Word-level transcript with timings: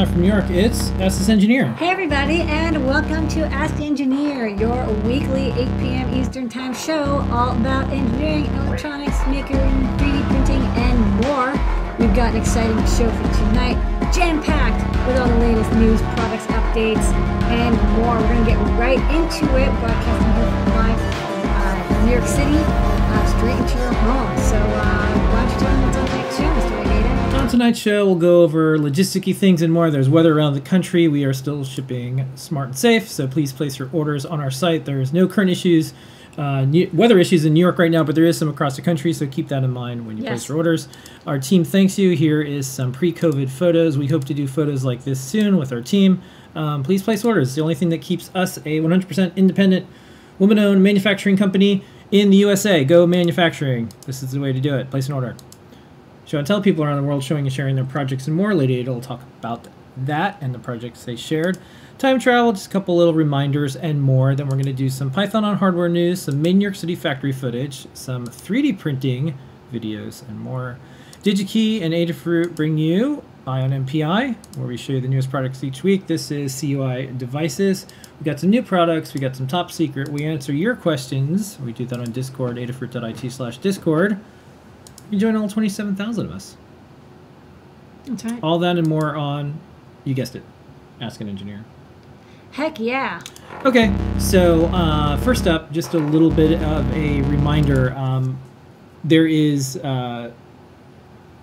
live 0.00 0.12
from 0.12 0.22
New 0.22 0.28
York, 0.28 0.48
it's 0.48 0.92
Ask 0.92 1.18
This 1.18 1.28
Engineer. 1.28 1.74
Hey 1.74 1.90
everybody, 1.90 2.40
and 2.40 2.86
welcome 2.86 3.28
to 3.28 3.44
Ask 3.48 3.76
the 3.76 3.84
Engineer, 3.84 4.46
your 4.46 4.86
weekly 5.04 5.52
8 5.52 5.54
p.m. 5.78 6.14
Eastern 6.14 6.48
Time 6.48 6.72
show 6.72 7.20
all 7.30 7.54
about 7.54 7.90
engineering, 7.90 8.46
electronics, 8.64 9.18
making, 9.26 9.58
3D 9.58 10.26
printing, 10.28 10.62
and 10.80 10.98
more. 11.20 11.52
We've 11.98 12.16
got 12.16 12.32
an 12.32 12.40
exciting 12.40 12.78
show 12.86 13.10
for 13.10 13.28
tonight, 13.44 13.76
jam-packed 14.10 14.80
with 15.06 15.18
all 15.18 15.28
the 15.28 15.36
latest 15.36 15.70
news, 15.74 16.00
products, 16.16 16.46
updates, 16.46 17.04
and 17.52 17.76
more. 17.98 18.16
We're 18.16 18.32
going 18.32 18.44
to 18.46 18.50
get 18.52 18.58
right 18.80 19.00
into 19.12 19.44
it, 19.58 19.68
broadcasting 19.80 20.72
live 20.76 20.98
from 21.20 21.44
uh, 21.44 22.04
New 22.06 22.12
York 22.12 22.26
City, 22.26 22.56
uh, 22.56 23.36
straight 23.36 23.58
into 23.60 23.76
your 23.76 23.92
home. 23.92 24.39
Tonight's 27.50 27.78
show, 27.80 28.06
we'll 28.06 28.14
go 28.14 28.42
over 28.42 28.78
logisticy 28.78 29.34
things 29.34 29.60
and 29.60 29.72
more. 29.72 29.90
There's 29.90 30.08
weather 30.08 30.36
around 30.36 30.54
the 30.54 30.60
country. 30.60 31.08
We 31.08 31.24
are 31.24 31.32
still 31.32 31.64
shipping 31.64 32.30
smart 32.36 32.68
and 32.68 32.78
safe, 32.78 33.08
so 33.08 33.26
please 33.26 33.52
place 33.52 33.78
your 33.78 33.90
orders 33.92 34.24
on 34.24 34.40
our 34.40 34.50
site. 34.52 34.84
There's 34.84 35.12
no 35.12 35.26
current 35.26 35.50
issues, 35.50 35.92
uh, 36.38 36.64
new, 36.64 36.88
weather 36.92 37.18
issues 37.18 37.44
in 37.44 37.52
New 37.54 37.60
York 37.60 37.76
right 37.78 37.90
now, 37.90 38.04
but 38.04 38.14
there 38.14 38.24
is 38.24 38.38
some 38.38 38.48
across 38.48 38.76
the 38.76 38.82
country, 38.82 39.12
so 39.12 39.26
keep 39.26 39.48
that 39.48 39.64
in 39.64 39.70
mind 39.72 40.06
when 40.06 40.16
you 40.16 40.22
Yes. 40.22 40.30
place 40.30 40.48
your 40.48 40.58
orders. 40.58 40.88
Our 41.26 41.40
team 41.40 41.64
thanks 41.64 41.98
you. 41.98 42.10
Here 42.14 42.40
is 42.40 42.68
some 42.68 42.92
pre-COVID 42.92 43.48
photos. 43.50 43.98
We 43.98 44.06
hope 44.06 44.24
to 44.26 44.34
do 44.34 44.46
photos 44.46 44.84
like 44.84 45.02
this 45.04 45.20
soon 45.20 45.56
with 45.56 45.72
our 45.72 45.80
team. 45.82 46.20
Um, 46.54 46.84
please 46.84 47.02
place 47.02 47.24
orders. 47.24 47.48
It's 47.48 47.56
the 47.56 47.62
only 47.62 47.74
thing 47.74 47.88
that 47.88 48.00
keeps 48.00 48.30
us 48.32 48.58
a 48.64 48.80
100% 48.80 49.32
independent, 49.34 49.86
woman-owned 50.38 50.82
manufacturing 50.82 51.36
company 51.36 51.82
in 52.12 52.30
the 52.30 52.36
USA. 52.38 52.84
Go 52.84 53.06
manufacturing. 53.08 53.88
This 54.06 54.22
is 54.22 54.30
the 54.30 54.40
way 54.40 54.52
to 54.52 54.60
do 54.60 54.74
it. 54.76 54.88
Place 54.90 55.08
an 55.08 55.14
order. 55.14 55.34
And 56.38 56.46
tell 56.46 56.60
people 56.60 56.84
around 56.84 56.96
the 56.96 57.02
world 57.02 57.24
showing 57.24 57.46
and 57.46 57.52
sharing 57.52 57.76
their 57.76 57.84
projects 57.84 58.26
and 58.26 58.36
more. 58.36 58.54
Lady 58.54 58.76
Ada 58.76 58.92
will 58.92 59.00
talk 59.00 59.22
about 59.38 59.68
that 59.96 60.38
and 60.40 60.54
the 60.54 60.58
projects 60.58 61.04
they 61.04 61.16
shared. 61.16 61.58
Time 61.98 62.18
travel, 62.18 62.52
just 62.52 62.66
a 62.66 62.70
couple 62.70 62.96
little 62.96 63.12
reminders 63.14 63.76
and 63.76 64.00
more. 64.00 64.34
Then 64.34 64.46
we're 64.46 64.56
going 64.56 64.64
to 64.64 64.72
do 64.72 64.88
some 64.88 65.10
Python 65.10 65.44
on 65.44 65.58
hardware 65.58 65.88
news, 65.88 66.22
some 66.22 66.40
made 66.40 66.50
in 66.50 66.58
New 66.58 66.62
York 66.62 66.76
City 66.76 66.94
factory 66.94 67.32
footage, 67.32 67.86
some 67.94 68.26
3D 68.26 68.78
printing 68.78 69.36
videos, 69.72 70.26
and 70.28 70.40
more. 70.40 70.78
DigiKey 71.22 71.82
and 71.82 71.92
Adafruit 71.92 72.54
bring 72.54 72.78
you 72.78 73.22
Eye 73.46 73.62
on 73.62 73.70
NPI, 73.70 74.36
where 74.58 74.66
we 74.66 74.76
show 74.76 74.92
you 74.92 75.00
the 75.00 75.08
newest 75.08 75.30
products 75.30 75.64
each 75.64 75.82
week. 75.82 76.06
This 76.06 76.30
is 76.30 76.58
CUI 76.60 77.06
devices. 77.16 77.86
We 78.20 78.24
got 78.24 78.38
some 78.38 78.50
new 78.50 78.62
products. 78.62 79.14
We 79.14 79.20
got 79.20 79.34
some 79.34 79.46
top 79.46 79.72
secret. 79.72 80.08
We 80.10 80.24
answer 80.24 80.52
your 80.52 80.76
questions. 80.76 81.58
We 81.58 81.72
do 81.72 81.86
that 81.86 81.98
on 81.98 82.12
Discord, 82.12 82.56
adafruit.it 82.56 83.32
slash 83.32 83.56
Discord. 83.56 84.20
You 85.10 85.18
join 85.18 85.36
all 85.36 85.48
27,000 85.48 86.26
of 86.26 86.32
us. 86.32 86.56
That's 88.06 88.24
right. 88.24 88.40
All 88.42 88.58
that 88.60 88.78
and 88.78 88.86
more 88.86 89.16
on, 89.16 89.58
you 90.04 90.14
guessed 90.14 90.36
it, 90.36 90.42
Ask 91.00 91.20
an 91.20 91.28
Engineer. 91.28 91.64
Heck 92.52 92.80
yeah. 92.80 93.20
Okay, 93.64 93.94
so 94.18 94.66
uh, 94.66 95.16
first 95.18 95.46
up, 95.46 95.70
just 95.72 95.94
a 95.94 95.98
little 95.98 96.30
bit 96.30 96.60
of 96.62 96.92
a 96.92 97.22
reminder. 97.22 97.92
Um, 97.94 98.40
there 99.04 99.26
is 99.26 99.76
uh, 99.76 100.32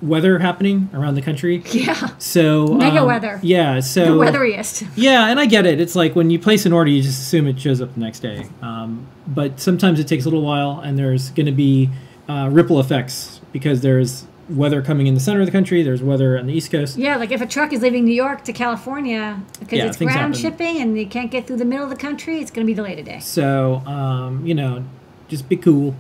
weather 0.02 0.40
happening 0.40 0.90
around 0.94 1.16
the 1.16 1.22
country. 1.22 1.64
Yeah. 1.72 2.10
So 2.18 2.68
Mega 2.68 3.00
um, 3.00 3.08
weather. 3.08 3.40
Yeah. 3.42 3.80
So 3.80 4.18
the 4.18 4.26
weatheriest. 4.26 4.88
Yeah, 4.96 5.30
and 5.30 5.40
I 5.40 5.46
get 5.46 5.66
it. 5.66 5.80
It's 5.80 5.96
like 5.96 6.16
when 6.16 6.30
you 6.30 6.40
place 6.40 6.66
an 6.66 6.74
order, 6.74 6.90
you 6.90 7.02
just 7.02 7.22
assume 7.22 7.48
it 7.48 7.60
shows 7.60 7.82
up 7.82 7.94
the 7.94 8.00
next 8.00 8.20
day. 8.20 8.46
Um, 8.62 9.08
but 9.28 9.60
sometimes 9.60 10.00
it 10.00 10.08
takes 10.08 10.26
a 10.26 10.30
little 10.30 10.44
while, 10.44 10.80
and 10.80 10.98
there's 10.98 11.30
going 11.32 11.46
to 11.46 11.52
be 11.52 11.90
uh, 12.28 12.50
ripple 12.52 12.80
effects 12.80 13.37
because 13.58 13.82
there's 13.82 14.28
weather 14.50 14.84
coming 14.84 15.08
in 15.08 15.16
the 15.16 15.20
center 15.20 15.40
of 15.40 15.48
the 15.48 15.52
country. 15.52 15.82
There's 15.82 16.04
weather 16.04 16.38
on 16.38 16.46
the 16.46 16.54
East 16.54 16.72
Coast. 16.72 16.96
Yeah, 16.96 17.18
like 17.18 17.32
if 17.32 17.42
a 17.42 17.48
truck 17.48 17.74
is 17.74 17.82
leaving 17.82 18.06
New 18.06 18.14
York 18.14 18.44
to 18.44 18.54
California 18.54 19.42
because 19.60 19.80
Yeah, 19.80 19.88
it's 19.88 19.98
ground 19.98 20.12
happen. 20.16 20.34
shipping 20.34 20.78
and 20.80 20.98
you 20.98 21.08
can't 21.08 21.32
get 21.32 21.48
through 21.48 21.58
the 21.58 21.66
middle 21.66 21.84
of 21.84 21.90
the 21.90 21.96
country, 21.96 22.40
it's 22.40 22.52
going 22.52 22.66
to 22.66 22.70
be 22.72 22.76
delayed 22.76 23.00
a 23.00 23.04
day. 23.04 23.20
So, 23.20 23.78
um, 23.88 24.46
you 24.46 24.54
know, 24.54 24.84
just 25.28 25.50
be 25.50 25.58
cool. 25.58 25.96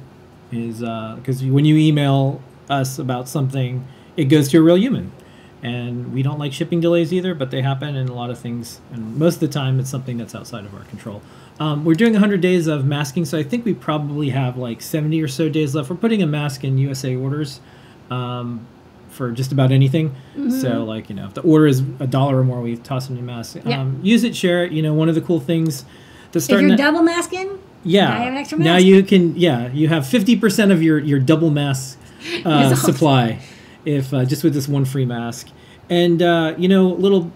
Is 0.51 0.79
because 0.79 1.43
when 1.43 1.65
you 1.65 1.75
email 1.77 2.41
us 2.69 2.99
about 2.99 3.27
something, 3.27 3.85
it 4.15 4.25
goes 4.25 4.47
to 4.49 4.59
a 4.59 4.61
real 4.61 4.77
human, 4.77 5.11
and 5.61 6.13
we 6.13 6.21
don't 6.23 6.39
like 6.39 6.53
shipping 6.53 6.79
delays 6.79 7.11
either. 7.11 7.33
But 7.35 7.51
they 7.51 7.61
happen, 7.63 7.97
and 7.97 8.07
a 8.07 8.13
lot 8.13 8.29
of 8.29 8.39
things, 8.39 8.79
and 8.93 9.17
most 9.17 9.35
of 9.35 9.39
the 9.41 9.49
time, 9.49 9.77
it's 9.79 9.89
something 9.89 10.17
that's 10.17 10.33
outside 10.33 10.63
of 10.63 10.73
our 10.73 10.83
control. 10.85 11.21
Um, 11.59 11.83
we're 11.85 11.95
doing 11.95 12.13
100 12.13 12.39
days 12.41 12.67
of 12.67 12.85
masking, 12.85 13.25
so 13.25 13.37
I 13.37 13.43
think 13.43 13.65
we 13.65 13.73
probably 13.73 14.29
have 14.29 14.57
like 14.57 14.81
70 14.81 15.21
or 15.21 15.27
so 15.27 15.49
days 15.49 15.73
left. 15.73 15.89
We're 15.89 15.95
putting 15.95 16.21
a 16.21 16.27
mask 16.27 16.63
in 16.63 16.77
USA 16.77 17.15
orders 17.15 17.59
um, 18.11 18.67
for 19.09 19.31
just 19.31 19.51
about 19.51 19.71
anything. 19.71 20.15
So, 20.61 20.83
like, 20.83 21.09
you 21.09 21.15
know, 21.15 21.25
if 21.25 21.33
the 21.33 21.41
order 21.41 21.65
is 21.65 21.79
a 21.99 22.05
dollar 22.05 22.37
or 22.39 22.43
more, 22.43 22.61
we 22.61 22.77
toss 22.77 23.09
in 23.09 23.17
a 23.17 23.21
mask. 23.21 23.57
Yeah. 23.65 23.81
Um, 23.81 23.99
use 24.03 24.23
it, 24.23 24.35
share 24.35 24.65
it. 24.65 24.71
You 24.71 24.83
know, 24.83 24.93
one 24.93 25.09
of 25.09 25.15
the 25.15 25.21
cool 25.21 25.39
things. 25.39 25.83
that's 26.31 26.37
If 26.37 26.43
starting 26.43 26.67
you're 26.69 26.77
to- 26.77 26.83
double 26.83 27.01
masking, 27.01 27.57
yeah. 27.83 28.07
Now 28.09 28.13
you 28.17 28.19
have 28.23 28.31
an 28.33 28.37
extra 28.37 28.57
Now 28.59 28.77
you 28.77 29.03
can. 29.03 29.35
Yeah, 29.35 29.71
you 29.71 29.87
have 29.87 30.05
fifty 30.05 30.35
percent 30.35 30.71
of 30.71 30.83
your 30.83 30.99
your 30.99 31.19
double 31.19 31.49
mask 31.49 31.97
uh, 32.45 32.75
supply, 32.75 33.39
if 33.85 34.13
uh, 34.13 34.25
just 34.25 34.43
with 34.43 34.53
this 34.53 34.67
one 34.67 34.85
free 34.85 35.05
mask. 35.05 35.47
And 35.89 36.21
uh, 36.21 36.53
you 36.57 36.67
know, 36.67 36.89
little 36.89 37.31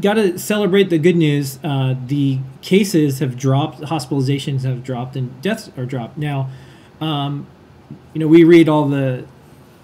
got 0.00 0.14
to 0.14 0.38
celebrate 0.38 0.90
the 0.90 0.98
good 0.98 1.16
news. 1.16 1.58
Uh, 1.62 1.94
the 2.06 2.38
cases 2.62 3.18
have 3.20 3.36
dropped, 3.36 3.80
hospitalizations 3.80 4.62
have 4.64 4.82
dropped, 4.82 5.16
and 5.16 5.40
deaths 5.42 5.70
are 5.76 5.86
dropped. 5.86 6.18
Now, 6.18 6.50
um, 7.00 7.46
you 8.12 8.20
know, 8.20 8.26
we 8.26 8.44
read 8.44 8.68
all 8.68 8.88
the 8.88 9.24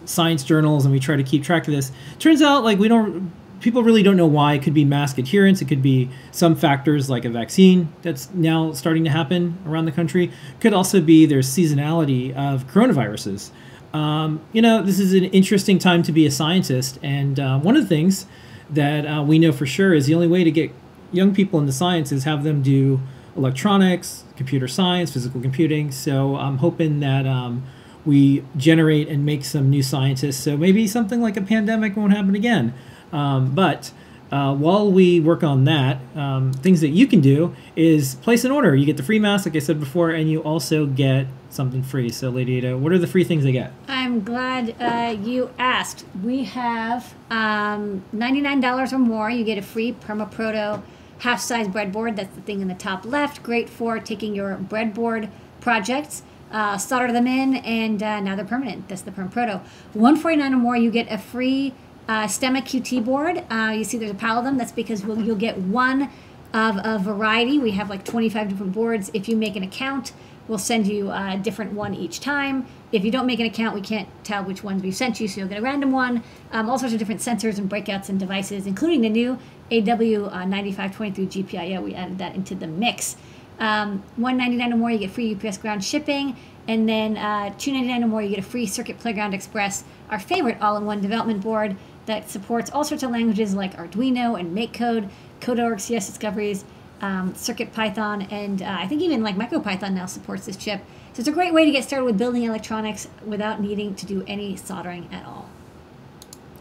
science 0.05 0.45
journals 0.45 0.85
and 0.85 0.93
we 0.93 1.01
try 1.01 1.17
to 1.17 1.23
keep 1.23 1.43
track 1.43 1.67
of 1.67 1.75
this. 1.75 1.93
Turns 2.19 2.43
out, 2.43 2.65
like 2.65 2.79
we 2.79 2.89
don't, 2.89 3.33
people 3.61 3.83
really 3.83 4.03
don't 4.03 4.17
know 4.17 4.27
why. 4.27 4.55
It 4.55 4.63
could 4.63 4.75
be 4.75 4.85
mask 4.85 5.19
adherence. 5.19 5.61
It 5.61 5.67
could 5.67 5.83
be 5.83 6.11
some 6.31 6.55
factors 6.55 7.11
like 7.11 7.25
a 7.25 7.31
vaccine 7.31 7.93
that's 8.03 8.33
now 8.33 8.73
starting 8.73 9.05
to 9.05 9.11
happen 9.11 9.59
around 9.67 9.87
the 9.87 9.93
country. 9.93 10.31
Could 10.61 10.73
also 10.73 11.01
be 11.01 11.27
there's 11.27 11.49
seasonality 11.49 12.35
of 12.35 12.67
coronaviruses. 12.69 13.51
Um, 13.93 14.41
you 14.53 14.61
know, 14.61 14.83
this 14.83 15.01
is 15.01 15.15
an 15.15 15.25
interesting 15.25 15.79
time 15.79 16.03
to 16.03 16.13
be 16.13 16.27
a 16.27 16.31
scientist, 16.31 16.99
and 17.03 17.41
uh, 17.41 17.59
one 17.59 17.77
of 17.77 17.83
the 17.83 17.89
things 17.89 18.27
that 18.71 19.07
uh, 19.07 19.23
we 19.23 19.39
know 19.39 19.53
for 19.53 19.67
sure 19.67 19.95
is 19.95 20.07
the 20.07 20.15
only 20.15 20.27
way 20.27 20.45
to 20.45 20.51
get 20.51 20.73
young 21.13 21.35
people 21.35 21.61
into 21.61 21.73
science 21.73 22.13
is 22.13 22.25
have 22.25 22.45
them 22.45 22.63
do 22.63 23.01
electronics, 23.37 24.25
computer 24.37 24.67
science, 24.67 25.13
physical 25.13 25.41
computing. 25.41 25.91
So 25.91 26.37
I'm 26.37 26.59
hoping 26.59 27.01
that 27.01 27.27
um, 27.27 27.65
we 28.05 28.45
generate 28.57 29.09
and 29.09 29.25
make 29.25 29.45
some 29.45 29.71
new 29.71 29.83
scientists. 29.83 30.43
So 30.43 30.57
maybe 30.57 30.87
something 30.87 31.21
like 31.21 31.37
a 31.37 31.43
pandemic 31.43 31.97
won't 31.97 32.13
happen 32.13 32.35
again. 32.35 32.73
Um, 33.13 33.55
but 33.55 33.93
uh, 34.31 34.55
while 34.55 34.91
we 34.91 35.21
work 35.21 35.45
on 35.45 35.65
that, 35.65 35.99
um, 36.17 36.53
things 36.53 36.81
that 36.81 36.89
you 36.89 37.07
can 37.07 37.21
do 37.21 37.55
is 37.77 38.17
place 38.17 38.45
an 38.45 38.51
order. 38.51 38.75
You 38.75 38.85
get 38.85 38.97
the 38.97 39.03
free 39.03 39.19
mask, 39.19 39.47
like 39.47 39.57
I 39.57 39.61
said 39.61 39.79
before, 39.79 40.11
and 40.11 40.31
you 40.31 40.41
also 40.43 40.87
get 40.87 41.27
something 41.51 41.83
free. 41.83 42.09
So, 42.11 42.31
Lady 42.31 42.59
Ada, 42.59 42.77
what 42.77 42.93
are 42.93 42.99
the 42.99 43.07
free 43.07 43.25
things 43.25 43.45
they 43.45 43.53
get? 43.53 43.73
I'm 43.89 44.25
glad 44.25 44.75
uh, 44.81 45.17
you 45.21 45.51
asked. 45.59 46.05
We 46.23 46.45
have 46.45 47.15
um, 47.31 48.05
$99 48.15 48.93
or 48.93 48.99
more. 48.99 49.31
You 49.31 49.45
get 49.45 49.59
a 49.59 49.63
free 49.63 49.93
PermaProto 49.93 50.83
half 51.21 51.41
size 51.41 51.69
breadboard. 51.69 52.17
That's 52.17 52.35
the 52.35 52.43
thing 52.43 52.61
in 52.61 52.69
the 52.69 52.75
top 52.75 53.05
left. 53.05 53.43
Great 53.43 53.69
for 53.69 53.99
taking 54.01 54.35
your 54.35 54.57
breadboard 54.57 55.31
projects. 55.61 56.23
Uh, 56.51 56.79
solder 56.79 57.13
them 57.13 57.27
in, 57.27 57.57
and 57.57 58.03
uh, 58.03 58.21
now 58.21 58.37
they're 58.37 58.45
permanent. 58.45 58.89
That's 58.89 59.03
the 59.03 59.11
PermaProto. 59.11 59.61
149 59.95 60.55
or 60.55 60.57
more, 60.57 60.77
you 60.77 60.93
get 60.93 61.11
a 61.11 61.19
free 61.19 61.75
uh, 62.09 62.27
Stemma 62.27 62.63
QT 62.63 63.05
board. 63.05 63.45
Uh, 63.51 63.73
you 63.77 63.85
see 63.85 63.99
there's 63.99 64.11
a 64.11 64.15
pile 64.15 64.39
of 64.39 64.45
them. 64.45 64.57
That's 64.59 64.73
because 64.73 65.05
we'll, 65.05 65.21
you'll 65.21 65.37
get 65.37 65.59
one 65.59 66.11
of 66.55 66.79
a 66.85 66.99
variety. 66.99 67.59
We 67.59 67.73
have 67.73 67.91
like 67.91 68.05
25 68.05 68.49
different 68.49 68.73
boards. 68.73 69.11
If 69.13 69.29
you 69.29 69.37
make 69.37 69.57
an 69.57 69.63
account, 69.63 70.13
we'll 70.49 70.59
send 70.59 70.87
you 70.87 71.11
a 71.11 71.39
different 71.43 71.73
one 71.73 71.95
each 71.95 72.21
time. 72.21 72.67
If 72.93 73.05
you 73.05 73.11
don't 73.11 73.27
make 73.27 73.41
an 73.41 73.47
account, 73.47 73.75
we 73.75 73.81
can't 73.81 74.09
tell 74.25 74.45
which 74.45 74.63
ones 74.63 74.83
we've 74.83 74.95
sent 74.95 75.21
you, 75.21 75.27
so 75.27 75.41
you'll 75.41 75.49
get 75.49 75.59
a 75.59 75.63
random 75.63 75.91
one. 75.91 76.23
Um, 76.53 76.71
all 76.71 76.79
sorts 76.79 76.93
of 76.93 76.99
different 76.99 77.21
sensors 77.21 77.59
and 77.59 77.69
breakouts 77.69 78.09
and 78.09 78.19
devices, 78.19 78.67
including 78.67 79.01
the 79.01 79.09
new 79.09 79.39
AW9523 79.71 81.45
GPIO. 81.45 81.83
We 81.83 81.95
added 81.95 82.19
that 82.19 82.35
into 82.35 82.55
the 82.55 82.67
mix. 82.67 83.17
Um, 83.59 84.03
199 84.17 84.73
or 84.73 84.77
more, 84.77 84.91
you 84.91 84.99
get 84.99 85.11
free 85.11 85.35
UPS 85.35 85.59
ground 85.59 85.85
shipping. 85.85 86.37
And 86.69 86.89
then 86.89 87.17
uh, 87.17 87.55
299 87.59 88.05
or 88.05 88.07
more, 88.09 88.23
you 88.23 88.31
get 88.31 88.39
a 88.39 88.43
free 88.43 88.67
Circuit 88.67 88.99
Playground 88.99 89.35
Express, 89.35 89.85
our 90.11 90.19
favorite 90.19 90.59
all 90.61 90.77
in 90.77 90.85
one 90.85 91.01
development 91.01 91.43
board 91.43 91.77
that 92.07 92.31
supports 92.31 92.71
all 92.71 92.85
sorts 92.85 93.03
of 93.03 93.11
languages 93.11 93.55
like 93.55 93.77
Arduino 93.77 94.39
and 94.39 94.57
MakeCode, 94.57 95.09
Code.org, 95.41 95.81
CS 95.81 96.07
Discoveries, 96.07 96.65
um, 97.01 97.35
Circuit 97.35 97.73
Python, 97.73 98.23
and 98.31 98.63
uh, 98.63 98.77
I 98.81 98.87
think 98.87 99.03
even 99.03 99.23
like 99.23 99.37
MicroPython 99.37 99.93
now 99.93 100.07
supports 100.07 100.47
this 100.47 100.57
chip. 100.57 100.81
So 101.13 101.21
it's 101.21 101.29
a 101.29 101.33
great 101.33 101.53
way 101.53 101.65
to 101.65 101.71
get 101.71 101.85
started 101.85 102.05
with 102.05 102.17
building 102.19 102.45
electronics 102.45 103.09
without 103.25 103.61
needing 103.61 103.95
to 103.97 104.07
do 104.07 104.25
any 104.27 104.57
soldering 104.57 105.09
at 105.13 105.25
all. 105.27 105.49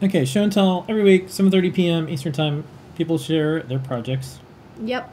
Okay, 0.04 0.26
show 0.26 0.44
and 0.44 0.52
tell 0.52 0.86
every 0.90 1.04
week, 1.04 1.28
7:30 1.28 1.74
p.m. 1.74 2.10
Eastern 2.10 2.34
Time. 2.34 2.64
People 2.98 3.18
share 3.18 3.62
their 3.64 3.80
projects, 3.80 4.40
Yep. 4.82 5.10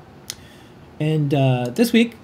and 1.00 1.35
uh, 1.35 1.70
this 1.75 1.93
week, 1.93 2.17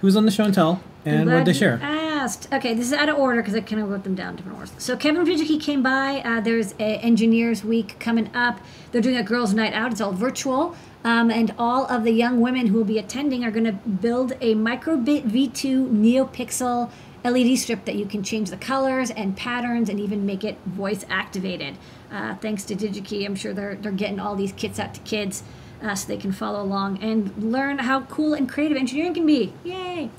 who's 0.00 0.14
on 0.16 0.24
the 0.26 0.30
show 0.30 0.44
and 0.44 0.54
tell, 0.54 0.82
and 1.06 1.30
what 1.30 1.44
they 1.46 1.52
share? 1.54 1.78
Ah, 1.82 1.99
last. 2.20 2.52
Okay, 2.52 2.74
this 2.74 2.86
is 2.86 2.92
out 2.92 3.08
of 3.08 3.16
order 3.16 3.40
because 3.40 3.54
I 3.54 3.60
kind 3.60 3.80
of 3.80 3.88
wrote 3.88 4.04
them 4.04 4.14
down 4.14 4.36
different 4.36 4.58
orders. 4.58 4.72
So 4.78 4.96
Kevin 4.96 5.24
Fujiki 5.24 5.60
came 5.60 5.82
by. 5.82 6.20
Uh, 6.20 6.40
there's 6.40 6.74
Engineers 6.78 7.64
Week 7.64 7.98
coming 7.98 8.30
up. 8.34 8.60
They're 8.92 9.00
doing 9.00 9.16
a 9.16 9.22
girls' 9.22 9.54
night 9.54 9.72
out. 9.72 9.92
It's 9.92 10.00
all 10.00 10.12
virtual. 10.12 10.76
Um, 11.02 11.30
and 11.30 11.54
all 11.58 11.86
of 11.86 12.04
the 12.04 12.10
young 12.10 12.42
women 12.42 12.66
who 12.66 12.76
will 12.76 12.84
be 12.84 12.98
attending 12.98 13.42
are 13.42 13.50
going 13.50 13.64
to 13.64 13.72
build 13.72 14.32
a 14.42 14.54
microbit 14.54 15.30
V2 15.30 15.90
NeoPixel 15.90 16.90
LED 17.24 17.58
strip 17.58 17.86
that 17.86 17.94
you 17.94 18.04
can 18.04 18.22
change 18.22 18.50
the 18.50 18.56
colors 18.58 19.10
and 19.10 19.34
patterns 19.36 19.88
and 19.88 19.98
even 19.98 20.26
make 20.26 20.44
it 20.44 20.58
voice 20.66 21.06
activated. 21.08 21.78
Uh, 22.12 22.34
thanks 22.36 22.64
to 22.64 22.74
DigiKey, 22.74 23.24
I'm 23.24 23.34
sure 23.34 23.54
they're, 23.54 23.76
they're 23.76 23.92
getting 23.92 24.20
all 24.20 24.36
these 24.36 24.52
kits 24.52 24.78
out 24.78 24.92
to 24.94 25.00
kids 25.00 25.42
uh, 25.82 25.94
so 25.94 26.08
they 26.08 26.18
can 26.18 26.32
follow 26.32 26.62
along 26.62 27.02
and 27.02 27.34
learn 27.42 27.78
how 27.78 28.02
cool 28.02 28.34
and 28.34 28.46
creative 28.46 28.76
engineering 28.76 29.14
can 29.14 29.24
be. 29.24 29.54
Yay! 29.64 30.10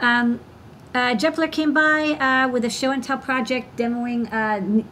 Um, 0.00 0.40
uh, 0.94 1.14
Jepler 1.14 1.50
came 1.50 1.72
by 1.72 2.12
uh, 2.12 2.48
with 2.48 2.64
a 2.64 2.70
show 2.70 2.90
and 2.90 3.02
tell 3.02 3.18
project 3.18 3.76
demoing 3.76 4.32
uh, 4.32 4.84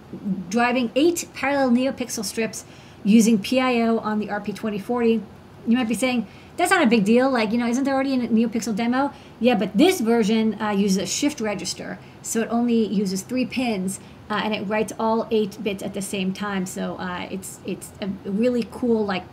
driving 0.48 0.90
eight 0.94 1.28
parallel 1.34 1.70
NeoPixel 1.70 2.24
strips 2.24 2.64
using 3.04 3.38
PIO 3.38 3.98
on 3.98 4.18
the 4.18 4.26
RP2040. 4.26 5.22
You 5.66 5.76
might 5.76 5.88
be 5.88 5.94
saying, 5.94 6.26
that's 6.56 6.70
not 6.70 6.82
a 6.82 6.86
big 6.86 7.04
deal. 7.04 7.30
Like, 7.30 7.52
you 7.52 7.58
know, 7.58 7.66
isn't 7.66 7.84
there 7.84 7.94
already 7.94 8.14
a 8.14 8.28
NeoPixel 8.28 8.76
demo? 8.76 9.12
Yeah, 9.38 9.54
but 9.54 9.76
this 9.76 10.00
version 10.00 10.60
uh, 10.60 10.70
uses 10.70 10.98
a 10.98 11.06
shift 11.06 11.40
register. 11.40 11.98
So 12.22 12.42
it 12.42 12.48
only 12.50 12.86
uses 12.86 13.22
three 13.22 13.46
pins 13.46 14.00
uh, 14.28 14.40
and 14.44 14.54
it 14.54 14.62
writes 14.62 14.92
all 14.98 15.26
eight 15.30 15.62
bits 15.62 15.82
at 15.82 15.94
the 15.94 16.02
same 16.02 16.32
time. 16.32 16.66
So 16.66 16.96
uh, 16.96 17.28
it's, 17.30 17.60
it's 17.66 17.92
a 18.00 18.08
really 18.24 18.66
cool, 18.70 19.04
like, 19.04 19.24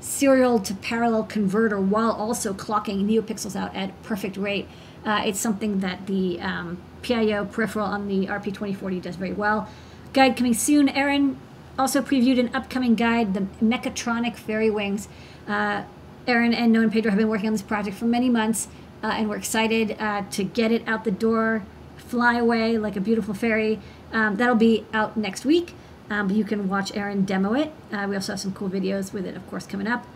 serial 0.00 0.58
to 0.58 0.74
parallel 0.74 1.24
converter 1.24 1.80
while 1.80 2.10
also 2.10 2.52
clocking 2.52 3.04
NeoPixels 3.04 3.54
out 3.54 3.74
at 3.74 4.02
perfect 4.02 4.36
rate. 4.36 4.68
Uh, 5.04 5.22
it's 5.24 5.40
something 5.40 5.80
that 5.80 6.06
the 6.06 6.40
um, 6.40 6.78
PIO 7.02 7.44
peripheral 7.44 7.86
on 7.86 8.08
the 8.08 8.26
RP2040 8.26 9.02
does 9.02 9.16
very 9.16 9.32
well. 9.32 9.68
Guide 10.12 10.36
coming 10.36 10.54
soon. 10.54 10.88
Aaron 10.88 11.36
also 11.78 12.02
previewed 12.02 12.38
an 12.38 12.54
upcoming 12.54 12.94
guide, 12.94 13.34
the 13.34 13.46
Mechatronic 13.64 14.36
Fairy 14.36 14.70
Wings. 14.70 15.08
Uh, 15.48 15.84
Aaron 16.26 16.54
and 16.54 16.72
Noah 16.72 16.84
and 16.84 16.92
Pedro 16.92 17.10
have 17.10 17.18
been 17.18 17.28
working 17.28 17.46
on 17.46 17.52
this 17.52 17.62
project 17.62 17.96
for 17.96 18.04
many 18.04 18.28
months, 18.28 18.68
uh, 19.02 19.08
and 19.08 19.28
we're 19.28 19.36
excited 19.36 19.96
uh, 19.98 20.22
to 20.30 20.44
get 20.44 20.70
it 20.70 20.86
out 20.86 21.04
the 21.04 21.10
door, 21.10 21.64
fly 21.96 22.38
away 22.38 22.78
like 22.78 22.96
a 22.96 23.00
beautiful 23.00 23.34
fairy. 23.34 23.80
Um, 24.12 24.36
that'll 24.36 24.54
be 24.54 24.86
out 24.92 25.16
next 25.16 25.44
week. 25.44 25.74
Um, 26.10 26.30
you 26.30 26.44
can 26.44 26.68
watch 26.68 26.94
Aaron 26.94 27.24
demo 27.24 27.54
it. 27.54 27.72
Uh, 27.90 28.06
we 28.08 28.14
also 28.14 28.34
have 28.34 28.40
some 28.40 28.52
cool 28.52 28.68
videos 28.68 29.12
with 29.12 29.26
it, 29.26 29.34
of 29.34 29.48
course, 29.48 29.66
coming 29.66 29.86
up. 29.86 30.06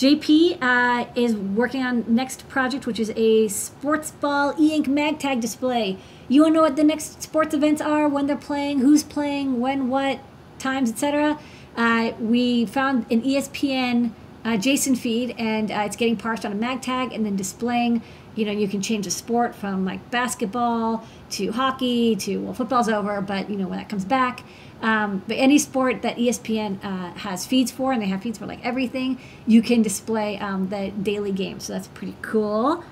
JP 0.00 0.62
uh, 0.62 1.04
is 1.14 1.36
working 1.36 1.82
on 1.82 2.06
next 2.08 2.48
project, 2.48 2.86
which 2.86 2.98
is 2.98 3.12
a 3.16 3.48
sports 3.48 4.12
ball 4.12 4.54
e-ink 4.58 4.88
mag 4.88 5.18
tag 5.18 5.42
display. 5.42 5.98
You 6.26 6.40
want 6.40 6.54
to 6.54 6.56
know 6.56 6.62
what 6.62 6.76
the 6.76 6.84
next 6.84 7.22
sports 7.22 7.52
events 7.52 7.82
are, 7.82 8.08
when 8.08 8.26
they're 8.26 8.34
playing, 8.34 8.78
who's 8.78 9.02
playing, 9.02 9.60
when, 9.60 9.90
what, 9.90 10.20
times, 10.58 10.90
etc. 10.90 11.38
Uh, 11.76 12.12
we 12.18 12.64
found 12.64 13.12
an 13.12 13.20
ESPN 13.20 14.12
uh, 14.42 14.52
JSON 14.52 14.96
feed, 14.96 15.34
and 15.36 15.70
uh, 15.70 15.82
it's 15.84 15.96
getting 15.96 16.16
parsed 16.16 16.46
on 16.46 16.52
a 16.52 16.54
mag 16.54 16.80
tag 16.80 17.12
and 17.12 17.26
then 17.26 17.36
displaying. 17.36 18.00
You 18.36 18.46
know, 18.46 18.52
you 18.52 18.68
can 18.68 18.80
change 18.80 19.04
the 19.04 19.10
sport 19.10 19.54
from 19.54 19.84
like 19.84 20.10
basketball 20.10 21.06
to 21.32 21.52
hockey 21.52 22.16
to 22.16 22.38
well, 22.38 22.54
football's 22.54 22.88
over, 22.88 23.20
but 23.20 23.50
you 23.50 23.56
know 23.56 23.68
when 23.68 23.76
that 23.76 23.90
comes 23.90 24.06
back. 24.06 24.44
Um, 24.82 25.22
but 25.28 25.36
any 25.36 25.58
sport 25.58 26.02
that 26.02 26.16
ESPN 26.16 26.82
uh, 26.82 27.12
has 27.18 27.46
feeds 27.46 27.70
for, 27.70 27.92
and 27.92 28.00
they 28.00 28.06
have 28.06 28.22
feeds 28.22 28.38
for 28.38 28.46
like 28.46 28.64
everything, 28.64 29.18
you 29.46 29.60
can 29.62 29.82
display 29.82 30.38
um, 30.38 30.68
the 30.68 30.90
daily 30.90 31.32
game. 31.32 31.60
So 31.60 31.74
that's 31.74 31.88
pretty 31.88 32.16
cool. 32.22 32.82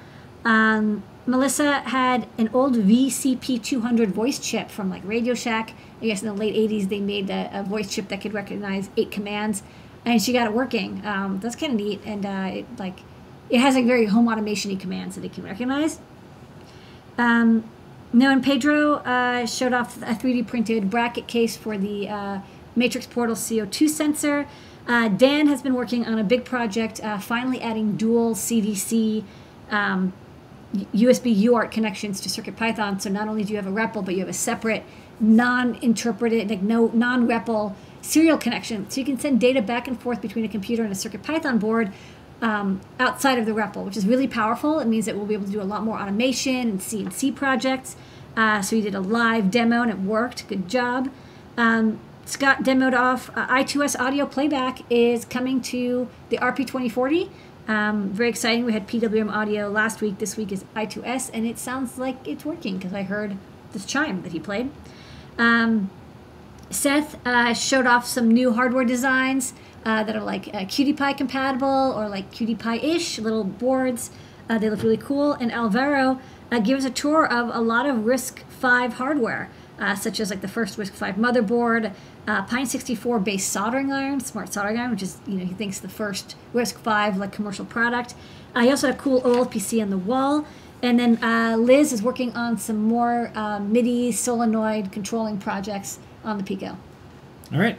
Um, 0.44 1.02
Melissa 1.26 1.80
had 1.80 2.26
an 2.38 2.50
old 2.54 2.74
VCP200 2.74 4.08
voice 4.08 4.38
chip 4.38 4.70
from 4.70 4.90
like 4.90 5.02
Radio 5.04 5.34
Shack. 5.34 5.74
I 6.00 6.06
guess 6.06 6.22
in 6.22 6.28
the 6.28 6.34
late 6.34 6.54
80s, 6.54 6.88
they 6.88 7.00
made 7.00 7.28
a, 7.30 7.50
a 7.52 7.62
voice 7.62 7.92
chip 7.92 8.08
that 8.08 8.20
could 8.20 8.32
recognize 8.32 8.88
eight 8.96 9.10
commands, 9.10 9.62
and 10.04 10.22
she 10.22 10.32
got 10.32 10.46
it 10.46 10.52
working. 10.52 11.04
Um, 11.04 11.40
that's 11.40 11.56
kind 11.56 11.72
of 11.72 11.78
neat, 11.78 12.00
and 12.04 12.24
uh, 12.24 12.58
it, 12.58 12.66
like 12.78 13.00
it 13.50 13.60
has 13.60 13.74
like 13.74 13.86
very 13.86 14.06
home 14.06 14.28
automation-y 14.28 14.76
commands 14.76 15.16
that 15.16 15.24
it 15.24 15.32
can 15.32 15.44
recognize. 15.44 16.00
Um, 17.16 17.64
no, 18.12 18.30
and 18.30 18.42
Pedro 18.42 18.94
uh, 18.96 19.46
showed 19.46 19.72
off 19.72 19.98
a 20.02 20.14
3D 20.14 20.46
printed 20.46 20.90
bracket 20.90 21.26
case 21.26 21.56
for 21.56 21.76
the 21.76 22.08
uh, 22.08 22.40
Matrix 22.74 23.06
Portal 23.06 23.34
CO2 23.34 23.88
sensor. 23.88 24.46
Uh, 24.86 25.08
Dan 25.08 25.48
has 25.48 25.60
been 25.60 25.74
working 25.74 26.06
on 26.06 26.18
a 26.18 26.24
big 26.24 26.44
project, 26.44 27.02
uh, 27.04 27.18
finally 27.18 27.60
adding 27.60 27.96
dual 27.96 28.34
CDC 28.34 29.22
um, 29.70 30.14
USB 30.94 31.34
UART 31.42 31.70
connections 31.70 32.20
to 32.20 32.28
CircuitPython. 32.28 33.00
So 33.00 33.10
not 33.10 33.28
only 33.28 33.44
do 33.44 33.52
you 33.52 33.56
have 33.56 33.66
a 33.66 33.70
REPL, 33.70 34.04
but 34.04 34.14
you 34.14 34.20
have 34.20 34.28
a 34.28 34.34
separate 34.34 34.84
non-interpreted, 35.20 36.48
like 36.48 36.62
no 36.62 36.90
non-REPL 36.94 37.74
serial 38.00 38.38
connection. 38.38 38.88
So 38.88 39.00
you 39.00 39.04
can 39.04 39.18
send 39.18 39.40
data 39.40 39.60
back 39.60 39.88
and 39.88 40.00
forth 40.00 40.22
between 40.22 40.44
a 40.44 40.48
computer 40.48 40.82
and 40.82 40.92
a 40.92 40.94
CircuitPython 40.94 41.60
board 41.60 41.92
um, 42.40 42.80
outside 42.98 43.38
of 43.38 43.46
the 43.46 43.52
REPL, 43.52 43.84
which 43.84 43.96
is 43.96 44.06
really 44.06 44.28
powerful. 44.28 44.78
It 44.78 44.86
means 44.86 45.06
that 45.06 45.16
we'll 45.16 45.26
be 45.26 45.34
able 45.34 45.46
to 45.46 45.52
do 45.52 45.60
a 45.60 45.64
lot 45.64 45.82
more 45.82 45.98
automation 45.98 46.56
and 46.56 46.80
CNC 46.80 47.34
projects. 47.34 47.96
Uh, 48.36 48.62
so 48.62 48.76
we 48.76 48.82
did 48.82 48.94
a 48.94 49.00
live 49.00 49.50
demo 49.50 49.82
and 49.82 49.90
it 49.90 49.98
worked. 49.98 50.46
Good 50.48 50.68
job. 50.68 51.10
Um, 51.56 51.98
Scott 52.24 52.62
demoed 52.62 52.96
off 52.96 53.30
uh, 53.30 53.46
I2S 53.48 53.98
audio 53.98 54.26
playback 54.26 54.80
is 54.90 55.24
coming 55.24 55.60
to 55.62 56.08
the 56.28 56.36
RP2040. 56.36 57.30
Um, 57.66 58.10
very 58.10 58.28
exciting. 58.28 58.64
We 58.64 58.72
had 58.72 58.86
PWM 58.86 59.30
audio 59.30 59.68
last 59.68 60.00
week. 60.00 60.18
This 60.18 60.36
week 60.36 60.52
is 60.52 60.64
I2S, 60.76 61.30
and 61.34 61.46
it 61.46 61.58
sounds 61.58 61.98
like 61.98 62.16
it's 62.26 62.44
working 62.44 62.76
because 62.76 62.94
I 62.94 63.02
heard 63.02 63.36
this 63.72 63.84
chime 63.84 64.22
that 64.22 64.32
he 64.32 64.40
played. 64.40 64.70
Um, 65.36 65.90
Seth 66.70 67.18
uh, 67.26 67.54
showed 67.54 67.86
off 67.86 68.06
some 68.06 68.30
new 68.30 68.52
hardware 68.52 68.84
designs 68.84 69.54
uh, 69.88 70.02
that 70.02 70.14
are 70.14 70.22
like 70.22 70.48
uh, 70.48 70.58
QT 70.58 70.98
Py 70.98 71.14
compatible 71.14 71.94
or 71.96 72.10
like 72.10 72.30
QT 72.30 72.58
Py 72.58 72.86
ish 72.86 73.18
little 73.18 73.42
boards. 73.42 74.10
Uh, 74.46 74.58
they 74.58 74.68
look 74.68 74.82
really 74.82 74.98
cool. 74.98 75.32
And 75.32 75.50
Alvaro 75.50 76.20
uh, 76.52 76.58
gives 76.58 76.84
a 76.84 76.90
tour 76.90 77.26
of 77.26 77.48
a 77.54 77.60
lot 77.60 77.86
of 77.86 77.96
RISC-V 78.04 78.94
hardware, 78.94 79.48
uh, 79.78 79.94
such 79.94 80.20
as 80.20 80.28
like 80.28 80.42
the 80.42 80.48
first 80.48 80.78
RISC-V 80.78 81.18
motherboard, 81.18 81.94
uh, 82.26 82.42
Pine 82.42 82.66
64 82.66 83.18
based 83.20 83.50
soldering 83.50 83.90
iron, 83.90 84.20
smart 84.20 84.52
soldering 84.52 84.78
iron, 84.78 84.90
which 84.90 85.02
is 85.02 85.18
you 85.26 85.38
know 85.38 85.46
he 85.46 85.54
thinks 85.54 85.78
the 85.78 85.88
first 85.88 86.36
RISC-V 86.52 87.18
like 87.18 87.32
commercial 87.32 87.64
product. 87.64 88.14
Uh, 88.54 88.60
he 88.60 88.70
also 88.70 88.88
had 88.88 88.96
a 88.96 88.98
cool 88.98 89.22
OLPC 89.22 89.80
on 89.80 89.88
the 89.88 89.98
wall. 89.98 90.46
And 90.82 91.00
then 91.00 91.24
uh, 91.24 91.56
Liz 91.56 91.94
is 91.94 92.02
working 92.02 92.36
on 92.36 92.58
some 92.58 92.76
more 92.76 93.32
uh, 93.34 93.58
MIDI 93.58 94.12
solenoid 94.12 94.92
controlling 94.92 95.38
projects 95.38 95.98
on 96.22 96.36
the 96.36 96.44
Pico. 96.44 96.76
All 97.52 97.58
right. 97.58 97.78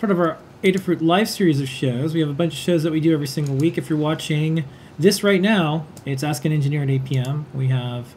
Part 0.00 0.10
of 0.10 0.18
our 0.18 0.38
Adafruit 0.62 1.00
live 1.00 1.28
series 1.28 1.60
of 1.60 1.68
shows. 1.68 2.14
We 2.14 2.20
have 2.20 2.28
a 2.28 2.34
bunch 2.34 2.52
of 2.54 2.58
shows 2.58 2.82
that 2.82 2.92
we 2.92 3.00
do 3.00 3.12
every 3.12 3.28
single 3.28 3.54
week. 3.54 3.78
If 3.78 3.88
you're 3.88 3.98
watching 3.98 4.64
this 4.98 5.22
right 5.22 5.40
now, 5.40 5.86
it's 6.04 6.24
Ask 6.24 6.44
an 6.44 6.52
Engineer 6.52 6.82
at 6.82 6.90
8 6.90 7.04
p.m. 7.04 7.46
We 7.54 7.68
have 7.68 8.14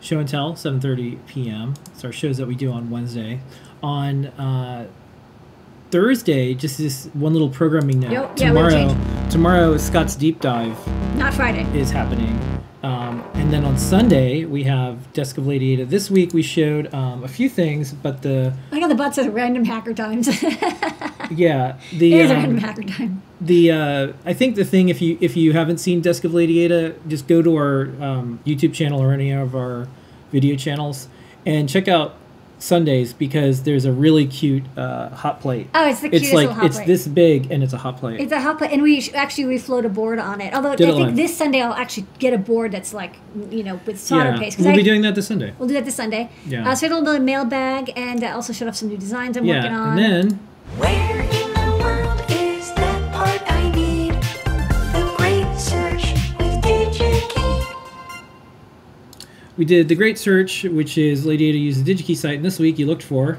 Show 0.00 0.20
and 0.20 0.28
Tell, 0.28 0.52
7.30 0.52 1.18
p.m. 1.26 1.74
It's 1.92 2.04
our 2.04 2.12
shows 2.12 2.36
that 2.36 2.46
we 2.46 2.54
do 2.54 2.70
on 2.70 2.90
Wednesday. 2.90 3.40
On 3.82 4.26
uh, 4.26 4.86
Thursday, 5.90 6.54
just 6.54 6.78
this 6.78 7.06
one 7.12 7.32
little 7.32 7.48
programming 7.48 7.98
note. 7.98 8.12
Yep, 8.12 8.38
yeah, 8.38 8.52
we'll 8.52 8.70
tomorrow, 8.70 9.28
tomorrow, 9.30 9.76
Scott's 9.76 10.14
Deep 10.14 10.40
Dive 10.40 10.76
Not 11.16 11.34
Friday. 11.34 11.64
is 11.76 11.90
happening. 11.90 12.59
Um, 12.82 13.22
and 13.34 13.52
then 13.52 13.64
on 13.64 13.76
Sunday, 13.76 14.46
we 14.46 14.64
have 14.64 15.12
Desk 15.12 15.36
of 15.36 15.46
Lady 15.46 15.74
Ada. 15.74 15.84
This 15.84 16.10
week, 16.10 16.32
we 16.32 16.42
showed 16.42 16.92
um, 16.94 17.22
a 17.24 17.28
few 17.28 17.48
things, 17.48 17.92
but 17.92 18.22
the, 18.22 18.54
I 18.72 18.80
got 18.80 18.88
the 18.88 18.94
butts 18.94 19.18
of 19.18 19.34
random 19.34 19.64
hacker 19.64 19.92
times. 19.92 20.42
yeah, 21.30 21.78
the... 21.92 22.14
is 22.14 22.30
a 22.30 22.34
um, 22.34 22.40
random 22.40 22.58
hacker 22.58 22.82
time. 22.82 23.22
the 23.40 23.70
uh, 23.70 24.12
I 24.24 24.32
think 24.32 24.56
the 24.56 24.64
thing 24.64 24.88
if 24.88 25.02
you 25.02 25.18
if 25.20 25.36
you 25.36 25.52
haven't 25.52 25.78
seen 25.78 26.00
Desk 26.00 26.24
of 26.24 26.32
Lady 26.32 26.60
Ada, 26.60 26.94
just 27.06 27.28
go 27.28 27.42
to 27.42 27.54
our 27.56 27.82
um, 28.00 28.40
YouTube 28.46 28.72
channel 28.72 29.00
or 29.00 29.12
any 29.12 29.30
of 29.30 29.54
our 29.54 29.86
video 30.32 30.56
channels 30.56 31.08
and 31.44 31.68
check 31.68 31.88
out 31.88 32.14
Sundays 32.62 33.12
because 33.12 33.62
there's 33.62 33.84
a 33.86 33.92
really 33.92 34.26
cute 34.26 34.62
uh, 34.76 35.08
hot 35.10 35.40
plate. 35.40 35.68
Oh, 35.74 35.88
it's 35.88 36.00
the 36.00 36.06
it's 36.08 36.18
cutest 36.28 36.34
like 36.34 36.46
little 36.48 36.54
hot 36.54 36.66
it's 36.66 36.76
plate. 36.76 36.86
this 36.86 37.06
big 37.08 37.50
and 37.50 37.62
it's 37.62 37.72
a 37.72 37.78
hot 37.78 37.96
plate. 37.98 38.20
It's 38.20 38.32
a 38.32 38.40
hot 38.40 38.58
plate, 38.58 38.70
and 38.72 38.82
we 38.82 39.00
sh- 39.00 39.12
actually 39.14 39.46
we 39.46 39.58
float 39.58 39.84
a 39.84 39.88
board 39.88 40.18
on 40.18 40.40
it. 40.40 40.52
Although 40.54 40.76
Did 40.76 40.88
I 40.88 40.90
it 40.90 40.94
think 40.94 41.06
live. 41.08 41.16
this 41.16 41.36
Sunday 41.36 41.62
I'll 41.62 41.72
actually 41.72 42.06
get 42.18 42.34
a 42.34 42.38
board 42.38 42.72
that's 42.72 42.92
like 42.92 43.16
you 43.50 43.62
know 43.64 43.80
with 43.86 43.98
solder 43.98 44.26
yeah, 44.30 44.38
paste. 44.38 44.56
'cause 44.58 44.66
we'll 44.66 44.74
I- 44.74 44.78
be 44.78 44.82
doing 44.82 45.02
that 45.02 45.14
this 45.14 45.26
Sunday. 45.28 45.52
We'll 45.58 45.68
do 45.68 45.74
that 45.74 45.84
this 45.84 45.94
Sunday. 45.96 46.28
Yeah. 46.46 46.68
Uh, 46.70 46.74
so 46.74 46.86
it'll 46.86 47.02
be 47.02 47.10
a 47.16 47.20
mailbag, 47.20 47.92
and 47.96 48.22
uh, 48.22 48.28
also 48.34 48.52
showed 48.52 48.68
off 48.68 48.76
some 48.76 48.88
new 48.88 48.98
designs 48.98 49.36
I'm 49.36 49.44
Yeah, 49.44 49.56
working 49.62 49.72
on. 49.76 49.98
and 49.98 50.28
then 50.30 50.38
Where 50.76 51.39
we 59.56 59.64
did 59.64 59.88
the 59.88 59.94
Great 59.94 60.18
Search, 60.18 60.64
which 60.64 60.96
is 60.96 61.26
Lady 61.26 61.48
Ada 61.48 61.58
used 61.58 61.84
the 61.84 61.94
DigiKey 61.94 62.16
site, 62.16 62.36
and 62.36 62.44
this 62.44 62.58
week 62.58 62.78
you 62.78 62.86
looked 62.86 63.02
for 63.02 63.38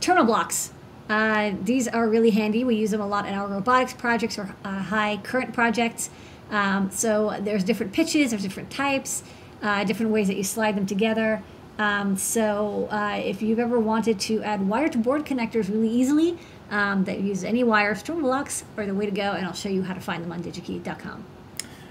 terminal 0.00 0.26
blocks. 0.26 0.72
Uh, 1.08 1.52
these 1.62 1.88
are 1.88 2.08
really 2.08 2.30
handy. 2.30 2.62
We 2.64 2.76
use 2.76 2.92
them 2.92 3.00
a 3.00 3.06
lot 3.06 3.26
in 3.26 3.34
our 3.34 3.48
robotics 3.48 3.92
projects 3.92 4.38
or 4.38 4.54
uh, 4.64 4.78
high 4.78 5.18
current 5.22 5.52
projects. 5.52 6.08
Um, 6.50 6.90
so 6.90 7.36
there's 7.40 7.64
different 7.64 7.92
pitches, 7.92 8.30
there's 8.30 8.42
different 8.42 8.70
types. 8.70 9.22
uh, 9.62 9.84
different 9.84 10.12
ways 10.12 10.28
that 10.28 10.36
you 10.36 10.44
slide 10.44 10.76
them 10.76 10.86
together. 10.86 11.42
Um, 11.78 12.16
so 12.16 12.88
uh, 12.90 13.20
if 13.22 13.42
you've 13.42 13.58
ever 13.58 13.78
wanted 13.78 14.20
to 14.20 14.42
add 14.42 14.66
wire 14.68 14.88
to 14.88 14.98
board 14.98 15.24
connectors 15.24 15.68
really 15.68 15.88
easily, 15.88 16.38
um, 16.70 17.04
that 17.04 17.20
use 17.20 17.42
any 17.42 17.64
wire, 17.64 17.94
terminal 17.94 18.28
blocks 18.28 18.64
are 18.76 18.86
the 18.86 18.94
way 18.94 19.06
to 19.06 19.12
go, 19.12 19.32
and 19.32 19.46
I'll 19.46 19.52
show 19.52 19.68
you 19.68 19.82
how 19.82 19.94
to 19.94 20.00
find 20.00 20.22
them 20.22 20.32
on 20.32 20.42
digikey.com. 20.42 21.24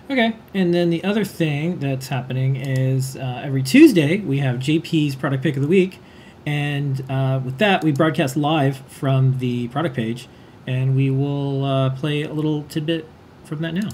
Okay, 0.10 0.36
and 0.56 0.74
then 0.74 0.90
the 0.90 1.04
other 1.04 1.24
thing 1.24 1.78
that's 1.78 2.08
happening 2.08 2.56
is 2.56 3.16
uh, 3.16 3.42
every 3.44 3.62
Tuesday 3.62 4.18
we 4.18 4.40
have 4.40 4.56
JP's 4.56 5.16
product 5.16 5.44
pick 5.44 5.56
of 5.56 5.62
the 5.62 5.68
week, 5.68 6.00
and 6.48 7.04
uh, 7.12 7.40
with 7.46 7.60
that 7.60 7.84
we 7.84 7.92
broadcast 7.92 8.36
live 8.36 8.78
from 8.88 9.38
the 9.38 9.68
product 9.68 9.96
page, 9.96 10.28
and 10.66 10.96
we 10.96 11.12
will 11.12 11.64
uh, 11.64 11.92
play 11.92 12.24
a 12.24 12.34
little 12.34 12.64
tidbit 12.64 13.08
from 13.44 13.62
that 13.62 13.76
now. 13.76 13.90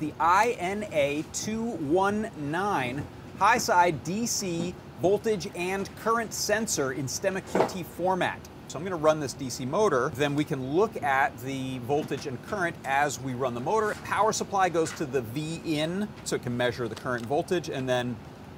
the 0.00 0.14
INA 0.20 1.24
219 1.34 3.04
high 3.38 3.58
side 3.58 4.02
DC 4.02 4.72
voltage 5.00 5.48
and 5.54 5.88
current 5.96 6.32
sensor 6.32 6.92
in 6.92 7.06
STEMMA 7.06 7.42
QT 7.52 7.84
format. 7.84 8.40
So 8.68 8.78
I'm 8.78 8.84
going 8.84 8.90
to 8.90 9.02
run 9.02 9.18
this 9.18 9.32
DC 9.32 9.66
motor, 9.66 10.10
then 10.14 10.34
we 10.34 10.44
can 10.44 10.74
look 10.74 11.02
at 11.02 11.36
the 11.38 11.78
voltage 11.80 12.26
and 12.26 12.44
current 12.46 12.76
as 12.84 13.18
we 13.18 13.32
run 13.32 13.54
the 13.54 13.60
motor. 13.60 13.94
Power 14.04 14.32
supply 14.32 14.68
goes 14.68 14.92
to 14.92 15.06
the 15.06 15.22
V 15.22 15.62
in, 15.64 16.06
so 16.24 16.36
it 16.36 16.42
can 16.42 16.54
measure 16.54 16.86
the 16.86 16.94
current 16.94 17.24
voltage, 17.24 17.70
and 17.70 17.88
then 17.88 18.14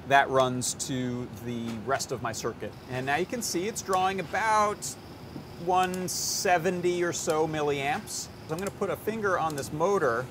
that 0.09 0.29
runs 0.29 0.73
to 0.73 1.29
the 1.45 1.65
rest 1.85 2.11
of 2.11 2.21
my 2.21 2.33
circuit. 2.33 2.73
And 2.89 3.05
now 3.05 3.15
you 3.15 3.25
can 3.25 3.41
see 3.41 3.69
it's 3.69 3.81
drawing 3.81 4.19
about 4.19 4.85
170 5.65 7.03
or 7.03 7.13
so 7.13 7.47
milliamps. 7.47 8.09
So 8.09 8.29
I'm 8.49 8.57
going 8.57 8.69
to 8.69 8.77
put 8.77 8.89
a 8.89 8.97
finger 8.97 9.39
on 9.39 9.55
this 9.55 9.71
motor 9.71 10.25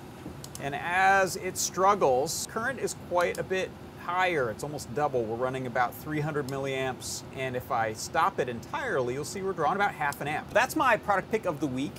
and 0.62 0.74
as 0.74 1.36
it 1.36 1.56
struggles, 1.56 2.46
current 2.50 2.78
is 2.78 2.94
quite 3.08 3.38
a 3.38 3.42
bit 3.42 3.70
higher. 4.00 4.50
It's 4.50 4.64
almost 4.64 4.92
double. 4.94 5.24
We're 5.24 5.36
running 5.36 5.66
about 5.66 5.94
300 5.94 6.48
milliamps. 6.48 7.22
And 7.36 7.54
if 7.56 7.70
I 7.70 7.92
stop 7.92 8.40
it 8.40 8.48
entirely, 8.48 9.14
you'll 9.14 9.24
see 9.24 9.42
we're 9.42 9.52
drawing 9.52 9.76
about 9.76 9.92
half 9.92 10.20
an 10.20 10.28
amp. 10.28 10.50
That's 10.52 10.76
my 10.76 10.96
product 10.96 11.30
pick 11.30 11.44
of 11.44 11.60
the 11.60 11.66
week. 11.66 11.92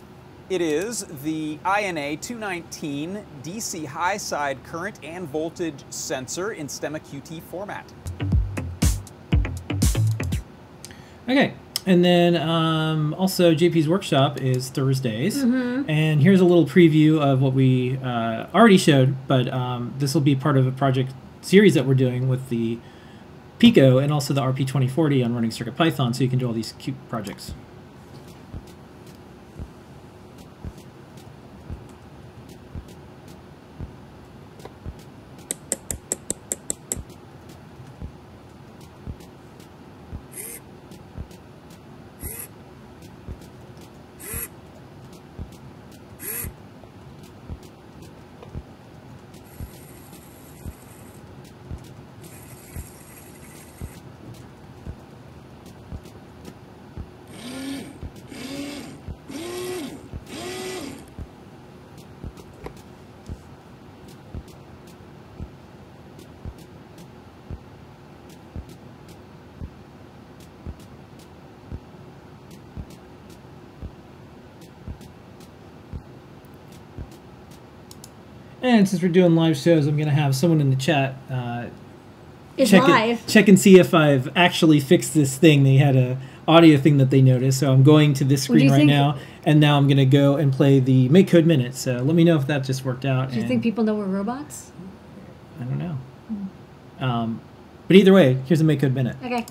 It 0.52 0.60
is 0.60 1.06
the 1.24 1.60
INA 1.66 2.18
219 2.18 3.26
DC 3.42 3.86
high 3.86 4.18
side 4.18 4.62
current 4.66 5.00
and 5.02 5.26
voltage 5.30 5.86
sensor 5.90 6.52
in 6.52 6.68
STEMMA 6.68 7.00
QT 7.00 7.42
format. 7.44 7.90
Okay, 11.30 11.54
and 11.86 12.04
then 12.04 12.36
um, 12.36 13.14
also 13.14 13.56
JP's 13.56 13.88
workshop 13.88 14.42
is 14.42 14.70
Thursdays, 14.70 15.42
and 15.42 16.22
here's 16.22 16.42
a 16.42 16.46
little 16.46 16.66
preview 16.66 17.22
of 17.22 17.42
what 17.42 17.54
we 17.54 17.98
uh, 18.00 18.48
already 18.54 18.78
showed, 18.78 19.16
but 19.30 19.48
um, 19.54 19.94
this 20.00 20.14
will 20.14 20.20
be 20.20 20.36
part 20.36 20.58
of 20.58 20.68
a 20.68 20.72
project 20.74 21.14
series 21.42 21.74
that 21.74 21.86
we're 21.86 21.94
doing 21.94 22.28
with 22.30 22.50
the 22.50 22.80
Pico 23.60 23.98
and 24.00 24.12
also 24.12 24.34
the 24.34 24.42
RP2040 24.42 25.24
on 25.24 25.36
running 25.36 25.52
Circuit 25.52 25.76
Python, 25.76 26.14
so 26.14 26.24
you 26.24 26.30
can 26.30 26.40
do 26.40 26.48
all 26.48 26.54
these 26.54 26.74
cute 26.80 26.98
projects. 27.10 27.54
Since 78.92 79.04
we're 79.04 79.08
doing 79.08 79.36
live 79.36 79.56
shows, 79.56 79.88
I'm 79.88 79.96
going 79.96 80.10
to 80.10 80.14
have 80.14 80.36
someone 80.36 80.60
in 80.60 80.70
the 80.70 80.76
chat 80.76 81.16
uh, 81.30 81.68
It's 82.58 82.72
check 82.72 82.86
live. 82.86 83.22
It, 83.22 83.28
check 83.30 83.48
and 83.48 83.58
see 83.58 83.80
if 83.80 83.94
I've 83.94 84.28
actually 84.36 84.82
fixed 84.82 85.14
this 85.14 85.38
thing. 85.38 85.64
They 85.64 85.78
had 85.78 85.96
a 85.96 86.18
audio 86.46 86.78
thing 86.78 86.98
that 86.98 87.10
they 87.10 87.22
noticed, 87.22 87.62
so 87.62 87.72
I'm 87.72 87.84
going 87.84 88.14
to 88.16 88.26
this 88.26 88.44
screen 88.44 88.70
right 88.70 88.86
now, 88.86 89.18
and 89.46 89.62
now 89.62 89.78
I'm 89.78 89.88
going 89.88 89.96
to 89.96 90.06
go 90.06 90.36
and 90.36 90.52
play 90.52 90.82
the 90.82 91.08
MakeCode 91.08 91.46
Minute. 91.46 91.76
So 91.76 92.00
let 92.00 92.16
me 92.16 92.26
know 92.26 92.36
if 92.36 92.48
that 92.48 92.66
just 92.66 92.84
worked 92.84 93.06
out. 93.06 93.32
Do 93.32 93.38
you 93.38 93.48
think 93.48 93.64
people 93.64 93.86
know 93.86 93.96
we're 93.96 94.04
robots? 94.08 94.74
I 95.62 95.64
don't 95.64 95.80
know. 95.80 95.98
Um, 97.00 97.40
but 97.88 97.96
either 97.96 98.12
way, 98.12 98.40
here's 98.46 98.60
the 98.60 98.66
MakeCode 98.66 98.94
Minute. 98.94 99.16
Okay. 99.24 99.46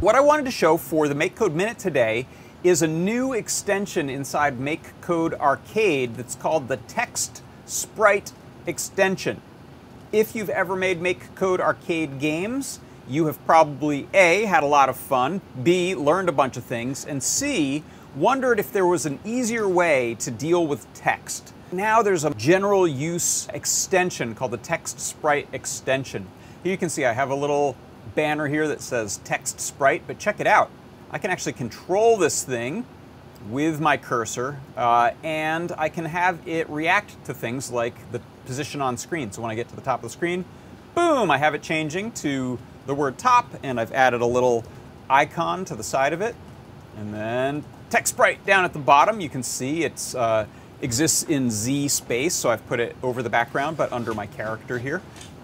What 0.00 0.14
I 0.14 0.20
wanted 0.20 0.44
to 0.44 0.50
show 0.50 0.76
for 0.76 1.08
the 1.08 1.14
MakeCode 1.14 1.54
Minute 1.54 1.78
today 1.78 2.26
is 2.64 2.80
a 2.80 2.88
new 2.88 3.34
extension 3.34 4.08
inside 4.08 4.58
MakeCode 4.58 5.38
Arcade 5.38 6.16
that's 6.16 6.34
called 6.34 6.66
the 6.66 6.78
Text 6.78 7.42
Sprite 7.66 8.32
extension. 8.66 9.42
If 10.12 10.34
you've 10.34 10.48
ever 10.48 10.74
made 10.74 10.98
MakeCode 10.98 11.60
Arcade 11.60 12.18
games, 12.18 12.80
you 13.06 13.26
have 13.26 13.44
probably 13.44 14.08
A, 14.14 14.46
had 14.46 14.62
a 14.62 14.66
lot 14.66 14.88
of 14.88 14.96
fun, 14.96 15.42
B, 15.62 15.94
learned 15.94 16.30
a 16.30 16.32
bunch 16.32 16.56
of 16.56 16.64
things, 16.64 17.04
and 17.04 17.22
C, 17.22 17.84
wondered 18.16 18.58
if 18.58 18.72
there 18.72 18.86
was 18.86 19.04
an 19.04 19.18
easier 19.26 19.68
way 19.68 20.14
to 20.20 20.30
deal 20.30 20.66
with 20.66 20.90
text. 20.94 21.52
Now 21.70 22.00
there's 22.00 22.24
a 22.24 22.32
general 22.32 22.88
use 22.88 23.46
extension 23.52 24.34
called 24.34 24.52
the 24.52 24.56
Text 24.56 24.98
Sprite 25.00 25.48
extension. 25.52 26.26
Here 26.62 26.72
you 26.72 26.78
can 26.78 26.88
see 26.88 27.04
I 27.04 27.12
have 27.12 27.28
a 27.28 27.34
little 27.34 27.76
banner 28.14 28.48
here 28.48 28.66
that 28.68 28.80
says 28.80 29.18
Text 29.18 29.60
Sprite, 29.60 30.04
but 30.06 30.18
check 30.18 30.40
it 30.40 30.46
out. 30.46 30.70
I 31.14 31.18
can 31.18 31.30
actually 31.30 31.52
control 31.52 32.16
this 32.16 32.42
thing 32.42 32.84
with 33.48 33.80
my 33.80 33.96
cursor, 33.96 34.58
uh, 34.76 35.12
and 35.22 35.70
I 35.78 35.88
can 35.88 36.06
have 36.06 36.40
it 36.44 36.68
react 36.68 37.24
to 37.26 37.32
things 37.32 37.70
like 37.70 37.94
the 38.10 38.20
position 38.46 38.80
on 38.80 38.96
screen. 38.96 39.30
So 39.30 39.40
when 39.40 39.48
I 39.48 39.54
get 39.54 39.68
to 39.68 39.76
the 39.76 39.80
top 39.80 40.00
of 40.00 40.02
the 40.02 40.10
screen, 40.10 40.44
boom, 40.96 41.30
I 41.30 41.38
have 41.38 41.54
it 41.54 41.62
changing 41.62 42.10
to 42.12 42.58
the 42.86 42.96
word 42.96 43.16
top, 43.16 43.46
and 43.62 43.78
I've 43.78 43.92
added 43.92 44.22
a 44.22 44.26
little 44.26 44.64
icon 45.08 45.64
to 45.66 45.76
the 45.76 45.84
side 45.84 46.12
of 46.12 46.20
it. 46.20 46.34
And 46.96 47.14
then 47.14 47.62
text 47.90 48.14
sprite 48.14 48.44
down 48.44 48.64
at 48.64 48.72
the 48.72 48.80
bottom, 48.80 49.20
you 49.20 49.28
can 49.28 49.44
see 49.44 49.84
it's 49.84 50.16
uh, 50.16 50.46
exists 50.82 51.22
in 51.22 51.48
Z 51.48 51.86
space, 51.88 52.34
so 52.34 52.50
I've 52.50 52.66
put 52.66 52.80
it 52.80 52.96
over 53.04 53.22
the 53.22 53.30
background, 53.30 53.76
but 53.76 53.92
under 53.92 54.14
my 54.14 54.26
character 54.26 54.80
here. 54.80 55.00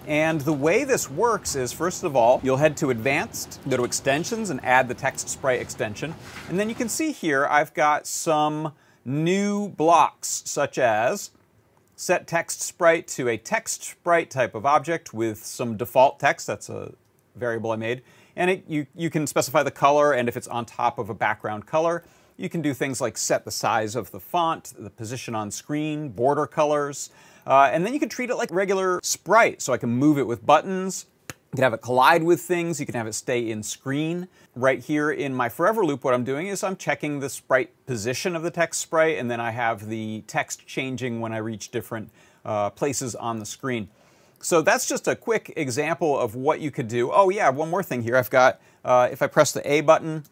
And 0.07 0.41
the 0.41 0.53
way 0.53 0.83
this 0.83 1.09
works 1.09 1.55
is, 1.55 1.71
first 1.71 2.03
of 2.03 2.15
all, 2.15 2.41
you'll 2.43 2.57
head 2.57 2.75
to 2.77 2.89
Advanced, 2.89 3.59
go 3.69 3.77
to 3.77 3.83
Extensions, 3.83 4.49
and 4.49 4.63
add 4.63 4.87
the 4.87 4.95
Text 4.95 5.29
Sprite 5.29 5.61
extension. 5.61 6.15
And 6.49 6.59
then 6.59 6.69
you 6.69 6.75
can 6.75 6.89
see 6.89 7.11
here 7.11 7.45
I've 7.45 7.73
got 7.73 8.07
some 8.07 8.73
new 9.05 9.69
blocks, 9.69 10.43
such 10.45 10.77
as 10.77 11.31
set 11.95 12.25
text 12.25 12.61
sprite 12.63 13.07
to 13.07 13.29
a 13.29 13.37
text 13.37 13.83
sprite 13.83 14.31
type 14.31 14.55
of 14.55 14.65
object 14.65 15.13
with 15.13 15.37
some 15.43 15.77
default 15.77 16.19
text. 16.19 16.47
That's 16.47 16.67
a 16.67 16.93
variable 17.35 17.71
I 17.71 17.75
made. 17.75 18.01
And 18.35 18.49
it, 18.49 18.63
you, 18.67 18.87
you 18.95 19.11
can 19.11 19.27
specify 19.27 19.61
the 19.61 19.71
color, 19.71 20.13
and 20.13 20.27
if 20.27 20.35
it's 20.35 20.47
on 20.47 20.65
top 20.65 20.97
of 20.97 21.09
a 21.09 21.13
background 21.13 21.67
color, 21.67 22.03
you 22.37 22.49
can 22.49 22.63
do 22.63 22.73
things 22.73 23.01
like 23.01 23.17
set 23.17 23.45
the 23.45 23.51
size 23.51 23.95
of 23.95 24.09
the 24.09 24.19
font, 24.19 24.73
the 24.79 24.89
position 24.89 25.35
on 25.35 25.51
screen, 25.51 26.09
border 26.09 26.47
colors, 26.47 27.11
uh, 27.45 27.69
and 27.71 27.85
then 27.85 27.93
you 27.93 27.99
can 27.99 28.09
treat 28.09 28.29
it 28.29 28.35
like 28.35 28.49
regular 28.51 28.99
sprite. 29.03 29.61
So 29.61 29.73
I 29.73 29.77
can 29.77 29.89
move 29.89 30.17
it 30.17 30.27
with 30.27 30.45
buttons, 30.45 31.05
you 31.29 31.57
can 31.57 31.63
have 31.63 31.73
it 31.73 31.81
collide 31.81 32.23
with 32.23 32.41
things, 32.41 32.79
you 32.79 32.85
can 32.85 32.95
have 32.95 33.07
it 33.07 33.13
stay 33.13 33.49
in 33.49 33.63
screen. 33.63 34.27
Right 34.55 34.79
here 34.79 35.11
in 35.11 35.33
my 35.33 35.47
forever 35.47 35.85
loop, 35.85 36.03
what 36.03 36.13
I'm 36.13 36.23
doing 36.23 36.47
is 36.47 36.63
I'm 36.63 36.75
checking 36.75 37.19
the 37.19 37.29
sprite 37.29 37.71
position 37.85 38.35
of 38.35 38.43
the 38.43 38.51
text 38.51 38.81
sprite, 38.81 39.17
and 39.17 39.31
then 39.31 39.39
I 39.39 39.51
have 39.51 39.87
the 39.87 40.23
text 40.27 40.67
changing 40.67 41.21
when 41.21 41.31
I 41.31 41.37
reach 41.37 41.71
different 41.71 42.09
uh, 42.43 42.69
places 42.69 43.15
on 43.15 43.39
the 43.39 43.45
screen. 43.45 43.89
So 44.41 44.61
that's 44.61 44.87
just 44.87 45.07
a 45.07 45.15
quick 45.15 45.53
example 45.55 46.17
of 46.17 46.35
what 46.35 46.59
you 46.59 46.71
could 46.71 46.87
do. 46.87 47.11
Oh 47.11 47.29
yeah, 47.29 47.49
one 47.49 47.69
more 47.69 47.83
thing 47.83 48.01
here. 48.01 48.17
I've 48.17 48.29
got, 48.29 48.59
uh, 48.83 49.07
if 49.11 49.21
I 49.21 49.27
press 49.27 49.51
the 49.51 49.71
A 49.71 49.81
button, 49.81 50.23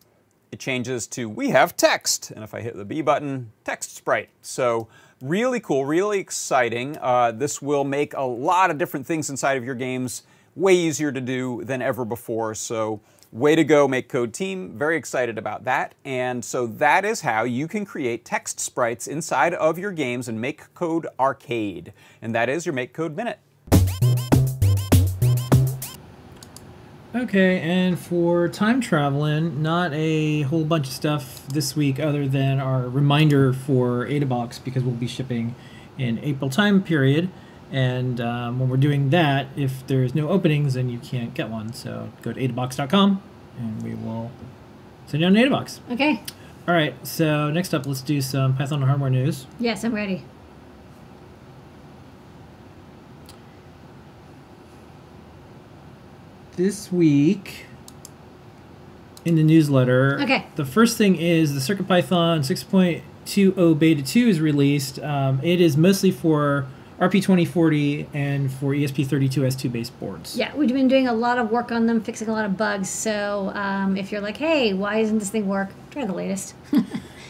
it 0.51 0.59
changes 0.59 1.05
to 1.07 1.29
we 1.29 1.49
have 1.49 1.77
text. 1.77 2.31
And 2.31 2.43
if 2.43 2.53
I 2.53 2.61
hit 2.61 2.75
the 2.75 2.85
B 2.85 3.01
button, 3.01 3.51
text 3.63 3.95
sprite. 3.95 4.29
So 4.41 4.87
really 5.21 5.59
cool, 5.59 5.85
really 5.85 6.19
exciting. 6.19 6.97
Uh, 7.01 7.31
this 7.31 7.61
will 7.61 7.83
make 7.83 8.13
a 8.13 8.23
lot 8.23 8.71
of 8.71 8.77
different 8.77 9.05
things 9.05 9.29
inside 9.29 9.57
of 9.57 9.63
your 9.63 9.75
games 9.75 10.23
way 10.55 10.75
easier 10.75 11.11
to 11.11 11.21
do 11.21 11.63
than 11.63 11.81
ever 11.81 12.05
before. 12.05 12.55
So 12.55 13.01
Way 13.31 13.55
to 13.55 13.63
go, 13.63 13.87
MakeCode 13.87 14.33
team. 14.33 14.75
Very 14.75 14.97
excited 14.97 15.37
about 15.37 15.63
that. 15.65 15.93
And 16.03 16.43
so 16.43 16.65
that 16.65 17.05
is 17.05 17.21
how 17.21 17.43
you 17.43 17.67
can 17.67 17.85
create 17.85 18.25
text 18.25 18.59
sprites 18.59 19.05
inside 19.05 19.53
of 19.53 19.77
your 19.77 19.91
games 19.91 20.27
in 20.27 20.41
MakeCode 20.41 21.05
Arcade. 21.19 21.93
And 22.23 22.33
that 22.33 22.49
is 22.49 22.65
your 22.65 22.73
MakeCode 22.73 23.13
Minute. 23.13 23.37
Okay, 27.15 27.59
and 27.61 27.97
for 27.97 28.47
time 28.47 28.81
traveling, 28.81 29.63
not 29.63 29.91
a 29.93 30.43
whole 30.43 30.63
bunch 30.63 30.87
of 30.87 30.93
stuff 30.93 31.47
this 31.47 31.75
week 31.75 31.99
other 31.99 32.27
than 32.27 32.59
our 32.59 32.87
reminder 32.87 33.51
for 33.51 34.05
AdaBox 34.05 34.63
because 34.63 34.83
we'll 34.83 34.93
be 34.93 35.07
shipping 35.07 35.55
in 35.97 36.19
April 36.19 36.51
time 36.51 36.83
period. 36.83 37.29
And 37.71 38.21
um, 38.21 38.59
when 38.59 38.69
we're 38.69 38.77
doing 38.77 39.09
that, 39.09 39.47
if 39.55 39.85
there's 39.87 40.13
no 40.13 40.29
openings, 40.29 40.75
then 40.75 40.89
you 40.89 40.99
can't 40.99 41.33
get 41.33 41.49
one. 41.49 41.73
So 41.73 42.11
go 42.21 42.31
to 42.31 42.39
adabox.com 42.39 43.21
and 43.57 43.81
we 43.81 43.95
will 43.95 44.29
send 45.07 45.21
you 45.21 45.27
an 45.27 45.33
AdaBox. 45.33 45.79
Okay. 45.91 46.21
All 46.67 46.75
right, 46.75 46.93
so 47.07 47.49
next 47.49 47.73
up, 47.73 47.87
let's 47.87 48.01
do 48.01 48.21
some 48.21 48.55
Python 48.55 48.83
hardware 48.83 49.09
news. 49.09 49.47
Yes, 49.59 49.83
I'm 49.83 49.95
ready. 49.95 50.23
This 56.59 56.91
week 56.91 57.65
in 59.23 59.35
the 59.35 59.43
newsletter. 59.43 60.19
Okay. 60.21 60.45
The 60.55 60.65
first 60.65 60.97
thing 60.97 61.15
is 61.15 61.53
the 61.53 61.73
CircuitPython 61.73 62.39
6.20 62.39 63.79
Beta 63.79 64.03
2 64.03 64.27
is 64.27 64.41
released. 64.41 64.99
Um, 64.99 65.39
it 65.41 65.61
is 65.61 65.77
mostly 65.77 66.11
for 66.11 66.67
RP2040 66.99 68.07
and 68.13 68.51
for 68.51 68.73
E 68.73 68.83
ESP32S2 68.83 69.71
based 69.71 69.97
boards. 70.01 70.35
Yeah, 70.35 70.53
we've 70.53 70.67
been 70.67 70.89
doing 70.89 71.07
a 71.07 71.13
lot 71.13 71.37
of 71.37 71.49
work 71.49 71.71
on 71.71 71.85
them, 71.85 72.01
fixing 72.01 72.27
a 72.27 72.33
lot 72.33 72.43
of 72.43 72.57
bugs. 72.57 72.89
So 72.89 73.53
um, 73.55 73.95
if 73.95 74.11
you're 74.11 74.19
like, 74.19 74.35
hey, 74.35 74.73
why 74.73 75.01
doesn't 75.01 75.19
this 75.19 75.29
thing 75.29 75.47
work? 75.47 75.69
Try 75.91 76.03
the 76.03 76.13
latest. 76.13 76.55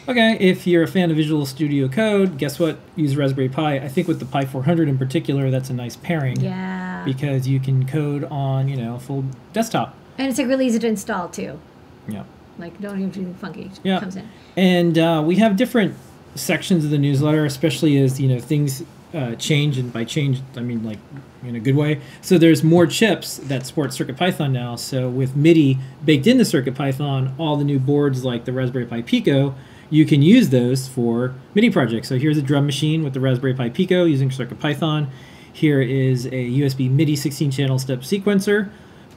Okay, 0.09 0.37
if 0.39 0.65
you're 0.65 0.81
a 0.81 0.87
fan 0.87 1.11
of 1.11 1.17
Visual 1.17 1.45
Studio 1.45 1.87
Code, 1.87 2.39
guess 2.39 2.57
what? 2.59 2.79
Use 2.95 3.15
Raspberry 3.15 3.47
Pi. 3.47 3.75
I 3.75 3.87
think 3.87 4.07
with 4.07 4.19
the 4.19 4.25
Pi 4.25 4.43
400 4.43 4.89
in 4.89 4.97
particular, 4.97 5.51
that's 5.51 5.69
a 5.69 5.73
nice 5.73 5.95
pairing. 5.95 6.39
yeah. 6.41 7.03
Because 7.05 7.47
you 7.47 7.59
can 7.59 7.85
code 7.85 8.23
on, 8.25 8.67
you 8.67 8.75
know, 8.75 8.97
full 8.97 9.23
desktop. 9.53 9.95
and 10.17 10.27
it's 10.27 10.37
like 10.39 10.47
really 10.47 10.65
easy 10.65 10.79
to 10.79 10.87
install 10.87 11.29
too. 11.29 11.59
Yeah. 12.07 12.23
Like, 12.57 12.81
don't 12.81 12.97
even 12.97 13.09
do 13.11 13.19
anything 13.21 13.35
funky. 13.35 13.61
It 13.65 13.79
Yeah. 13.83 13.99
comes 13.99 14.15
in. 14.15 14.27
And 14.57 14.97
uh, 14.97 15.23
we 15.25 15.35
have 15.37 15.55
different 15.55 15.93
sections 16.35 16.83
of 16.83 16.89
the 16.91 16.97
newsletter, 16.97 17.45
especially 17.45 17.97
as 17.99 18.19
you 18.19 18.27
know 18.29 18.39
things 18.39 18.83
uh, 19.13 19.35
change, 19.35 19.77
and 19.77 19.93
by 19.93 20.03
change 20.05 20.41
I 20.57 20.61
mean 20.61 20.83
like 20.83 20.97
in 21.43 21.55
a 21.55 21.59
good 21.59 21.75
way. 21.75 22.01
So 22.21 22.37
there's 22.39 22.63
more 22.63 22.85
chips 22.87 23.37
that 23.37 23.65
support 23.67 23.91
CircuitPython 23.91 24.51
now. 24.51 24.75
So 24.75 25.07
with 25.07 25.35
MIDI 25.35 25.77
baked 26.03 26.25
into 26.27 26.43
CircuitPython, 26.43 27.33
all 27.37 27.55
the 27.57 27.63
new 27.63 27.79
boards 27.79 28.25
like 28.25 28.45
the 28.45 28.51
Raspberry 28.53 28.85
Pi 28.87 29.03
Pico, 29.03 29.55
you 29.89 30.05
can 30.05 30.21
use 30.21 30.49
those 30.49 30.87
for 30.87 31.33
MIDI 31.55 31.69
projects. 31.69 32.07
So 32.07 32.17
here's 32.17 32.37
a 32.37 32.41
drum 32.41 32.65
machine 32.65 33.03
with 33.03 33.13
the 33.13 33.19
Raspberry 33.19 33.53
Pi 33.53 33.69
Pico 33.69 34.05
using 34.05 34.29
CircuitPython. 34.29 35.09
Here 35.51 35.81
is 35.81 36.25
a 36.27 36.29
USB 36.29 36.89
MIDI 36.89 37.15
16-channel 37.15 37.79
step 37.79 37.99
sequencer 37.99 38.69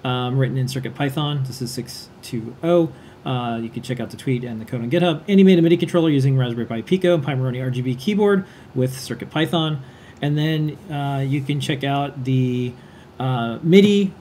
um, 0.05 0.39
written 0.39 0.57
in 0.57 0.67
CircuitPython. 0.67 1.47
This 1.47 1.61
is 1.63 1.71
620. 1.73 2.93
Uh, 3.25 3.59
you 3.59 3.69
can 3.69 3.83
check 3.83 4.01
out 4.01 4.11
the 4.11 4.17
tweet 4.17 4.43
and 4.43 4.61
the 4.61 4.65
code 4.65 4.81
on 4.81 4.91
GitHub. 4.91 5.23
And 5.29 5.39
he 5.39 5.45
made 5.45 5.59
a 5.59 5.63
MIDI 5.63 5.77
controller 5.77 6.11
using 6.11 6.37
Raspberry 6.37 6.67
Pi 6.67 6.83
Pico 6.83 7.15
and 7.15 7.25
Pimoroni 7.25 7.59
RGB 7.59 7.99
keyboard 7.99 8.45
with 8.75 8.95
CircuitPython. 8.95 9.79
And 10.21 10.39
then 10.39 10.77
uh, 10.91 11.21
you 11.21 11.43
can 11.43 11.61
check 11.61 11.85
out 11.85 12.25
the 12.25 12.73
uh, 13.21 13.59
MIDI 13.63 14.13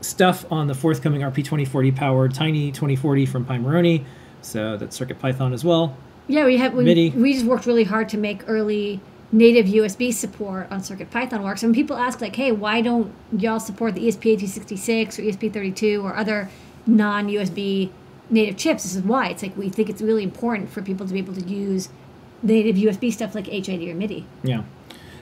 stuff 0.00 0.44
on 0.52 0.66
the 0.66 0.74
forthcoming 0.74 1.22
RP2040 1.22 1.96
powered 1.96 2.34
Tiny 2.34 2.70
2040 2.70 3.26
from 3.26 3.44
Pimoroni. 3.44 4.04
So 4.42 4.76
that's 4.76 4.98
CircuitPython 4.98 5.52
as 5.52 5.64
well. 5.64 5.96
Yeah, 6.28 6.44
we 6.44 6.56
have 6.58 6.74
we, 6.74 6.84
MIDI. 6.84 7.10
we 7.10 7.32
just 7.34 7.46
worked 7.46 7.66
really 7.66 7.84
hard 7.84 8.08
to 8.10 8.18
make 8.18 8.42
early 8.46 9.00
native 9.32 9.66
USB 9.66 10.12
support 10.12 10.70
on 10.70 10.80
CircuitPython 10.80 11.42
work. 11.42 11.58
So 11.58 11.66
when 11.66 11.74
people 11.74 11.96
ask 11.96 12.20
like, 12.20 12.36
"Hey, 12.36 12.52
why 12.52 12.80
don't 12.80 13.12
y'all 13.36 13.60
support 13.60 13.94
the 13.94 14.06
E 14.06 14.10
ESP8266 14.10 15.18
or 15.18 15.22
ESP32 15.22 16.02
or 16.02 16.14
other 16.14 16.48
non-USB 16.86 17.90
native 18.30 18.56
chips?" 18.56 18.84
This 18.84 18.96
is 18.96 19.02
why. 19.02 19.28
It's 19.28 19.42
like 19.42 19.56
we 19.56 19.68
think 19.68 19.88
it's 19.88 20.02
really 20.02 20.22
important 20.22 20.70
for 20.70 20.82
people 20.82 21.06
to 21.06 21.12
be 21.12 21.18
able 21.18 21.34
to 21.34 21.44
use 21.44 21.88
native 22.42 22.76
USB 22.76 23.12
stuff 23.12 23.34
like 23.34 23.46
HID 23.46 23.88
or 23.88 23.94
MIDI. 23.94 24.26
Yeah. 24.42 24.62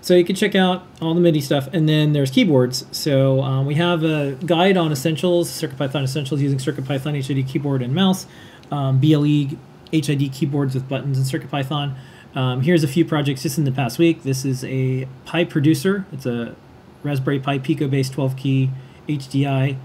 So 0.02 0.14
you 0.14 0.24
can 0.24 0.34
check 0.34 0.54
out 0.54 0.86
all 1.02 1.14
the 1.14 1.20
MIDI 1.20 1.42
stuff, 1.42 1.68
and 1.72 1.88
then 1.88 2.14
there's 2.14 2.30
keyboards. 2.30 2.86
So 2.90 3.42
um, 3.42 3.66
we 3.66 3.74
have 3.74 4.02
a 4.02 4.32
guide 4.46 4.78
on 4.78 4.92
essentials, 4.92 5.50
CircuitPython 5.50 6.02
essentials 6.02 6.40
using 6.40 6.58
CircuitPython 6.58 7.22
HID 7.22 7.46
keyboard 7.46 7.82
and 7.82 7.94
mouse, 7.94 8.26
um, 8.70 9.00
BLE 9.00 9.56
HID 9.92 10.32
keyboards 10.32 10.74
with 10.74 10.88
buttons 10.88 11.18
in 11.18 11.24
CircuitPython. 11.24 11.94
Um, 12.34 12.62
here's 12.62 12.84
a 12.84 12.88
few 12.88 13.04
projects 13.04 13.42
just 13.42 13.58
in 13.58 13.64
the 13.64 13.72
past 13.72 13.98
week. 13.98 14.22
This 14.22 14.44
is 14.44 14.64
a 14.64 15.08
Pi 15.24 15.44
Producer. 15.44 16.06
It's 16.12 16.26
a 16.26 16.54
Raspberry 17.02 17.40
Pi 17.40 17.58
Pico 17.58 17.88
based 17.88 18.12
12 18.12 18.36
key 18.36 18.70
HDI 19.08 19.76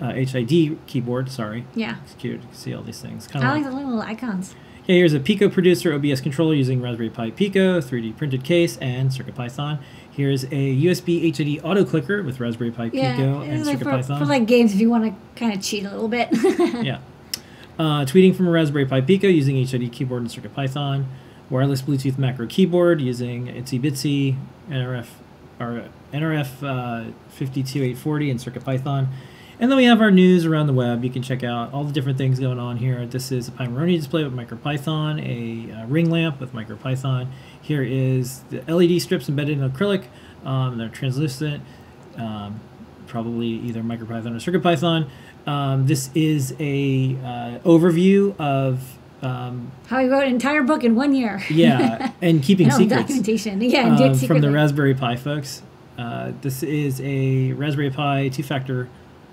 uh, 0.00 0.12
HID 0.12 0.78
keyboard. 0.86 1.30
Sorry, 1.30 1.64
Yeah, 1.74 1.96
it's 2.04 2.14
cute. 2.14 2.40
You 2.40 2.46
can 2.48 2.54
see 2.54 2.74
all 2.74 2.82
these 2.82 3.00
things. 3.00 3.26
Kind 3.26 3.44
I 3.44 3.52
like 3.52 3.64
the 3.64 3.70
little 3.70 4.00
icons. 4.00 4.54
Okay, 4.82 4.96
here's 4.96 5.14
a 5.14 5.20
Pico 5.20 5.48
Producer 5.48 5.94
OBS 5.94 6.20
controller 6.20 6.54
using 6.54 6.82
Raspberry 6.82 7.10
Pi 7.10 7.30
Pico, 7.30 7.80
3D 7.80 8.16
printed 8.16 8.42
case, 8.42 8.76
and 8.78 9.10
CircuitPython. 9.10 9.78
Here's 10.10 10.42
a 10.44 10.48
USB 10.48 11.34
HID 11.34 11.64
auto 11.64 11.84
clicker 11.84 12.22
with 12.22 12.40
Raspberry 12.40 12.72
Pi 12.72 12.88
Pico 12.90 13.42
it's 13.42 13.50
and 13.50 13.66
like 13.66 13.78
for, 13.78 14.02
for 14.02 14.24
like 14.24 14.46
games 14.46 14.74
if 14.74 14.80
you 14.80 14.90
want 14.90 15.04
to 15.04 15.38
kind 15.38 15.54
of 15.54 15.62
cheat 15.62 15.84
a 15.84 15.90
little 15.90 16.08
bit. 16.08 16.28
yeah. 16.84 16.98
Uh, 17.78 18.04
tweeting 18.04 18.34
from 18.34 18.46
a 18.48 18.50
Raspberry 18.50 18.86
Pi 18.86 19.00
Pico 19.00 19.26
using 19.28 19.56
HID 19.56 19.92
keyboard 19.92 20.22
and 20.22 20.30
CircuitPython. 20.30 21.06
Wireless 21.50 21.82
Bluetooth 21.82 22.18
macro 22.18 22.46
keyboard 22.46 23.00
using 23.00 23.46
Itsy 23.46 23.80
Bitsy 23.80 24.36
NRF 24.68 25.06
or 25.58 25.88
NRF 26.12 26.62
uh, 26.62 27.12
52840 27.30 28.30
and 28.30 28.40
CircuitPython. 28.40 29.08
And 29.62 29.70
then 29.70 29.76
we 29.76 29.84
have 29.84 30.00
our 30.00 30.10
news 30.10 30.44
around 30.44 30.66
the 30.66 30.72
web. 30.72 31.04
You 31.04 31.10
can 31.10 31.22
check 31.22 31.44
out 31.44 31.72
all 31.72 31.84
the 31.84 31.92
different 31.92 32.18
things 32.18 32.40
going 32.40 32.58
on 32.58 32.78
here. 32.78 33.06
This 33.06 33.30
is 33.30 33.48
a 33.48 33.52
Pimoroni 33.52 33.96
display 33.96 34.24
with 34.24 34.34
MicroPython, 34.34 35.24
a 35.24 35.72
uh, 35.72 35.86
ring 35.86 36.10
lamp 36.10 36.40
with 36.40 36.52
MicroPython. 36.52 37.28
Here 37.60 37.82
is 37.82 38.40
the 38.50 38.60
LED 38.62 39.00
strips 39.00 39.28
embedded 39.28 39.58
in 39.58 39.70
acrylic. 39.70 40.06
Um, 40.44 40.78
they're 40.78 40.88
translucent, 40.88 41.62
um, 42.16 42.60
probably 43.06 43.46
either 43.46 43.82
MicroPython 43.82 44.34
or 44.34 44.50
CircuitPython. 44.50 45.08
Um, 45.46 45.86
this 45.86 46.10
is 46.14 46.54
a 46.60 47.16
uh, 47.24 47.58
overview 47.68 48.38
of 48.38 48.82
um, 49.22 49.72
How 49.86 50.00
he 50.00 50.08
wrote 50.08 50.24
an 50.24 50.30
entire 50.30 50.62
book 50.62 50.84
in 50.84 50.94
one 50.94 51.14
year. 51.14 51.42
yeah, 51.50 52.12
and 52.22 52.42
keeping 52.42 52.70
all 52.70 52.78
secrets 52.78 53.02
documentation. 53.02 53.60
Yeah, 53.60 53.96
um, 53.96 54.14
from 54.14 54.40
the 54.40 54.50
Raspberry 54.50 54.94
Pi 54.94 55.16
folks. 55.16 55.62
Uh, 55.98 56.32
this 56.40 56.62
is 56.62 57.00
a 57.02 57.52
Raspberry 57.52 57.90
Pi 57.90 58.28
two-factor 58.28 58.88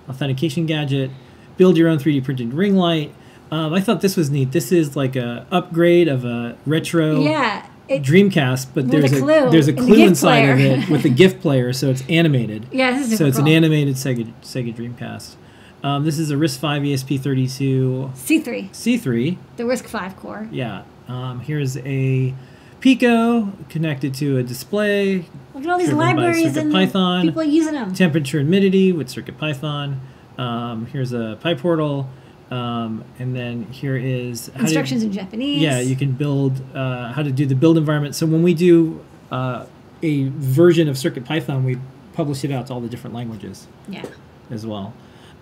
authentication 0.08 0.66
gadget. 0.66 1.10
Build 1.56 1.76
your 1.76 1.88
own 1.88 1.98
3D 1.98 2.24
printed 2.24 2.54
ring 2.54 2.76
light. 2.76 3.12
Um, 3.50 3.74
I 3.74 3.80
thought 3.80 4.00
this 4.00 4.16
was 4.16 4.30
neat. 4.30 4.52
This 4.52 4.70
is 4.70 4.94
like 4.96 5.16
a 5.16 5.46
upgrade 5.50 6.06
of 6.08 6.24
a 6.24 6.56
retro 6.66 7.20
Yeah. 7.20 7.66
It, 7.88 8.02
Dreamcast, 8.04 8.68
but 8.72 8.88
there's 8.88 9.12
a 9.12 9.16
a, 9.16 9.18
clue 9.18 9.50
there's 9.50 9.66
a 9.66 9.72
the 9.72 9.80
clue 9.80 9.96
gift 9.96 10.08
inside 10.10 10.48
of 10.48 10.58
player. 10.58 10.76
it 10.78 10.88
with 10.88 11.04
a 11.04 11.08
GIF 11.08 11.40
player, 11.40 11.72
so 11.72 11.90
it's 11.90 12.04
animated. 12.08 12.68
yeah, 12.72 12.92
this 12.92 13.10
is 13.10 13.18
So 13.18 13.26
it's 13.26 13.38
an 13.38 13.48
animated 13.48 13.96
Sega 13.96 14.32
Sega 14.42 14.72
Dreamcast. 14.72 15.34
Um, 15.82 16.04
this 16.04 16.18
is 16.18 16.30
a 16.30 16.34
RISC-V 16.34 16.92
ESP32 16.94 18.12
C3, 18.12 18.70
C3. 18.70 19.36
the 19.56 19.62
RISC-V 19.64 20.14
core. 20.16 20.48
Yeah. 20.52 20.82
Um, 21.08 21.40
here's 21.40 21.76
a 21.78 22.34
Pico 22.80 23.52
connected 23.68 24.14
to 24.14 24.38
a 24.38 24.42
display. 24.42 25.26
Look 25.54 25.64
at 25.64 25.70
all 25.70 25.78
these 25.78 25.92
libraries 25.92 26.56
and 26.56 26.72
CircuitPython. 26.72 27.22
people 27.22 27.42
using 27.44 27.74
them. 27.74 27.94
Temperature 27.94 28.38
humidity 28.40 28.92
with 28.92 29.08
CircuitPython. 29.08 29.96
Um, 30.38 30.86
here's 30.86 31.12
a 31.12 31.38
PyPortal. 31.42 32.06
Um, 32.50 33.04
and 33.18 33.34
then 33.36 33.64
here 33.66 33.96
is 33.96 34.48
Instructions 34.48 35.02
in 35.04 35.12
Japanese. 35.12 35.60
yeah, 35.62 35.78
you 35.80 35.94
can 35.94 36.12
build 36.12 36.60
uh, 36.74 37.12
how 37.12 37.22
to 37.22 37.30
do 37.30 37.46
the 37.46 37.54
build 37.54 37.78
environment. 37.78 38.14
So 38.16 38.26
when 38.26 38.42
we 38.42 38.54
do 38.54 39.04
uh, 39.30 39.66
a 40.02 40.24
version 40.28 40.88
of 40.88 40.96
CircuitPython, 40.96 41.64
we 41.64 41.78
publish 42.12 42.42
it 42.44 42.50
out 42.50 42.66
to 42.66 42.72
all 42.74 42.80
the 42.80 42.88
different 42.88 43.14
languages 43.14 43.68
Yeah. 43.88 44.04
as 44.50 44.66
well. 44.66 44.92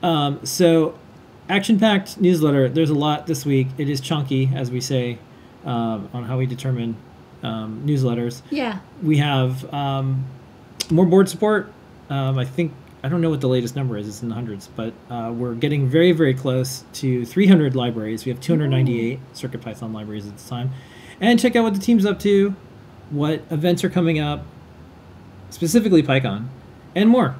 Um, 0.02 0.44
so, 0.44 0.98
action-packed 1.48 2.20
newsletter. 2.20 2.68
There's 2.68 2.90
a 2.90 2.94
lot 2.94 3.26
this 3.26 3.44
week. 3.44 3.68
It 3.78 3.88
is 3.88 4.00
chunky, 4.00 4.50
as 4.54 4.70
we 4.70 4.80
say, 4.80 5.18
um, 5.64 6.08
on 6.12 6.24
how 6.24 6.38
we 6.38 6.46
determine 6.46 6.96
um, 7.42 7.82
newsletters. 7.84 8.42
Yeah. 8.50 8.80
We 9.02 9.18
have 9.18 9.72
um, 9.72 10.24
more 10.90 11.06
board 11.06 11.28
support. 11.28 11.72
Um, 12.10 12.38
I 12.38 12.44
think 12.44 12.72
I 13.02 13.08
don't 13.08 13.20
know 13.20 13.30
what 13.30 13.40
the 13.40 13.48
latest 13.48 13.76
number 13.76 13.96
is. 13.96 14.08
It's 14.08 14.22
in 14.22 14.28
the 14.28 14.34
hundreds, 14.34 14.68
but 14.68 14.92
uh, 15.08 15.32
we're 15.34 15.54
getting 15.54 15.88
very, 15.88 16.12
very 16.12 16.34
close 16.34 16.84
to 16.94 17.24
300 17.24 17.76
libraries. 17.76 18.24
We 18.24 18.32
have 18.32 18.40
298 18.40 19.20
CircuitPython 19.34 19.92
libraries 19.92 20.26
at 20.26 20.32
this 20.32 20.48
time. 20.48 20.72
And 21.20 21.38
check 21.38 21.54
out 21.54 21.64
what 21.64 21.74
the 21.74 21.80
team's 21.80 22.04
up 22.04 22.18
to, 22.20 22.54
what 23.10 23.42
events 23.50 23.84
are 23.84 23.90
coming 23.90 24.18
up, 24.18 24.44
specifically 25.50 26.02
PyCon, 26.02 26.48
and 26.94 27.08
more. 27.08 27.36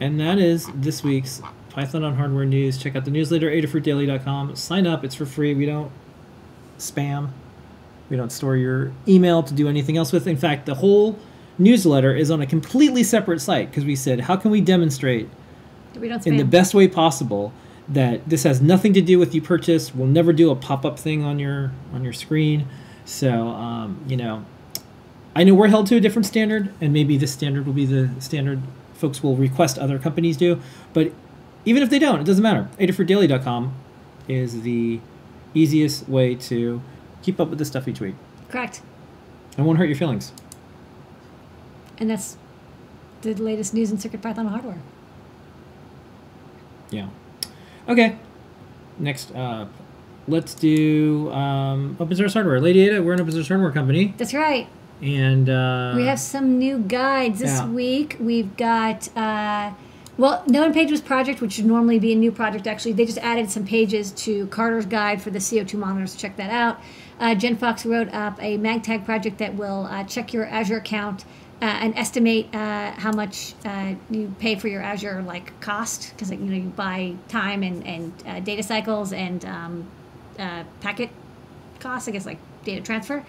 And 0.00 0.18
that 0.20 0.38
is 0.38 0.68
this 0.74 1.02
week's 1.02 1.42
Python 1.70 2.04
on 2.04 2.16
hardware 2.16 2.44
news. 2.44 2.78
Check 2.78 2.96
out 2.96 3.04
the 3.04 3.10
newsletter, 3.10 3.50
adafruitdaily.com. 3.50 4.56
Sign 4.56 4.86
up. 4.86 5.04
It's 5.04 5.14
for 5.14 5.26
free. 5.26 5.54
We 5.54 5.66
don't 5.66 5.90
spam. 6.78 7.30
We 8.08 8.16
don't 8.16 8.32
store 8.32 8.56
your 8.56 8.92
email 9.06 9.42
to 9.42 9.54
do 9.54 9.68
anything 9.68 9.96
else 9.96 10.12
with. 10.12 10.26
In 10.26 10.36
fact, 10.36 10.66
the 10.66 10.74
whole 10.74 11.18
newsletter 11.58 12.14
is 12.14 12.30
on 12.30 12.40
a 12.40 12.46
completely 12.46 13.02
separate 13.04 13.40
site 13.40 13.70
because 13.70 13.84
we 13.84 13.94
said, 13.94 14.20
how 14.22 14.36
can 14.36 14.50
we 14.50 14.60
demonstrate 14.60 15.28
We 15.94 16.10
in 16.10 16.36
the 16.36 16.44
best 16.44 16.74
way 16.74 16.88
possible 16.88 17.52
that 17.88 18.28
this 18.28 18.44
has 18.44 18.60
nothing 18.60 18.92
to 18.94 19.00
do 19.00 19.18
with 19.18 19.34
you 19.34 19.42
purchase. 19.42 19.94
We'll 19.94 20.08
never 20.08 20.32
do 20.32 20.50
a 20.50 20.56
pop-up 20.56 20.98
thing 20.98 21.24
on 21.24 21.38
your 21.38 21.72
on 21.92 22.04
your 22.04 22.12
screen. 22.12 22.66
So 23.04 23.48
um, 23.48 24.02
you 24.06 24.16
know, 24.16 24.44
I 25.34 25.44
know 25.44 25.54
we're 25.54 25.68
held 25.68 25.86
to 25.88 25.96
a 25.96 26.00
different 26.00 26.26
standard, 26.26 26.72
and 26.80 26.92
maybe 26.92 27.16
this 27.16 27.32
standard 27.32 27.66
will 27.66 27.72
be 27.72 27.86
the 27.86 28.10
standard 28.20 28.62
folks 28.94 29.22
will 29.22 29.36
request 29.36 29.78
other 29.78 29.98
companies 29.98 30.36
do. 30.36 30.60
But 30.92 31.12
even 31.64 31.82
if 31.82 31.90
they 31.90 31.98
don't, 31.98 32.20
it 32.20 32.24
doesn't 32.24 32.42
matter. 32.42 32.68
Adafruitdaily.com 32.78 33.74
is 34.28 34.62
the 34.62 35.00
easiest 35.54 36.08
way 36.08 36.34
to 36.34 36.80
keep 37.22 37.40
up 37.40 37.48
with 37.48 37.58
the 37.58 37.64
stuff 37.64 37.88
each 37.88 38.00
week. 38.00 38.14
Correct. 38.48 38.82
It 39.58 39.62
won't 39.62 39.78
hurt 39.78 39.86
your 39.88 39.96
feelings. 39.96 40.32
And 41.98 42.08
that's 42.08 42.36
the 43.22 43.34
latest 43.34 43.74
news 43.74 43.90
in 43.90 43.98
Circuit 43.98 44.22
Python 44.22 44.46
hardware. 44.46 44.78
Yeah. 46.90 47.08
Okay. 47.88 48.16
Next 48.98 49.34
up, 49.34 49.68
let's 50.28 50.54
do 50.54 51.30
um, 51.32 51.96
open 52.00 52.16
source 52.16 52.34
hardware. 52.34 52.60
Lady 52.60 52.80
Ada, 52.88 53.02
we're 53.02 53.14
an 53.14 53.20
open 53.20 53.32
source 53.32 53.48
hardware 53.48 53.72
company, 53.72 54.14
That's 54.16 54.34
right. 54.34 54.68
and 55.00 55.48
uh, 55.48 55.94
We 55.96 56.04
have 56.06 56.18
some 56.20 56.58
new 56.58 56.78
guides 56.78 57.38
this 57.40 57.50
yeah. 57.58 57.66
week. 57.66 58.16
We've 58.20 58.54
got, 58.56 59.08
uh, 59.16 59.72
well, 60.20 60.44
Known 60.46 60.74
Pages 60.74 61.00
Project, 61.00 61.40
which 61.40 61.54
should 61.54 61.64
normally 61.64 61.98
be 61.98 62.12
a 62.12 62.16
new 62.16 62.30
project, 62.30 62.66
actually, 62.66 62.92
they 62.92 63.06
just 63.06 63.16
added 63.18 63.50
some 63.50 63.64
pages 63.64 64.12
to 64.12 64.46
Carter's 64.48 64.84
guide 64.84 65.22
for 65.22 65.30
the 65.30 65.38
CO2 65.38 65.74
monitors. 65.78 66.14
Check 66.14 66.36
that 66.36 66.50
out. 66.50 66.78
Uh, 67.18 67.34
Jen 67.34 67.56
Fox 67.56 67.86
wrote 67.86 68.12
up 68.12 68.38
a 68.42 68.58
MagTag 68.58 69.06
project 69.06 69.38
that 69.38 69.54
will 69.54 69.86
uh, 69.86 70.04
check 70.04 70.34
your 70.34 70.44
Azure 70.44 70.76
account 70.76 71.24
uh, 71.62 71.64
and 71.64 71.96
estimate 71.96 72.54
uh, 72.54 72.90
how 72.92 73.12
much 73.12 73.54
uh, 73.64 73.94
you 74.10 74.34
pay 74.38 74.56
for 74.56 74.68
your 74.68 74.82
Azure 74.82 75.22
like 75.22 75.58
cost 75.60 76.12
because 76.12 76.30
you 76.30 76.36
know 76.36 76.54
you 76.54 76.68
buy 76.68 77.14
time 77.28 77.62
and 77.62 77.86
and 77.86 78.12
uh, 78.26 78.40
data 78.40 78.62
cycles 78.62 79.14
and 79.14 79.44
um, 79.46 79.86
packet 80.80 81.08
costs. 81.78 82.08
I 82.08 82.10
guess 82.10 82.26
like 82.26 82.38
data 82.64 82.82
transfer. 82.82 83.24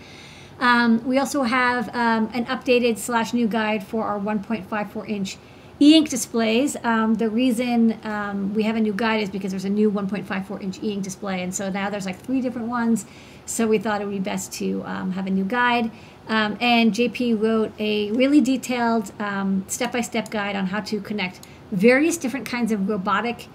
Um, 0.60 1.04
we 1.06 1.18
also 1.18 1.44
have 1.44 1.88
um, 1.96 2.30
an 2.34 2.46
updated 2.46 2.98
slash 2.98 3.34
new 3.34 3.48
guide 3.48 3.84
for 3.84 4.04
our 4.04 4.20
1.54 4.20 5.10
inch 5.10 5.38
e-ink 5.82 6.10
displays. 6.10 6.78
Um, 6.84 7.16
the 7.16 7.28
reason 7.30 8.00
um, 8.04 8.54
we 8.54 8.64
have 8.64 8.76
a 8.76 8.80
new 8.80 8.94
guide 8.94 9.24
is 9.24 9.30
because 9.30 9.52
there's 9.52 9.66
a 9.66 9.70
new 9.70 9.92
1.54 9.92 10.62
inch 10.62 10.80
e-ink 10.84 11.04
display, 11.04 11.42
and 11.42 11.54
so 11.54 11.72
now 11.72 11.90
there's 11.90 12.06
like 12.06 12.20
three 12.20 12.40
different 12.40 12.68
ones. 12.68 13.06
So 13.48 13.68
we 13.68 13.80
thought 13.80 14.00
it 14.00 14.06
would 14.06 14.14
be 14.14 14.20
best 14.20 14.54
to 14.54 14.84
um, 14.86 15.12
have 15.14 15.26
a 15.26 15.32
new 15.32 15.44
guide. 15.44 15.90
Um, 16.28 16.56
and 16.62 16.94
JP 16.94 17.42
wrote 17.42 17.74
a 17.80 18.12
really 18.12 18.40
detailed 18.40 19.12
um, 19.20 19.66
step-by-step 19.68 20.30
guide 20.30 20.56
on 20.56 20.68
how 20.68 20.82
to 20.82 21.02
connect 21.02 21.46
various 21.72 22.16
different 22.16 22.46
kinds 22.46 22.72
of 22.72 22.88
robotic 22.88 23.48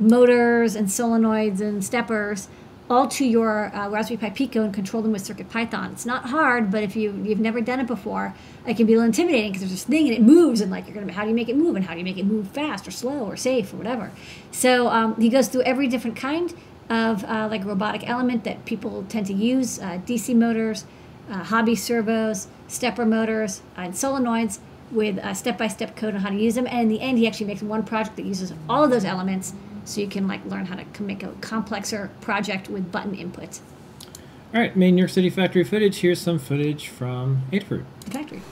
motors 0.00 0.74
and 0.74 0.88
solenoids 0.88 1.60
and 1.60 1.84
steppers 1.84 2.48
all 2.90 3.06
to 3.08 3.24
your 3.24 3.74
uh, 3.74 3.88
Raspberry 3.88 4.18
Pi 4.18 4.30
Pico 4.30 4.62
and 4.62 4.72
control 4.72 5.02
them 5.02 5.12
with 5.12 5.22
CircuitPython. 5.22 5.92
It's 5.92 6.06
not 6.06 6.26
hard, 6.26 6.70
but 6.70 6.82
if 6.82 6.96
you 6.96 7.22
you've 7.24 7.40
never 7.40 7.60
done 7.60 7.80
it 7.80 7.86
before, 7.86 8.34
it 8.66 8.76
can 8.76 8.86
be 8.86 8.94
a 8.94 8.96
little 8.96 9.06
intimidating 9.06 9.52
because 9.52 9.60
there's 9.62 9.72
this 9.72 9.84
thing 9.84 10.08
and 10.08 10.16
it 10.16 10.22
moves 10.22 10.60
and 10.60 10.70
like 10.70 10.86
you're 10.86 10.94
gonna 10.94 11.12
how 11.12 11.22
do 11.22 11.28
you 11.28 11.34
make 11.34 11.48
it 11.48 11.56
move 11.56 11.76
and 11.76 11.84
how 11.84 11.92
do 11.92 11.98
you 11.98 12.04
make 12.04 12.18
it 12.18 12.24
move 12.24 12.48
fast 12.48 12.88
or 12.88 12.90
slow 12.90 13.26
or 13.26 13.36
safe 13.36 13.72
or 13.72 13.76
whatever. 13.76 14.10
So 14.50 14.88
um, 14.88 15.20
he 15.20 15.28
goes 15.28 15.48
through 15.48 15.62
every 15.62 15.88
different 15.88 16.16
kind 16.16 16.54
of 16.88 17.24
uh, 17.24 17.48
like 17.50 17.64
robotic 17.64 18.08
element 18.08 18.44
that 18.44 18.64
people 18.64 19.04
tend 19.08 19.26
to 19.26 19.34
use: 19.34 19.78
uh, 19.78 20.00
DC 20.06 20.34
motors, 20.34 20.84
uh, 21.30 21.44
hobby 21.44 21.74
servos, 21.74 22.48
stepper 22.66 23.04
motors, 23.04 23.60
uh, 23.76 23.82
and 23.82 23.94
solenoids 23.94 24.60
with 24.90 25.18
a 25.18 25.34
step-by-step 25.34 25.96
code 25.96 26.14
on 26.14 26.20
how 26.20 26.30
to 26.30 26.36
use 26.36 26.54
them. 26.54 26.66
And 26.66 26.80
in 26.80 26.88
the 26.88 27.00
end, 27.00 27.18
he 27.18 27.26
actually 27.26 27.46
makes 27.46 27.62
one 27.62 27.82
project 27.82 28.16
that 28.16 28.24
uses 28.24 28.52
all 28.68 28.84
of 28.84 28.90
those 28.90 29.04
elements, 29.04 29.52
so 29.88 30.00
you 30.00 30.06
can 30.08 30.28
like 30.28 30.44
learn 30.44 30.66
how 30.66 30.76
to 30.76 31.02
make 31.02 31.22
a 31.22 31.28
complexer 31.40 32.10
project 32.20 32.68
with 32.68 32.92
button 32.92 33.14
input. 33.14 33.60
all 34.54 34.60
right. 34.60 34.76
Main 34.76 34.94
New 34.94 35.00
York 35.02 35.10
City 35.10 35.30
factory 35.30 35.64
footage. 35.64 35.98
Here's 35.98 36.20
some 36.20 36.38
footage 36.38 36.88
from 36.88 37.42
Adafruit. 37.52 37.84
The 38.04 38.10
factory. 38.10 38.42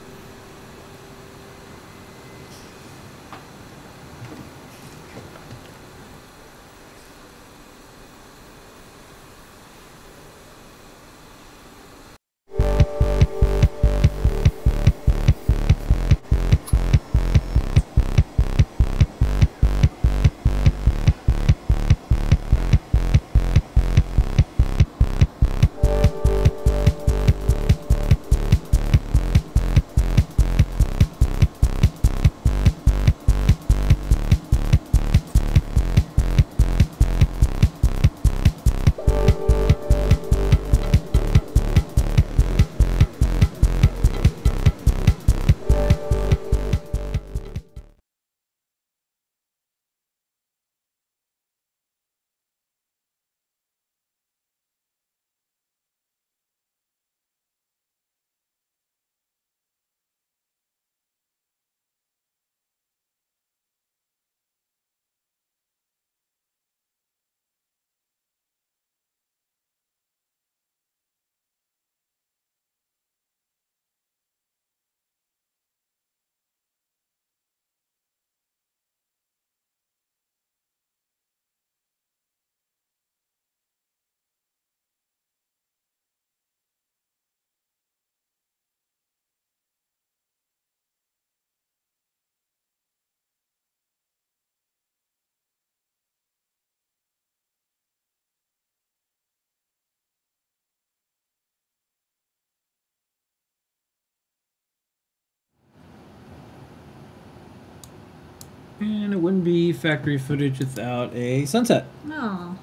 And 108.79 109.13
it 109.13 109.17
wouldn't 109.17 109.43
be 109.43 109.73
factory 109.73 110.17
footage 110.17 110.59
without 110.59 111.13
a 111.15 111.45
sunset. 111.45 111.85
No. 112.05 112.57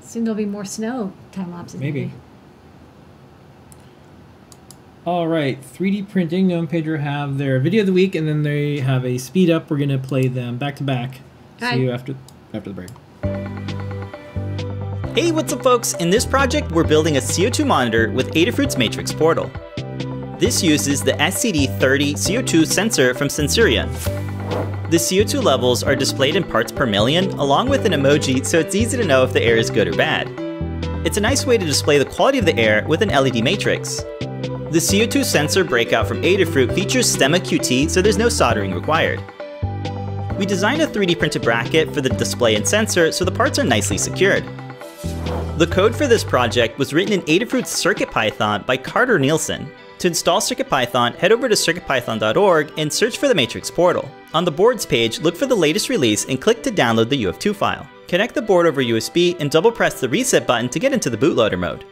Soon 0.00 0.24
there'll 0.24 0.36
be 0.36 0.44
more 0.44 0.64
snow 0.64 1.12
time 1.32 1.52
lapses. 1.52 1.80
Maybe. 1.80 2.12
All 5.04 5.28
right, 5.28 5.60
3D 5.62 6.08
printing. 6.08 6.48
Noam 6.48 6.68
Pedro 6.68 6.98
have 6.98 7.38
their 7.38 7.60
video 7.60 7.82
of 7.82 7.86
the 7.86 7.92
week, 7.92 8.16
and 8.16 8.26
then 8.26 8.42
they 8.42 8.80
have 8.80 9.04
a 9.04 9.18
speed 9.18 9.50
up. 9.50 9.70
We're 9.70 9.76
gonna 9.76 9.98
play 9.98 10.26
them 10.26 10.58
back 10.58 10.74
to 10.76 10.82
back. 10.82 11.20
Hi. 11.60 11.74
See 11.74 11.82
you 11.82 11.92
after 11.92 12.16
after 12.52 12.70
the 12.70 12.74
break. 12.74 12.90
Hey, 15.16 15.30
what's 15.30 15.52
up 15.52 15.62
folks? 15.62 15.94
In 15.94 16.10
this 16.10 16.26
project, 16.26 16.72
we're 16.72 16.84
building 16.84 17.16
a 17.16 17.20
CO2 17.20 17.64
monitor 17.64 18.10
with 18.10 18.32
Adafruit's 18.32 18.76
Matrix 18.76 19.12
Portal. 19.12 19.50
This 20.38 20.62
uses 20.62 21.02
the 21.02 21.12
SCD30 21.12 22.12
CO2 22.12 22.66
sensor 22.66 23.14
from 23.14 23.28
Sensirion. 23.28 23.90
The 24.90 24.98
CO2 24.98 25.42
levels 25.42 25.82
are 25.82 25.96
displayed 25.96 26.36
in 26.36 26.44
parts 26.44 26.70
per 26.70 26.84
million, 26.84 27.30
along 27.38 27.70
with 27.70 27.86
an 27.86 27.92
emoji 27.92 28.44
so 28.44 28.58
it's 28.58 28.74
easy 28.74 28.98
to 28.98 29.06
know 29.06 29.24
if 29.24 29.32
the 29.32 29.42
air 29.42 29.56
is 29.56 29.70
good 29.70 29.88
or 29.88 29.96
bad. 29.96 30.28
It's 31.06 31.16
a 31.16 31.22
nice 31.22 31.46
way 31.46 31.56
to 31.56 31.64
display 31.64 31.96
the 31.96 32.04
quality 32.04 32.36
of 32.38 32.44
the 32.44 32.54
air 32.58 32.84
with 32.86 33.00
an 33.00 33.08
LED 33.08 33.42
matrix. 33.42 34.02
The 34.02 34.78
CO2 34.78 35.24
sensor 35.24 35.64
breakout 35.64 36.06
from 36.06 36.20
Adafruit 36.20 36.74
features 36.74 37.16
Stemma 37.16 37.38
QT, 37.38 37.88
so 37.88 38.02
there's 38.02 38.18
no 38.18 38.28
soldering 38.28 38.74
required. 38.74 39.22
We 40.36 40.44
designed 40.44 40.82
a 40.82 40.86
3D 40.86 41.18
printed 41.18 41.40
bracket 41.40 41.94
for 41.94 42.02
the 42.02 42.10
display 42.10 42.56
and 42.56 42.68
sensor 42.68 43.10
so 43.10 43.24
the 43.24 43.32
parts 43.32 43.58
are 43.58 43.64
nicely 43.64 43.96
secured. 43.96 44.44
The 45.56 45.68
code 45.70 45.96
for 45.96 46.06
this 46.06 46.22
project 46.22 46.78
was 46.78 46.92
written 46.92 47.14
in 47.14 47.22
Adafruit's 47.22 47.82
CircuitPython 47.82 48.66
by 48.66 48.76
Carter 48.76 49.18
Nelson. 49.18 49.72
To 49.98 50.08
install 50.08 50.40
CircuitPython, 50.40 51.16
head 51.16 51.32
over 51.32 51.48
to 51.48 51.54
circuitpython.org 51.54 52.72
and 52.78 52.92
search 52.92 53.16
for 53.16 53.28
the 53.28 53.34
Matrix 53.34 53.70
portal. 53.70 54.10
On 54.34 54.44
the 54.44 54.50
boards 54.50 54.84
page, 54.84 55.20
look 55.20 55.34
for 55.34 55.46
the 55.46 55.54
latest 55.54 55.88
release 55.88 56.26
and 56.26 56.40
click 56.40 56.62
to 56.64 56.70
download 56.70 57.08
the 57.08 57.24
UF2 57.24 57.54
file. 57.56 57.88
Connect 58.06 58.34
the 58.34 58.42
board 58.42 58.66
over 58.66 58.82
USB 58.82 59.40
and 59.40 59.50
double 59.50 59.72
press 59.72 59.98
the 59.98 60.08
reset 60.08 60.46
button 60.46 60.68
to 60.68 60.78
get 60.78 60.92
into 60.92 61.08
the 61.08 61.16
bootloader 61.16 61.58
mode. 61.58 61.84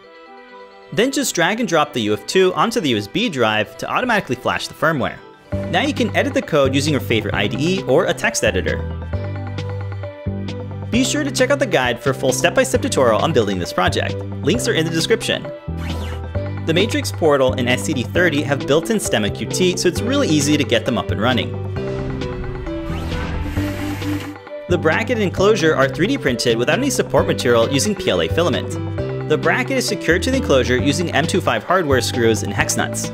Then 0.93 1.11
just 1.11 1.35
drag 1.35 1.61
and 1.61 1.69
drop 1.69 1.93
the 1.93 2.07
UF2 2.09 2.55
onto 2.55 2.79
the 2.79 2.93
USB 2.93 3.33
drive 3.33 3.77
to 3.79 3.91
automatically 3.91 4.37
flash 4.37 4.69
the 4.69 4.75
firmware. 4.75 5.19
Now 5.71 5.83
you 5.83 5.95
can 5.95 6.15
edit 6.15 6.35
the 6.35 6.43
code 6.43 6.75
using 6.75 6.93
your 6.93 7.01
favorite 7.01 7.35
IDE 7.35 7.89
or 7.89 8.05
a 8.05 8.15
text 8.15 8.45
editor. 8.45 8.79
Be 10.91 11.03
sure 11.03 11.25
to 11.25 11.31
check 11.31 11.51
out 11.51 11.59
the 11.59 11.67
guide 11.67 12.01
for 12.01 12.11
a 12.11 12.15
full 12.15 12.33
step-by-step 12.33 12.83
tutorial 12.83 13.21
on 13.21 13.33
building 13.33 13.59
this 13.59 13.73
project. 13.73 14.15
Links 14.45 14.69
are 14.69 14.75
in 14.75 14.85
the 14.85 14.93
description. 14.93 15.51
The 16.67 16.73
Matrix 16.73 17.13
Portal 17.13 17.53
and 17.53 17.69
SCD30 17.69 18.43
have 18.45 18.67
built-in 18.67 18.97
STEMMA 18.97 19.37
Qt, 19.37 19.79
so 19.79 19.87
it's 19.87 20.01
really 20.01 20.29
easy 20.29 20.57
to 20.57 20.65
get 20.65 20.87
them 20.87 20.97
up 20.97 21.11
and 21.11 21.21
running. 21.21 21.53
The 24.71 24.79
bracket 24.79 25.19
and 25.19 25.23
enclosure 25.23 25.77
are 25.77 25.87
3D 25.87 26.23
printed 26.23 26.57
without 26.57 26.79
any 26.79 26.89
support 26.89 27.27
material 27.27 27.71
using 27.71 27.95
PLA 27.95 28.29
filament. 28.29 29.29
The 29.29 29.37
bracket 29.37 29.77
is 29.77 29.87
secured 29.87 30.23
to 30.23 30.31
the 30.31 30.39
enclosure 30.39 30.79
using 30.79 31.09
M25 31.09 31.65
hardware 31.65 32.01
screws 32.01 32.43
and 32.45 32.53
hex 32.55 32.79
nuts. 32.79 33.11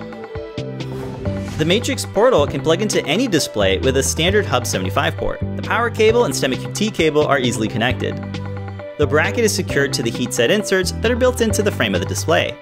The 1.59 1.65
Matrix 1.67 2.07
portal 2.07 2.47
can 2.47 2.61
plug 2.61 2.83
into 2.83 3.05
any 3.05 3.27
display 3.27 3.79
with 3.79 3.97
a 3.97 4.03
standard 4.05 4.47
Hub 4.47 4.65
75 4.65 5.17
port. 5.17 5.41
The 5.57 5.63
power 5.63 5.91
cable 5.91 6.25
and 6.25 6.33
STEMMA 6.33 6.55
QT 6.55 6.95
cable 6.95 7.27
are 7.27 7.41
easily 7.41 7.67
connected. 7.67 8.15
The 8.99 9.09
bracket 9.09 9.43
is 9.43 9.53
secured 9.53 9.93
to 9.95 10.05
the 10.05 10.11
heatset 10.11 10.51
inserts 10.51 10.93
that 10.93 11.11
are 11.11 11.17
built 11.17 11.41
into 11.41 11.65
the 11.65 11.73
frame 11.73 11.97
of 11.97 12.01
the 12.01 12.07
display. 12.07 12.57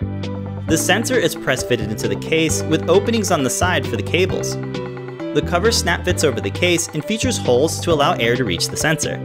The 0.68 0.76
sensor 0.76 1.14
is 1.14 1.34
press 1.34 1.62
fitted 1.62 1.90
into 1.90 2.08
the 2.08 2.16
case 2.16 2.62
with 2.64 2.90
openings 2.90 3.30
on 3.30 3.42
the 3.42 3.48
side 3.48 3.86
for 3.86 3.96
the 3.96 4.02
cables. 4.02 4.54
The 4.54 5.42
cover 5.48 5.72
snap 5.72 6.04
fits 6.04 6.24
over 6.24 6.42
the 6.42 6.50
case 6.50 6.88
and 6.88 7.02
features 7.02 7.38
holes 7.38 7.80
to 7.80 7.90
allow 7.90 8.12
air 8.12 8.36
to 8.36 8.44
reach 8.44 8.68
the 8.68 8.76
sensor. 8.76 9.16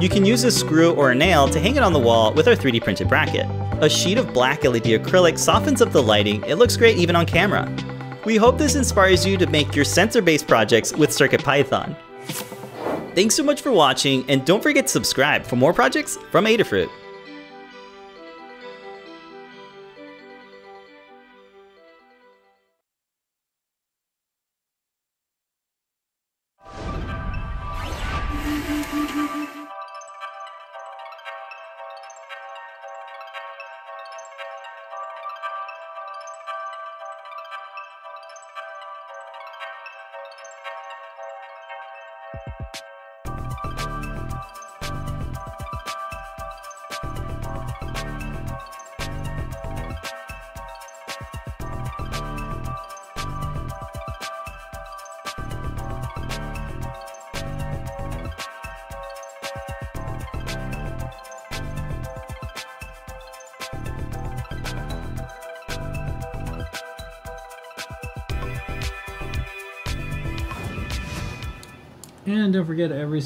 You 0.00 0.08
can 0.08 0.24
use 0.24 0.44
a 0.44 0.50
screw 0.50 0.94
or 0.94 1.10
a 1.10 1.14
nail 1.14 1.46
to 1.46 1.60
hang 1.60 1.76
it 1.76 1.82
on 1.82 1.92
the 1.92 1.98
wall 1.98 2.32
with 2.32 2.48
our 2.48 2.54
3D 2.54 2.82
printed 2.82 3.06
bracket. 3.06 3.44
A 3.82 3.88
sheet 3.90 4.16
of 4.16 4.32
black 4.32 4.64
LED 4.64 4.84
acrylic 4.84 5.38
softens 5.38 5.82
up 5.82 5.92
the 5.92 6.02
lighting, 6.02 6.42
it 6.44 6.54
looks 6.54 6.78
great 6.78 6.96
even 6.96 7.14
on 7.14 7.26
camera. 7.26 7.70
We 8.24 8.38
hope 8.38 8.56
this 8.56 8.76
inspires 8.76 9.26
you 9.26 9.36
to 9.36 9.46
make 9.46 9.76
your 9.76 9.84
sensor-based 9.84 10.46
projects 10.46 10.94
with 10.94 11.10
CircuitPython. 11.10 11.94
Thanks 13.14 13.34
so 13.34 13.42
much 13.42 13.60
for 13.60 13.72
watching, 13.72 14.24
and 14.30 14.46
don't 14.46 14.62
forget 14.62 14.86
to 14.86 14.92
subscribe 14.92 15.44
for 15.44 15.56
more 15.56 15.74
projects 15.74 16.16
from 16.30 16.46
Adafruit. 16.46 16.88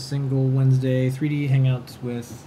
Single 0.03 0.45
Wednesday, 0.45 1.11
3D 1.11 1.49
Hangouts 1.49 2.03
with 2.03 2.47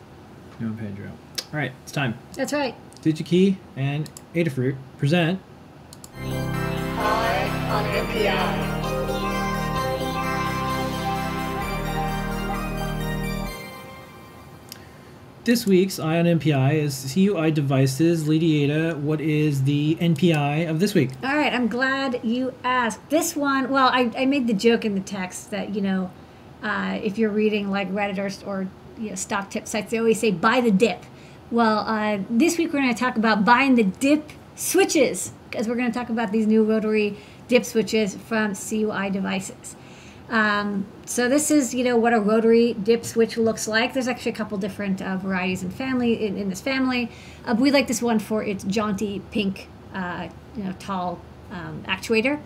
Noah 0.59 0.69
and 0.71 0.79
Pedro. 0.79 1.07
All 1.07 1.59
right, 1.59 1.71
it's 1.83 1.91
time. 1.91 2.17
That's 2.33 2.53
right. 2.53 2.75
DigiKey 3.01 3.57
and 3.75 4.09
Adafruit 4.33 4.75
present 4.97 5.39
Eye 6.17 7.49
on 7.69 7.85
NPI. 8.07 8.75
This 15.45 15.67
week's 15.67 15.99
Eye 15.99 16.17
on 16.17 16.25
NPI 16.25 16.73
is 16.73 17.13
CUI 17.13 17.51
devices. 17.51 18.27
Lady 18.27 18.63
Ada, 18.63 18.95
what 18.95 19.21
is 19.21 19.65
the 19.65 19.95
NPI 20.01 20.67
of 20.67 20.79
this 20.79 20.95
week? 20.95 21.11
All 21.23 21.35
right, 21.35 21.53
I'm 21.53 21.67
glad 21.67 22.19
you 22.23 22.55
asked. 22.63 23.07
This 23.11 23.35
one, 23.35 23.69
well, 23.69 23.89
I, 23.89 24.11
I 24.17 24.25
made 24.25 24.47
the 24.47 24.55
joke 24.55 24.83
in 24.83 24.95
the 24.95 25.01
text 25.01 25.51
that, 25.51 25.75
you 25.75 25.81
know, 25.81 26.09
uh, 26.65 26.99
if 27.03 27.19
you're 27.19 27.29
reading 27.29 27.69
like 27.69 27.91
Reddit 27.91 28.17
or, 28.17 28.49
or 28.49 28.67
you 28.97 29.09
know, 29.09 29.15
stock 29.15 29.51
tip 29.51 29.67
sites, 29.67 29.91
they 29.91 29.99
always 29.99 30.19
say 30.19 30.31
buy 30.31 30.61
the 30.61 30.71
dip. 30.71 31.05
Well, 31.51 31.79
uh, 31.79 32.19
this 32.27 32.57
week 32.57 32.73
we're 32.73 32.79
going 32.79 32.93
to 32.93 32.99
talk 32.99 33.17
about 33.17 33.45
buying 33.45 33.75
the 33.75 33.83
dip 33.83 34.31
switches 34.55 35.31
because 35.49 35.67
we're 35.67 35.75
going 35.75 35.91
to 35.91 35.97
talk 35.97 36.09
about 36.09 36.31
these 36.31 36.47
new 36.47 36.63
rotary 36.63 37.17
dip 37.47 37.65
switches 37.65 38.15
from 38.15 38.55
CUI 38.55 39.11
devices. 39.11 39.75
Um, 40.27 40.87
so 41.05 41.29
this 41.29 41.51
is, 41.51 41.75
you 41.75 41.83
know, 41.83 41.97
what 41.97 42.13
a 42.13 42.19
rotary 42.19 42.73
dip 42.73 43.05
switch 43.05 43.37
looks 43.37 43.67
like. 43.67 43.93
There's 43.93 44.07
actually 44.07 44.31
a 44.31 44.35
couple 44.35 44.57
different 44.57 45.03
uh, 45.03 45.17
varieties 45.17 45.61
in 45.61 45.69
family 45.69 46.25
in, 46.25 46.35
in 46.35 46.49
this 46.49 46.61
family. 46.61 47.11
Uh, 47.45 47.55
we 47.59 47.69
like 47.69 47.85
this 47.85 48.01
one 48.01 48.17
for 48.17 48.43
its 48.43 48.63
jaunty 48.63 49.21
pink, 49.29 49.67
uh, 49.93 50.29
you 50.57 50.63
know, 50.63 50.73
tall 50.79 51.21
um, 51.51 51.83
actuator. 51.87 52.39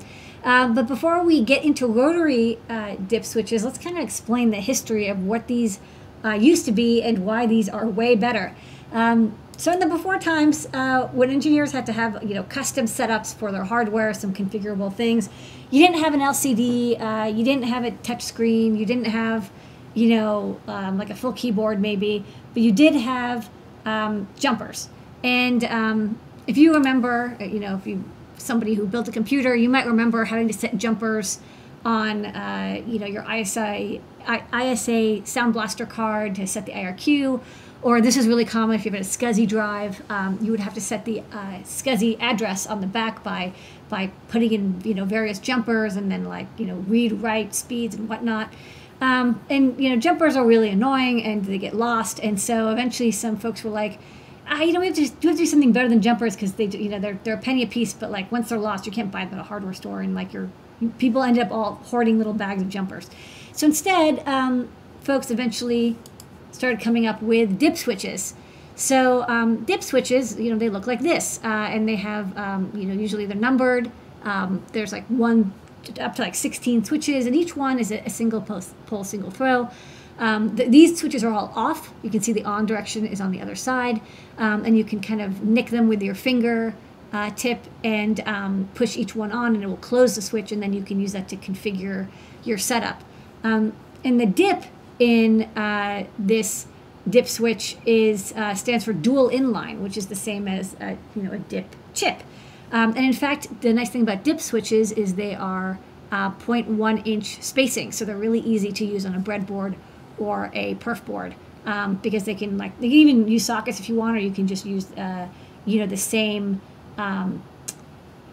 Um, 0.43 0.73
but 0.73 0.87
before 0.87 1.23
we 1.23 1.41
get 1.41 1.63
into 1.63 1.85
rotary 1.85 2.59
uh, 2.69 2.95
dip 2.95 3.25
switches, 3.25 3.63
let's 3.63 3.77
kind 3.77 3.97
of 3.97 4.03
explain 4.03 4.51
the 4.51 4.61
history 4.61 5.07
of 5.07 5.25
what 5.25 5.47
these 5.47 5.79
uh, 6.23 6.29
used 6.29 6.65
to 6.65 6.71
be 6.71 7.01
and 7.01 7.25
why 7.25 7.45
these 7.45 7.69
are 7.69 7.87
way 7.87 8.15
better. 8.15 8.55
Um, 8.91 9.37
so 9.57 9.73
in 9.73 9.79
the 9.79 9.87
before 9.87 10.17
times, 10.17 10.67
uh, 10.73 11.07
when 11.07 11.29
engineers 11.29 11.73
had 11.73 11.85
to 11.87 11.91
have 11.91 12.23
you 12.23 12.33
know 12.33 12.43
custom 12.43 12.85
setups 12.85 13.35
for 13.35 13.51
their 13.51 13.65
hardware, 13.65 14.13
some 14.13 14.33
configurable 14.33 14.93
things, 14.93 15.29
you 15.69 15.85
didn't 15.85 16.01
have 16.01 16.13
an 16.13 16.21
LCD, 16.21 16.99
uh, 16.99 17.25
you 17.25 17.43
didn't 17.43 17.65
have 17.65 17.83
a 17.83 17.91
touch 17.91 18.23
screen, 18.23 18.77
you 18.77 18.85
didn't 18.85 19.07
have 19.07 19.51
you 19.93 20.15
know 20.15 20.61
um, 20.67 20.97
like 20.97 21.09
a 21.09 21.15
full 21.15 21.33
keyboard 21.33 21.81
maybe, 21.81 22.23
but 22.53 22.63
you 22.63 22.71
did 22.71 22.95
have 22.95 23.49
um, 23.85 24.29
jumpers. 24.37 24.87
And 25.25 25.65
um, 25.65 26.17
if 26.47 26.57
you 26.57 26.73
remember, 26.73 27.35
uh, 27.41 27.43
you 27.43 27.59
know 27.59 27.75
if 27.75 27.85
you 27.85 28.03
somebody 28.39 28.73
who 28.73 28.87
built 28.87 29.07
a 29.07 29.11
computer, 29.11 29.55
you 29.55 29.69
might 29.69 29.85
remember 29.85 30.25
having 30.25 30.47
to 30.47 30.53
set 30.53 30.77
jumpers 30.77 31.39
on 31.85 32.25
uh, 32.25 32.81
you 32.85 32.99
know 32.99 33.05
your 33.05 33.29
ISA 33.31 33.99
I, 34.27 34.71
ISA 34.71 35.25
Sound 35.25 35.53
Blaster 35.53 35.85
card 35.85 36.35
to 36.35 36.45
set 36.45 36.65
the 36.65 36.73
IRQ, 36.73 37.41
or 37.81 38.01
this 38.01 38.17
is 38.17 38.27
really 38.27 38.45
common 38.45 38.75
if 38.75 38.85
you 38.85 38.91
have 38.91 39.01
a 39.01 39.03
SCSI 39.03 39.47
drive, 39.47 40.01
um, 40.09 40.37
you 40.41 40.51
would 40.51 40.59
have 40.59 40.73
to 40.73 40.81
set 40.81 41.05
the 41.05 41.21
uh, 41.31 41.59
SCSI 41.63 42.17
address 42.19 42.67
on 42.67 42.81
the 42.81 42.87
back 42.87 43.23
by 43.23 43.53
by 43.87 44.11
putting 44.27 44.51
in 44.51 44.81
you 44.83 44.93
know 44.93 45.05
various 45.05 45.39
jumpers 45.39 45.95
and 45.95 46.11
then 46.11 46.25
like 46.25 46.47
you 46.57 46.65
know 46.65 46.75
read 46.87 47.13
write 47.13 47.55
speeds 47.55 47.95
and 47.95 48.09
whatnot. 48.09 48.53
Um, 49.01 49.41
and 49.49 49.81
you 49.81 49.89
know 49.89 49.95
jumpers 49.95 50.35
are 50.35 50.45
really 50.45 50.69
annoying 50.69 51.23
and 51.23 51.45
they 51.45 51.57
get 51.57 51.73
lost, 51.73 52.19
and 52.19 52.39
so 52.39 52.69
eventually 52.69 53.11
some 53.11 53.37
folks 53.37 53.63
were 53.63 53.71
like. 53.71 53.99
Ah, 54.51 54.61
you 54.61 54.73
know, 54.73 54.79
we 54.79 54.87
have 54.87 54.95
to, 54.95 55.07
do, 55.07 55.27
have 55.27 55.37
to 55.37 55.43
do 55.43 55.45
something 55.45 55.71
better 55.71 55.87
than 55.87 56.01
jumpers 56.01 56.35
because 56.35 56.53
they, 56.53 56.65
you 56.65 56.89
know, 56.89 56.99
they're 56.99 57.19
they're 57.23 57.35
a 57.35 57.37
penny 57.37 57.61
a 57.63 57.67
piece. 57.67 57.93
But 57.93 58.09
like 58.09 58.31
once 58.31 58.49
they're 58.49 58.57
lost, 58.57 58.85
you 58.85 58.91
can't 58.91 59.11
buy 59.11 59.25
them 59.25 59.35
at 59.35 59.39
a 59.39 59.43
hardware 59.43 59.73
store, 59.73 60.01
and 60.01 60.15
like 60.15 60.33
your 60.33 60.49
people 60.97 61.21
ended 61.21 61.43
up 61.43 61.51
all 61.51 61.75
hoarding 61.85 62.17
little 62.17 62.33
bags 62.33 62.61
of 62.61 62.69
jumpers. 62.69 63.09
So 63.53 63.67
instead, 63.67 64.27
um, 64.27 64.69
folks 65.01 65.29
eventually 65.29 65.97
started 66.51 66.81
coming 66.81 67.05
up 67.05 67.21
with 67.21 67.59
dip 67.59 67.77
switches. 67.77 68.33
So 68.75 69.23
um, 69.27 69.65
dip 69.65 69.83
switches, 69.83 70.39
you 70.39 70.51
know, 70.51 70.57
they 70.57 70.69
look 70.69 70.87
like 70.87 71.01
this, 71.01 71.39
uh, 71.43 71.47
and 71.47 71.87
they 71.87 71.97
have, 71.97 72.35
um, 72.37 72.71
you 72.73 72.85
know, 72.85 72.93
usually 72.93 73.25
they're 73.25 73.35
numbered. 73.35 73.91
Um, 74.23 74.63
there's 74.71 74.91
like 74.91 75.05
one 75.07 75.53
up 75.99 76.15
to 76.15 76.21
like 76.21 76.35
16 76.35 76.85
switches, 76.85 77.25
and 77.25 77.35
each 77.35 77.55
one 77.55 77.77
is 77.77 77.91
a, 77.91 77.99
a 78.05 78.09
single 78.09 78.41
pole, 78.41 78.61
pole, 78.87 79.03
single 79.03 79.31
throw. 79.31 79.69
Um, 80.19 80.55
th- 80.55 80.69
these 80.69 80.99
switches 80.99 81.23
are 81.23 81.31
all 81.31 81.51
off. 81.55 81.93
You 82.03 82.09
can 82.09 82.21
see 82.21 82.33
the 82.33 82.43
on 82.43 82.65
direction 82.65 83.07
is 83.07 83.21
on 83.21 83.31
the 83.31 83.41
other 83.41 83.55
side, 83.55 84.01
um, 84.37 84.65
and 84.65 84.77
you 84.77 84.83
can 84.83 84.99
kind 84.99 85.21
of 85.21 85.43
nick 85.43 85.67
them 85.67 85.87
with 85.87 86.03
your 86.03 86.15
finger 86.15 86.75
uh, 87.11 87.31
tip 87.31 87.63
and 87.83 88.19
um, 88.27 88.69
push 88.75 88.97
each 88.97 89.15
one 89.15 89.31
on, 89.31 89.55
and 89.55 89.63
it 89.63 89.67
will 89.67 89.77
close 89.77 90.15
the 90.15 90.21
switch, 90.21 90.51
and 90.51 90.61
then 90.61 90.73
you 90.73 90.83
can 90.83 90.99
use 90.99 91.13
that 91.13 91.27
to 91.29 91.37
configure 91.37 92.07
your 92.43 92.57
setup. 92.57 93.01
Um, 93.43 93.73
and 94.03 94.19
the 94.19 94.25
dip 94.25 94.65
in 94.99 95.43
uh, 95.55 96.05
this 96.17 96.67
dip 97.09 97.27
switch 97.27 97.77
is 97.85 98.33
uh, 98.33 98.53
stands 98.53 98.85
for 98.85 98.93
dual 98.93 99.29
inline, 99.29 99.79
which 99.79 99.97
is 99.97 100.07
the 100.07 100.15
same 100.15 100.47
as 100.47 100.75
a, 100.81 100.97
you 101.15 101.23
know 101.23 101.31
a 101.31 101.39
dip 101.39 101.75
chip. 101.93 102.21
Um, 102.71 102.89
and 102.95 103.05
in 103.05 103.13
fact, 103.13 103.61
the 103.61 103.73
nice 103.73 103.89
thing 103.89 104.01
about 104.01 104.23
dip 104.23 104.39
switches 104.39 104.91
is 104.91 105.15
they 105.15 105.33
are 105.33 105.79
uh, 106.11 106.31
0.1 106.31 107.07
inch 107.07 107.41
spacing, 107.41 107.91
so 107.91 108.05
they're 108.05 108.17
really 108.17 108.41
easy 108.41 108.71
to 108.71 108.85
use 108.85 109.05
on 109.05 109.15
a 109.15 109.19
breadboard 109.19 109.75
or 110.19 110.51
a 110.53 110.75
perf 110.75 111.03
board 111.05 111.35
um, 111.65 111.95
because 111.95 112.23
they 112.23 112.35
can 112.35 112.57
like 112.57 112.77
they 112.79 112.87
can 112.87 112.97
even 112.97 113.27
use 113.27 113.45
sockets 113.45 113.79
if 113.79 113.89
you 113.89 113.95
want, 113.95 114.17
or 114.17 114.19
you 114.19 114.31
can 114.31 114.47
just 114.47 114.65
use 114.65 114.91
uh, 114.93 115.27
you 115.65 115.79
know 115.79 115.85
the 115.85 115.97
same 115.97 116.61
um, 116.97 117.43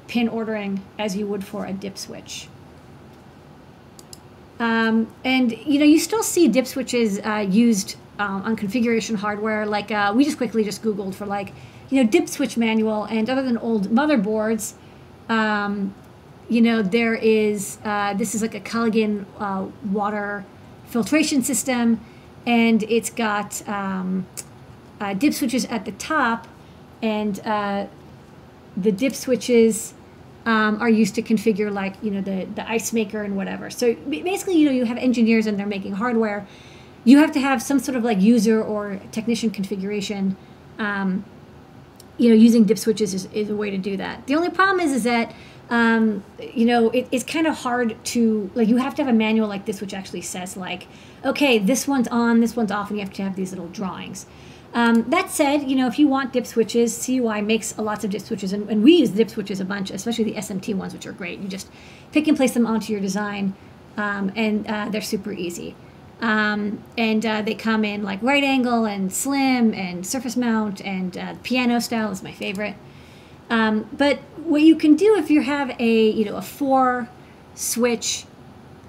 pin 0.08 0.28
ordering 0.28 0.82
as 0.98 1.16
you 1.16 1.26
would 1.26 1.44
for 1.44 1.66
a 1.66 1.72
dip 1.72 1.98
switch. 1.98 2.48
Um, 4.58 5.12
and 5.24 5.52
you 5.52 5.78
know, 5.78 5.84
you 5.84 5.98
still 5.98 6.22
see 6.22 6.48
dip 6.48 6.66
switches 6.66 7.20
uh, 7.20 7.46
used 7.48 7.96
um, 8.18 8.42
on 8.42 8.56
configuration 8.56 9.16
hardware. 9.16 9.66
Like 9.66 9.90
uh, 9.90 10.12
we 10.14 10.24
just 10.24 10.38
quickly 10.38 10.64
just 10.64 10.82
Googled 10.82 11.14
for 11.14 11.26
like, 11.26 11.52
you 11.90 12.02
know, 12.02 12.08
dip 12.08 12.28
switch 12.28 12.56
manual. 12.56 13.04
And 13.04 13.28
other 13.28 13.42
than 13.42 13.58
old 13.58 13.88
motherboards, 13.88 14.74
um, 15.28 15.94
you 16.48 16.62
know, 16.62 16.80
there 16.80 17.14
is 17.14 17.78
uh, 17.84 18.14
this 18.14 18.34
is 18.34 18.40
like 18.40 18.54
a 18.54 18.60
Culligan 18.60 19.26
uh, 19.38 19.66
water 19.90 20.44
filtration 20.96 21.42
system, 21.42 22.00
and 22.46 22.82
it's 22.84 23.10
got 23.10 23.50
um, 23.68 24.26
uh, 24.98 25.12
dip 25.12 25.34
switches 25.34 25.66
at 25.66 25.84
the 25.84 25.92
top, 25.92 26.48
and 27.02 27.38
uh, 27.40 27.86
the 28.78 28.90
dip 28.90 29.14
switches 29.14 29.92
um, 30.46 30.80
are 30.80 30.88
used 30.88 31.14
to 31.16 31.20
configure 31.20 31.70
like 31.70 31.94
you 32.02 32.10
know 32.10 32.22
the 32.22 32.46
the 32.54 32.66
ice 32.66 32.94
maker 32.94 33.22
and 33.22 33.36
whatever. 33.36 33.68
So 33.68 33.94
basically, 34.08 34.56
you 34.56 34.64
know, 34.64 34.72
you 34.72 34.86
have 34.86 34.96
engineers 34.96 35.46
and 35.46 35.58
they're 35.58 35.66
making 35.66 35.92
hardware. 35.92 36.46
You 37.04 37.18
have 37.18 37.32
to 37.32 37.40
have 37.40 37.60
some 37.60 37.78
sort 37.78 37.96
of 37.98 38.02
like 38.02 38.18
user 38.22 38.62
or 38.62 38.98
technician 39.12 39.50
configuration. 39.50 40.34
Um, 40.78 41.26
you 42.16 42.30
know, 42.30 42.34
using 42.34 42.64
dip 42.64 42.78
switches 42.78 43.12
is, 43.12 43.26
is 43.34 43.50
a 43.50 43.54
way 43.54 43.68
to 43.68 43.76
do 43.76 43.98
that. 43.98 44.26
The 44.26 44.34
only 44.34 44.48
problem 44.48 44.80
is 44.80 44.92
is 44.92 45.04
that 45.04 45.34
um, 45.70 46.24
you 46.40 46.64
know 46.64 46.90
it, 46.90 47.08
it's 47.10 47.24
kind 47.24 47.46
of 47.46 47.56
hard 47.58 47.96
to 48.04 48.50
like 48.54 48.68
you 48.68 48.76
have 48.76 48.94
to 48.94 49.04
have 49.04 49.12
a 49.12 49.16
manual 49.16 49.48
like 49.48 49.66
this 49.66 49.80
which 49.80 49.92
actually 49.92 50.20
says 50.20 50.56
like 50.56 50.86
okay 51.24 51.58
this 51.58 51.88
one's 51.88 52.08
on 52.08 52.40
this 52.40 52.54
one's 52.54 52.70
off 52.70 52.88
and 52.90 52.98
you 52.98 53.04
have 53.04 53.12
to 53.12 53.22
have 53.22 53.36
these 53.36 53.50
little 53.50 53.68
drawings 53.68 54.26
um, 54.76 55.08
that 55.08 55.30
said, 55.30 55.70
you 55.70 55.74
know, 55.74 55.86
if 55.86 55.98
you 55.98 56.06
want 56.06 56.34
dip 56.34 56.46
switches, 56.46 57.06
CUI 57.06 57.40
makes 57.40 57.78
lots 57.78 58.04
of 58.04 58.10
dip 58.10 58.20
switches, 58.20 58.52
and, 58.52 58.68
and 58.68 58.84
we 58.84 58.96
use 58.96 59.08
dip 59.08 59.30
switches 59.30 59.58
a 59.58 59.64
bunch, 59.64 59.90
especially 59.90 60.24
the 60.24 60.34
SMT 60.34 60.74
ones, 60.74 60.92
which 60.92 61.06
are 61.06 61.12
great. 61.12 61.38
You 61.38 61.48
just 61.48 61.70
pick 62.12 62.28
and 62.28 62.36
place 62.36 62.52
them 62.52 62.66
onto 62.66 62.92
your 62.92 63.00
design, 63.00 63.54
um, 63.96 64.30
and 64.36 64.66
uh, 64.66 64.90
they're 64.90 65.00
super 65.00 65.32
easy. 65.32 65.74
Um, 66.20 66.84
and 66.98 67.24
uh, 67.24 67.40
they 67.40 67.54
come 67.54 67.86
in 67.86 68.02
like 68.02 68.22
right 68.22 68.44
angle 68.44 68.84
and 68.84 69.10
slim 69.10 69.72
and 69.72 70.06
surface 70.06 70.36
mount, 70.36 70.82
and 70.82 71.16
uh, 71.16 71.36
piano 71.42 71.80
style 71.80 72.10
is 72.10 72.22
my 72.22 72.32
favorite. 72.32 72.74
Um, 73.48 73.88
but 73.96 74.18
what 74.46 74.62
you 74.62 74.76
can 74.76 74.96
do 74.96 75.16
if 75.16 75.30
you 75.30 75.42
have 75.42 75.74
a 75.78 76.10
you 76.10 76.24
know 76.24 76.36
a 76.36 76.42
four 76.42 77.08
switch 77.54 78.24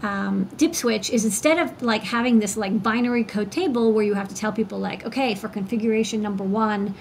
um, 0.03 0.47
dip 0.57 0.75
switch 0.75 1.09
is 1.09 1.25
instead 1.25 1.57
of 1.57 1.81
like 1.81 2.03
having 2.03 2.39
this 2.39 2.55
like 2.55 2.83
binary 2.83 3.23
code 3.23 3.51
table 3.51 3.91
where 3.91 4.05
you 4.05 4.13
have 4.13 4.27
to 4.27 4.35
tell 4.35 4.51
people 4.51 4.77
like 4.77 5.05
okay 5.05 5.33
for 5.35 5.47
configuration 5.47 6.21
number 6.21 6.43
one 6.43 6.93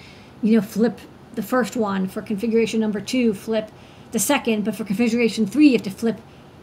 you 0.42 0.54
know 0.54 0.62
flip 0.62 1.00
the 1.36 1.42
first 1.42 1.76
one. 1.76 2.08
For 2.08 2.20
configuration 2.22 2.80
number 2.80 3.00
two 3.00 3.32
flip 3.32 3.70
the 4.10 4.18
second. 4.18 4.64
But 4.64 4.74
for 4.74 4.84
configuration 4.84 5.46
three 5.46 5.68
you 5.68 5.72
have 5.72 5.82
to 5.82 5.90
flip 5.90 6.18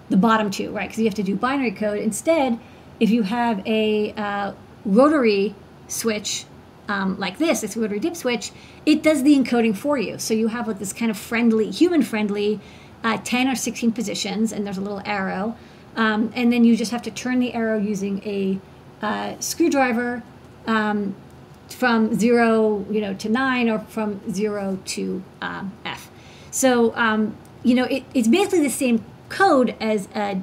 the 0.10 0.18
bottom 0.18 0.52
two 0.52 0.72
right? 0.72 0.90
Because 0.90 1.00
you 1.00 1.06
have 1.06 1.16
to 1.16 1.24
do 1.24 1.36
binary 1.36 1.72
code. 1.72 2.00
Instead 2.00 2.60
if 3.00 3.10
you 3.10 3.24
have 3.24 3.66
a 3.66 4.12
uh, 4.14 4.54
rotary 4.84 5.56
switch 5.88 6.46
um, 6.88 7.18
like 7.20 7.38
this, 7.38 7.62
this 7.62 7.78
rotary 7.78 8.00
dip 8.00 8.16
switch, 8.16 8.52
it 8.86 9.04
does 9.04 9.24
the 9.24 9.36
encoding 9.36 9.76
for 9.76 9.98
you. 9.98 10.18
So 10.20 10.34
you 10.34 10.50
have 10.50 10.68
like 10.68 10.80
this 10.80 10.94
kind 10.94 11.10
of 11.10 11.18
friendly, 11.18 11.72
human 11.72 12.04
friendly, 12.04 12.60
uh, 13.04 13.18
10 13.24 13.48
or 13.48 13.56
16 13.56 13.92
positions, 13.92 14.52
and 14.52 14.66
there's 14.66 14.78
a 14.78 14.82
little 14.82 15.02
arrow. 15.06 15.56
Um, 15.96 16.32
and 16.36 16.52
then 16.52 16.64
you 16.64 16.76
just 16.76 16.92
have 16.92 17.04
to 17.04 17.12
turn 17.12 17.40
the 17.40 17.54
arrow 17.54 17.78
using 17.78 18.22
a 18.26 18.60
uh, 19.02 19.40
screwdriver 19.40 20.24
um, 20.68 21.16
from 21.70 22.18
zero, 22.18 22.86
you 22.90 23.02
know, 23.02 23.14
to 23.14 23.30
nine, 23.30 23.70
or 23.70 23.80
from 23.80 24.20
zero 24.32 24.80
to 24.86 25.24
um, 25.42 25.72
F. 25.86 26.10
So 26.52 26.96
um, 26.96 27.38
you 27.64 27.76
know, 27.76 27.86
it, 27.86 28.04
it's 28.14 28.28
basically 28.28 28.62
the 28.62 28.70
same 28.70 29.04
code 29.30 29.76
as 29.80 30.08
a 30.14 30.42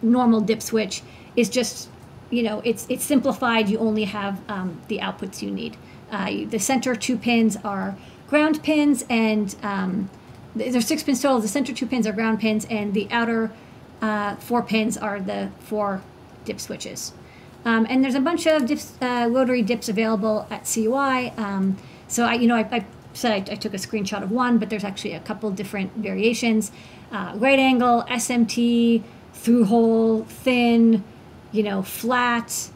normal 0.00 0.40
dip 0.40 0.62
switch. 0.62 1.02
It's 1.34 1.48
just 1.48 1.88
you 2.36 2.42
know, 2.42 2.60
it's 2.64 2.86
it's 2.90 3.04
simplified. 3.04 3.70
You 3.70 3.78
only 3.78 4.04
have 4.04 4.40
um, 4.48 4.80
the 4.88 4.98
outputs 4.98 5.40
you 5.40 5.50
need. 5.50 5.78
Uh, 6.10 6.44
the 6.44 6.58
center 6.58 6.94
two 6.94 7.16
pins 7.16 7.56
are 7.64 7.96
ground 8.28 8.62
pins, 8.62 9.04
and 9.08 9.56
um, 9.62 10.10
there's 10.54 10.86
six 10.86 11.02
pins 11.02 11.22
total. 11.22 11.40
The 11.40 11.48
center 11.48 11.72
two 11.72 11.86
pins 11.86 12.06
are 12.06 12.12
ground 12.12 12.40
pins, 12.40 12.66
and 12.68 12.92
the 12.92 13.08
outer 13.10 13.52
uh, 14.02 14.36
four 14.36 14.62
pins 14.62 14.98
are 14.98 15.18
the 15.18 15.50
four 15.60 16.02
dip 16.44 16.60
switches. 16.60 17.14
Um, 17.64 17.86
and 17.88 18.04
there's 18.04 18.14
a 18.14 18.20
bunch 18.20 18.46
of 18.46 18.66
dips, 18.66 18.92
uh, 19.00 19.28
rotary 19.30 19.62
dips 19.62 19.88
available 19.88 20.46
at 20.50 20.70
CUI. 20.72 21.30
Um, 21.38 21.78
so 22.06 22.24
I, 22.24 22.34
you 22.34 22.46
know, 22.46 22.54
I, 22.54 22.68
I 22.70 22.86
said 23.14 23.32
I, 23.32 23.52
I 23.52 23.56
took 23.56 23.72
a 23.72 23.78
screenshot 23.78 24.22
of 24.22 24.30
one, 24.30 24.58
but 24.58 24.68
there's 24.68 24.84
actually 24.84 25.14
a 25.14 25.20
couple 25.20 25.50
different 25.50 25.94
variations: 25.94 26.70
uh, 27.10 27.32
right 27.36 27.58
angle, 27.58 28.04
SMT, 28.10 29.02
through 29.32 29.64
hole, 29.64 30.24
thin, 30.24 31.02
you 31.52 31.62
know, 31.62 31.82
flat. 31.82 32.70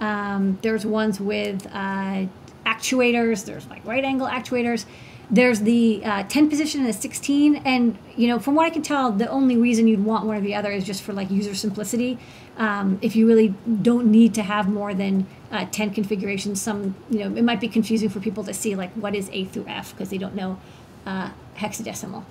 Um, 0.00 0.58
there's 0.62 0.84
ones 0.84 1.20
with 1.20 1.66
uh, 1.72 2.26
actuators. 2.64 3.44
There's 3.44 3.66
like 3.68 3.84
right 3.84 4.04
angle 4.04 4.26
actuators. 4.26 4.84
There's 5.28 5.60
the 5.60 6.04
uh, 6.04 6.22
10 6.24 6.48
position 6.48 6.80
and 6.80 6.88
the 6.88 6.92
16. 6.92 7.56
And, 7.64 7.98
you 8.16 8.28
know, 8.28 8.38
from 8.38 8.54
what 8.54 8.66
I 8.66 8.70
can 8.70 8.82
tell, 8.82 9.10
the 9.10 9.28
only 9.28 9.56
reason 9.56 9.88
you'd 9.88 10.04
want 10.04 10.24
one 10.24 10.36
or 10.36 10.40
the 10.40 10.54
other 10.54 10.70
is 10.70 10.84
just 10.84 11.02
for 11.02 11.12
like 11.12 11.30
user 11.30 11.54
simplicity. 11.54 12.18
Um, 12.58 12.98
if 13.02 13.16
you 13.16 13.26
really 13.26 13.54
don't 13.82 14.06
need 14.06 14.34
to 14.34 14.42
have 14.42 14.68
more 14.68 14.94
than 14.94 15.26
uh, 15.50 15.66
10 15.70 15.90
configurations, 15.90 16.62
some, 16.62 16.94
you 17.10 17.18
know, 17.18 17.36
it 17.36 17.42
might 17.42 17.60
be 17.60 17.68
confusing 17.68 18.08
for 18.08 18.20
people 18.20 18.44
to 18.44 18.54
see 18.54 18.76
like 18.76 18.92
what 18.92 19.14
is 19.14 19.28
A 19.32 19.44
through 19.46 19.66
F 19.68 19.92
because 19.92 20.10
they 20.10 20.18
don't 20.18 20.34
know 20.34 20.60
uh, 21.04 21.30
hexadecimal. 21.56 22.24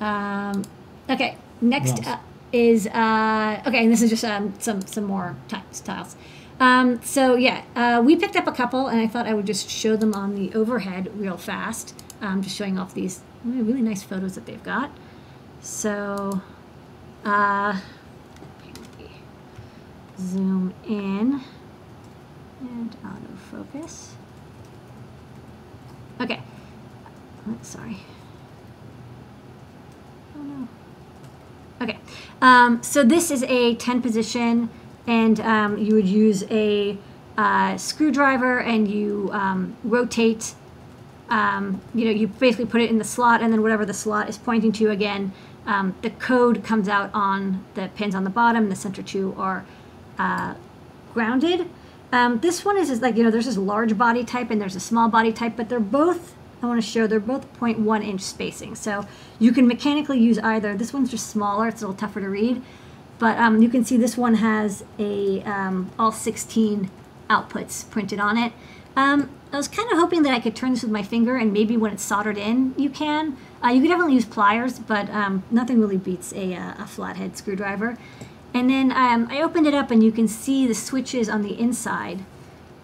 Um, 0.00 0.64
okay, 1.08 1.36
next 1.60 2.06
else? 2.06 2.18
Is 2.54 2.86
uh, 2.86 3.62
okay, 3.66 3.82
and 3.82 3.92
this 3.92 4.00
is 4.00 4.10
just 4.10 4.24
um, 4.24 4.54
some 4.60 4.80
some 4.82 5.04
more 5.04 5.36
ti- 5.48 5.56
styles. 5.72 6.16
Um, 6.60 7.02
so 7.02 7.34
yeah, 7.34 7.64
uh, 7.74 8.00
we 8.02 8.14
picked 8.14 8.36
up 8.36 8.46
a 8.46 8.52
couple, 8.52 8.86
and 8.86 9.00
I 9.00 9.08
thought 9.08 9.26
I 9.26 9.34
would 9.34 9.46
just 9.46 9.68
show 9.68 9.96
them 9.96 10.14
on 10.14 10.36
the 10.36 10.54
overhead 10.54 11.10
real 11.18 11.36
fast. 11.36 12.00
Um, 12.20 12.42
just 12.42 12.56
showing 12.56 12.78
off 12.78 12.94
these 12.94 13.20
really, 13.44 13.62
really 13.62 13.82
nice 13.82 14.02
photos 14.02 14.36
that 14.36 14.46
they've 14.46 14.62
got. 14.62 14.90
So, 15.60 16.40
uh, 17.24 17.80
zoom 20.18 20.72
in 20.86 21.40
and 22.60 22.96
autofocus. 23.02 24.10
Okay. 26.20 26.40
Oh, 27.48 27.58
sorry. 27.62 27.96
Oh 30.36 30.42
no. 30.42 30.68
Okay. 31.80 31.98
Um, 32.40 32.82
so 32.82 33.02
this 33.02 33.30
is 33.30 33.42
a 33.44 33.74
10 33.74 34.02
position, 34.02 34.70
and 35.06 35.40
um, 35.40 35.78
you 35.78 35.94
would 35.94 36.06
use 36.06 36.44
a 36.50 36.96
uh, 37.36 37.76
screwdriver 37.76 38.60
and 38.60 38.88
you 38.88 39.30
um, 39.32 39.76
rotate. 39.82 40.54
Um, 41.30 41.80
you 41.94 42.04
know, 42.04 42.10
you 42.10 42.28
basically 42.28 42.66
put 42.66 42.80
it 42.80 42.90
in 42.90 42.98
the 42.98 43.04
slot, 43.04 43.42
and 43.42 43.52
then 43.52 43.62
whatever 43.62 43.84
the 43.84 43.94
slot 43.94 44.28
is 44.28 44.38
pointing 44.38 44.72
to 44.72 44.90
again, 44.90 45.32
um, 45.66 45.94
the 46.02 46.10
code 46.10 46.62
comes 46.62 46.88
out 46.88 47.10
on 47.14 47.64
the 47.74 47.90
pins 47.94 48.14
on 48.14 48.24
the 48.24 48.30
bottom. 48.30 48.68
The 48.68 48.76
center 48.76 49.02
two 49.02 49.34
are 49.36 49.64
uh, 50.18 50.54
grounded. 51.12 51.68
Um, 52.12 52.38
this 52.40 52.64
one 52.64 52.76
is 52.76 52.88
just 52.88 53.02
like, 53.02 53.16
you 53.16 53.24
know, 53.24 53.30
there's 53.30 53.46
this 53.46 53.56
large 53.56 53.98
body 53.98 54.22
type 54.22 54.50
and 54.50 54.60
there's 54.60 54.76
a 54.76 54.80
small 54.80 55.08
body 55.08 55.32
type, 55.32 55.54
but 55.56 55.68
they're 55.68 55.80
both, 55.80 56.34
I 56.64 56.68
want 56.68 56.82
to 56.82 56.86
show, 56.88 57.06
they're 57.06 57.20
both 57.20 57.52
0.1 57.60 58.04
inch 58.04 58.20
spacing. 58.20 58.74
So 58.74 59.06
you 59.38 59.52
can 59.52 59.66
mechanically 59.66 60.18
use 60.18 60.38
either. 60.38 60.74
This 60.74 60.92
one's 60.92 61.10
just 61.10 61.28
smaller, 61.28 61.68
it's 61.68 61.82
a 61.82 61.86
little 61.86 61.98
tougher 61.98 62.20
to 62.20 62.28
read. 62.28 62.62
But 63.18 63.38
um, 63.38 63.62
you 63.62 63.68
can 63.68 63.84
see 63.84 63.96
this 63.96 64.16
one 64.16 64.36
has 64.36 64.84
a 64.98 65.42
um, 65.42 65.90
all 65.98 66.12
16 66.12 66.90
outputs 67.30 67.88
printed 67.90 68.18
on 68.18 68.36
it. 68.36 68.52
Um, 68.96 69.30
I 69.52 69.56
was 69.56 69.68
kind 69.68 69.90
of 69.92 69.98
hoping 69.98 70.22
that 70.22 70.32
I 70.32 70.40
could 70.40 70.56
turn 70.56 70.72
this 70.72 70.82
with 70.82 70.90
my 70.90 71.02
finger 71.02 71.36
and 71.36 71.52
maybe 71.52 71.76
when 71.76 71.92
it's 71.92 72.02
soldered 72.02 72.38
in, 72.38 72.74
you 72.76 72.90
can. 72.90 73.36
Uh, 73.62 73.68
you 73.68 73.80
could 73.80 73.88
definitely 73.88 74.14
use 74.14 74.24
pliers, 74.24 74.78
but 74.78 75.08
um, 75.10 75.44
nothing 75.50 75.80
really 75.80 75.96
beats 75.96 76.32
a, 76.32 76.54
uh, 76.54 76.74
a 76.78 76.86
flathead 76.86 77.36
screwdriver. 77.36 77.96
And 78.52 78.70
then 78.70 78.92
um, 78.92 79.28
I 79.30 79.42
opened 79.42 79.66
it 79.66 79.74
up 79.74 79.90
and 79.90 80.02
you 80.02 80.12
can 80.12 80.28
see 80.28 80.66
the 80.66 80.74
switches 80.74 81.28
on 81.28 81.42
the 81.42 81.58
inside. 81.58 82.24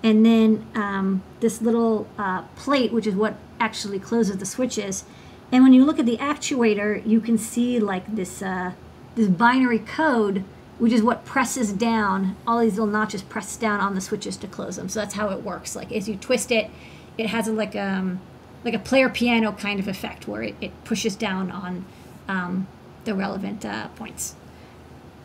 And 0.02 0.24
then 0.24 0.66
um, 0.74 1.22
this 1.40 1.60
little 1.60 2.06
uh, 2.18 2.42
plate, 2.56 2.92
which 2.92 3.06
is 3.06 3.14
what 3.14 3.36
actually 3.58 3.98
closes 3.98 4.38
the 4.38 4.46
switches. 4.46 5.04
And 5.52 5.62
when 5.62 5.72
you 5.72 5.84
look 5.84 5.98
at 5.98 6.06
the 6.06 6.16
actuator, 6.16 7.06
you 7.06 7.20
can 7.20 7.36
see 7.36 7.78
like 7.78 8.14
this 8.14 8.40
uh, 8.42 8.72
this 9.14 9.28
binary 9.28 9.80
code, 9.80 10.44
which 10.78 10.92
is 10.92 11.02
what 11.02 11.24
presses 11.24 11.72
down. 11.72 12.36
All 12.46 12.60
these 12.60 12.78
little 12.78 12.86
notches 12.86 13.22
press 13.22 13.56
down 13.56 13.80
on 13.80 13.94
the 13.94 14.00
switches 14.00 14.36
to 14.38 14.46
close 14.46 14.76
them. 14.76 14.88
So 14.88 15.00
that's 15.00 15.14
how 15.14 15.28
it 15.30 15.42
works. 15.42 15.76
Like 15.76 15.92
as 15.92 16.08
you 16.08 16.16
twist 16.16 16.50
it, 16.50 16.70
it 17.18 17.26
has 17.26 17.48
a, 17.48 17.52
like 17.52 17.76
um 17.76 18.20
like 18.64 18.74
a 18.74 18.78
player 18.78 19.08
piano 19.08 19.52
kind 19.52 19.80
of 19.80 19.88
effect 19.88 20.28
where 20.28 20.42
it, 20.42 20.54
it 20.60 20.84
pushes 20.84 21.16
down 21.16 21.50
on 21.50 21.84
um, 22.28 22.66
the 23.04 23.14
relevant 23.14 23.64
uh, 23.64 23.88
points. 23.88 24.34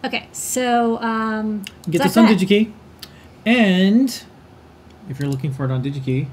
Okay, 0.03 0.27
so 0.31 0.97
um, 1.01 1.65
Get 1.89 2.01
that's 2.01 2.17
on 2.17 2.25
that. 2.25 2.37
DigiKey. 2.37 2.71
And 3.45 4.23
if 5.09 5.19
you're 5.19 5.29
looking 5.29 5.51
for 5.53 5.65
it 5.65 5.71
on 5.71 5.83
DigiKey, 5.83 6.27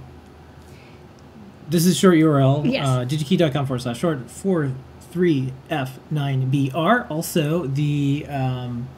this 1.69 1.85
is 1.87 1.99
short 1.99 2.15
URL. 2.17 2.71
Yes. 2.71 2.87
Uh, 2.87 3.05
digikey.com 3.05 3.67
forward 3.67 3.81
slash 3.81 3.99
short 3.99 4.29
43F9BR. 4.29 7.11
Also, 7.11 7.67
the 7.67 8.27
um, 8.29 8.89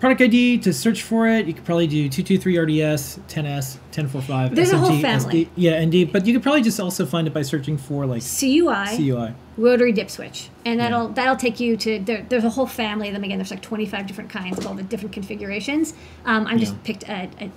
product 0.00 0.20
ID 0.22 0.58
to 0.58 0.72
search 0.72 1.02
for 1.02 1.28
it, 1.28 1.46
you 1.46 1.52
could 1.54 1.64
probably 1.64 1.86
do 1.86 2.08
223RDS, 2.08 3.20
10S, 3.28 3.76
1045, 3.92 4.54
There's 4.56 4.72
a 4.72 4.78
whole 4.78 4.98
family. 5.00 5.44
SD, 5.46 5.48
yeah, 5.56 5.84
ND. 5.84 6.10
But 6.10 6.26
you 6.26 6.32
could 6.32 6.42
probably 6.42 6.62
just 6.62 6.80
also 6.80 7.04
find 7.06 7.26
it 7.26 7.34
by 7.34 7.42
searching 7.42 7.76
for 7.76 8.06
like 8.06 8.22
CUI. 8.22 8.96
CUI. 8.96 9.34
rotary 9.56 9.92
dip 9.92 10.08
switch 10.10 10.48
and 10.64 10.80
that'll 10.80 11.08
that'll 11.08 11.36
take 11.36 11.60
you 11.60 11.76
to 11.76 11.98
there, 11.98 12.24
there's 12.30 12.44
a 12.44 12.50
whole 12.50 12.66
family 12.66 13.08
of 13.08 13.14
them 13.14 13.24
again 13.24 13.36
there's 13.36 13.50
like 13.50 13.60
25 13.60 14.06
different 14.06 14.30
kinds 14.30 14.56
of 14.58 14.66
all 14.66 14.72
the 14.74 14.82
different 14.82 15.12
configurations 15.12 15.92
um, 16.24 16.46
i 16.46 16.56
just 16.56 16.72
Yeah. 16.72 16.78
picked 16.84 17.02
a, 17.08 17.28
a, 17.40 17.50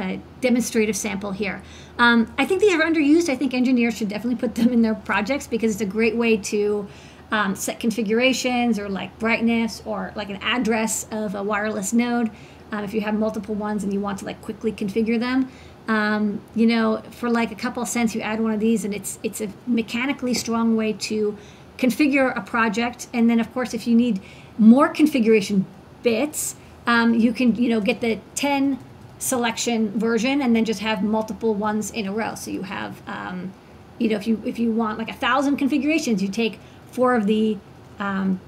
a 0.00 0.20
demonstrative 0.40 0.96
sample 0.96 1.32
here 1.32 1.60
um, 1.98 2.32
i 2.38 2.46
think 2.46 2.60
these 2.62 2.72
are 2.74 2.80
underused 2.82 3.28
i 3.28 3.34
think 3.36 3.52
engineers 3.52 3.94
should 3.96 4.08
definitely 4.08 4.36
put 4.40 4.54
them 4.54 4.72
in 4.72 4.80
their 4.80 4.94
projects 4.94 5.46
because 5.46 5.72
it's 5.72 5.82
a 5.82 5.86
great 5.86 6.16
way 6.16 6.36
to 6.38 6.86
um, 7.32 7.54
set 7.54 7.80
configurations 7.80 8.78
or 8.78 8.88
like 8.88 9.16
brightness 9.18 9.82
or 9.84 10.12
like 10.14 10.30
an 10.30 10.38
address 10.42 11.06
of 11.10 11.34
a 11.34 11.42
wireless 11.42 11.92
node 11.92 12.30
um, 12.72 12.84
if 12.84 12.94
you 12.94 13.00
have 13.00 13.14
multiple 13.14 13.54
ones 13.54 13.84
and 13.84 13.92
you 13.92 14.00
want 14.00 14.18
to 14.18 14.24
like 14.24 14.40
quickly 14.42 14.72
configure 14.72 15.18
them 15.18 15.50
um, 15.90 16.40
you 16.54 16.66
know, 16.66 17.02
for 17.10 17.28
like 17.28 17.50
a 17.50 17.56
couple 17.56 17.84
cents, 17.84 18.14
you 18.14 18.20
add 18.20 18.40
one 18.40 18.52
of 18.52 18.60
these, 18.60 18.84
and 18.84 18.94
it's 18.94 19.18
it's 19.24 19.40
a 19.40 19.48
mechanically 19.66 20.34
strong 20.34 20.76
way 20.76 20.92
to 20.92 21.36
configure 21.78 22.36
a 22.36 22.40
project. 22.40 23.08
And 23.12 23.28
then, 23.28 23.40
of 23.40 23.52
course, 23.52 23.74
if 23.74 23.88
you 23.88 23.96
need 23.96 24.20
more 24.56 24.88
configuration 24.88 25.66
bits, 26.04 26.54
um, 26.86 27.14
you 27.14 27.32
can 27.32 27.56
you 27.56 27.68
know 27.68 27.80
get 27.80 28.00
the 28.00 28.20
ten 28.36 28.78
selection 29.18 29.98
version, 29.98 30.40
and 30.40 30.54
then 30.54 30.64
just 30.64 30.78
have 30.78 31.02
multiple 31.02 31.54
ones 31.54 31.90
in 31.90 32.06
a 32.06 32.12
row. 32.12 32.36
So 32.36 32.52
you 32.52 32.62
have 32.62 33.02
um, 33.08 33.52
you 33.98 34.10
know 34.10 34.16
if 34.16 34.28
you 34.28 34.40
if 34.44 34.60
you 34.60 34.70
want 34.70 34.96
like 34.96 35.10
a 35.10 35.14
thousand 35.14 35.56
configurations, 35.56 36.22
you 36.22 36.28
take 36.28 36.60
four 36.92 37.14
of 37.14 37.26
the 37.26 37.58
um, 37.98 38.40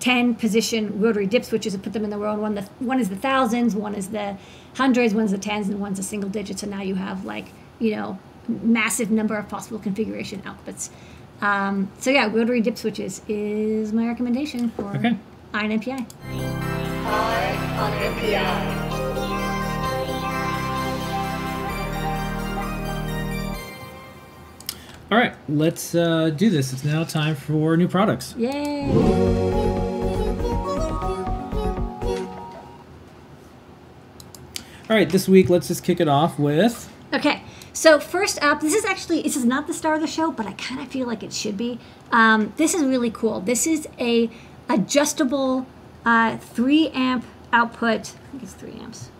10 0.00 0.34
position 0.34 1.00
rotary 1.00 1.26
dip 1.26 1.44
switches 1.44 1.74
and 1.74 1.82
put 1.82 1.92
them 1.92 2.04
in 2.04 2.10
the 2.10 2.18
row. 2.18 2.32
And 2.32 2.42
one, 2.42 2.54
the, 2.54 2.62
one 2.78 3.00
is 3.00 3.08
the 3.08 3.16
thousands, 3.16 3.74
one 3.74 3.94
is 3.94 4.08
the 4.10 4.36
hundreds, 4.74 5.14
one's 5.14 5.30
the 5.30 5.38
tens, 5.38 5.68
and 5.68 5.80
one's 5.80 5.96
the 5.96 6.02
single 6.02 6.28
digits. 6.28 6.60
So 6.60 6.66
now 6.66 6.82
you 6.82 6.96
have 6.96 7.24
like, 7.24 7.46
you 7.78 7.96
know, 7.96 8.18
massive 8.48 9.10
number 9.10 9.36
of 9.36 9.48
possible 9.48 9.78
configuration 9.78 10.42
outputs. 10.42 10.90
Um, 11.40 11.90
so 11.98 12.10
yeah, 12.10 12.26
rotary 12.32 12.60
dip 12.60 12.78
switches 12.78 13.20
is 13.28 13.92
my 13.92 14.06
recommendation 14.06 14.70
for 14.70 14.96
Okay. 14.96 15.16
Eye 15.54 15.64
on 15.64 15.70
NPI. 15.70 16.06
All 25.08 25.16
right, 25.16 25.34
let's 25.48 25.94
uh, 25.94 26.30
do 26.30 26.50
this. 26.50 26.72
It's 26.72 26.84
now 26.84 27.04
time 27.04 27.36
for 27.36 27.76
new 27.76 27.86
products. 27.86 28.34
Yay! 28.36 28.90
All 34.88 34.96
right, 34.96 35.08
this 35.08 35.28
week, 35.28 35.48
let's 35.48 35.68
just 35.68 35.84
kick 35.84 36.00
it 36.00 36.08
off 36.08 36.40
with. 36.40 36.92
Okay, 37.12 37.42
so 37.72 38.00
first 38.00 38.42
up, 38.42 38.60
this 38.60 38.74
is 38.74 38.84
actually 38.84 39.22
this 39.22 39.36
is 39.36 39.44
not 39.44 39.68
the 39.68 39.74
star 39.74 39.94
of 39.94 40.00
the 40.00 40.08
show, 40.08 40.32
but 40.32 40.44
I 40.44 40.52
kind 40.54 40.80
of 40.80 40.88
feel 40.88 41.06
like 41.06 41.22
it 41.22 41.32
should 41.32 41.56
be. 41.56 41.78
Um, 42.10 42.52
this 42.56 42.74
is 42.74 42.82
really 42.82 43.10
cool. 43.10 43.40
This 43.40 43.64
is 43.64 43.86
a 44.00 44.28
adjustable 44.68 45.66
uh, 46.04 46.36
three 46.38 46.88
amp 46.88 47.24
output. 47.52 48.00
I 48.00 48.30
think 48.30 48.42
it's 48.42 48.54
three 48.54 48.72
amps. 48.80 49.10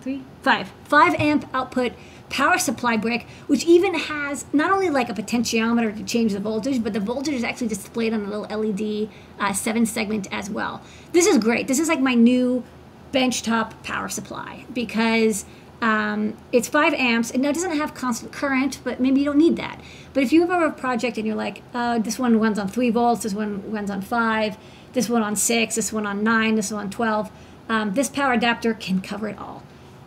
Three? 0.00 0.22
Five. 0.42 0.72
Five 0.84 1.14
amp 1.14 1.48
output 1.52 1.92
power 2.30 2.58
supply 2.58 2.96
brick, 2.96 3.26
which 3.46 3.64
even 3.64 3.94
has 3.94 4.44
not 4.52 4.70
only 4.70 4.90
like 4.90 5.08
a 5.08 5.14
potentiometer 5.14 5.96
to 5.96 6.04
change 6.04 6.32
the 6.32 6.40
voltage, 6.40 6.82
but 6.82 6.92
the 6.92 7.00
voltage 7.00 7.34
is 7.34 7.44
actually 7.44 7.68
displayed 7.68 8.12
on 8.12 8.24
a 8.24 8.28
little 8.28 8.60
LED 8.60 9.08
uh, 9.38 9.52
seven 9.52 9.86
segment 9.86 10.26
as 10.32 10.50
well. 10.50 10.82
This 11.12 11.26
is 11.26 11.38
great. 11.38 11.68
This 11.68 11.78
is 11.78 11.88
like 11.88 12.00
my 12.00 12.14
new 12.14 12.64
benchtop 13.12 13.80
power 13.84 14.08
supply 14.08 14.64
because 14.72 15.44
um, 15.80 16.36
it's 16.50 16.66
five 16.66 16.92
amps 16.94 17.30
and 17.30 17.42
now 17.42 17.50
it 17.50 17.54
doesn't 17.54 17.76
have 17.76 17.94
constant 17.94 18.32
current 18.32 18.80
but 18.82 18.98
maybe 18.98 19.20
you 19.20 19.26
don't 19.26 19.38
need 19.38 19.56
that 19.56 19.80
but 20.12 20.22
if 20.22 20.32
you 20.32 20.46
have 20.46 20.62
a 20.62 20.70
project 20.70 21.16
and 21.16 21.26
you're 21.26 21.36
like 21.36 21.62
uh, 21.74 21.98
this 21.98 22.18
one 22.18 22.40
runs 22.40 22.58
on 22.58 22.66
three 22.66 22.90
volts 22.90 23.22
this 23.22 23.34
one 23.34 23.70
runs 23.70 23.90
on 23.90 24.00
five 24.00 24.56
this 24.94 25.08
one 25.08 25.22
on 25.22 25.36
six 25.36 25.76
this 25.76 25.92
one 25.92 26.06
on 26.06 26.24
nine 26.24 26.56
this 26.56 26.72
one 26.72 26.86
on 26.86 26.90
12 26.90 27.30
um, 27.68 27.94
this 27.94 28.08
power 28.08 28.32
adapter 28.32 28.74
can 28.74 29.00
cover 29.00 29.28
it 29.28 29.38
all 29.38 29.62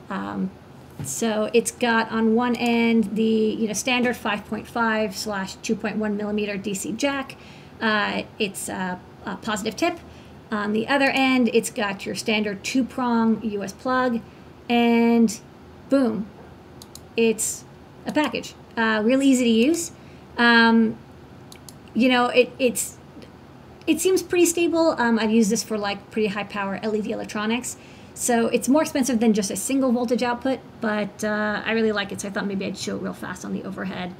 um, 0.09 0.51
so 1.03 1.49
it's 1.53 1.71
got 1.71 2.11
on 2.11 2.35
one 2.35 2.55
end 2.55 3.15
the 3.15 3.23
you 3.23 3.67
know 3.67 3.73
standard 3.73 4.15
5.5 4.15 5.13
slash 5.13 5.55
2.1 5.57 6.15
millimeter 6.15 6.57
DC 6.57 6.97
jack. 6.97 7.35
Uh, 7.79 8.23
it's 8.39 8.69
a, 8.69 8.99
a 9.25 9.35
positive 9.37 9.75
tip. 9.75 9.99
On 10.51 10.71
the 10.73 10.87
other 10.87 11.09
end, 11.09 11.49
it's 11.53 11.69
got 11.69 12.05
your 12.05 12.15
standard 12.15 12.63
two 12.63 12.83
prong 12.83 13.41
US 13.43 13.73
plug, 13.73 14.21
and 14.69 15.39
boom, 15.89 16.27
it's 17.15 17.65
a 18.05 18.11
package. 18.11 18.53
Uh, 18.75 19.01
real 19.03 19.21
easy 19.21 19.43
to 19.43 19.49
use. 19.49 19.91
Um, 20.37 20.97
you 21.93 22.09
know, 22.09 22.27
it, 22.27 22.51
it's 22.59 22.96
it 23.87 24.01
seems 24.01 24.21
pretty 24.21 24.45
stable. 24.45 24.95
Um, 24.97 25.17
I've 25.17 25.31
used 25.31 25.49
this 25.49 25.63
for 25.63 25.77
like 25.77 26.11
pretty 26.11 26.27
high 26.27 26.43
power 26.43 26.79
LED 26.83 27.07
electronics. 27.07 27.77
So 28.13 28.47
it's 28.47 28.67
more 28.67 28.81
expensive 28.81 29.19
than 29.19 29.33
just 29.33 29.51
a 29.51 29.55
single 29.55 29.91
voltage 29.91 30.23
output, 30.23 30.59
but 30.81 31.23
uh, 31.23 31.61
I 31.63 31.71
really 31.71 31.91
like 31.91 32.11
it. 32.11 32.21
So 32.21 32.27
I 32.27 32.31
thought 32.31 32.47
maybe 32.47 32.65
I'd 32.65 32.77
show 32.77 32.97
it 32.97 33.01
real 33.01 33.13
fast 33.13 33.45
on 33.45 33.53
the 33.53 33.63
overhead. 33.63 34.13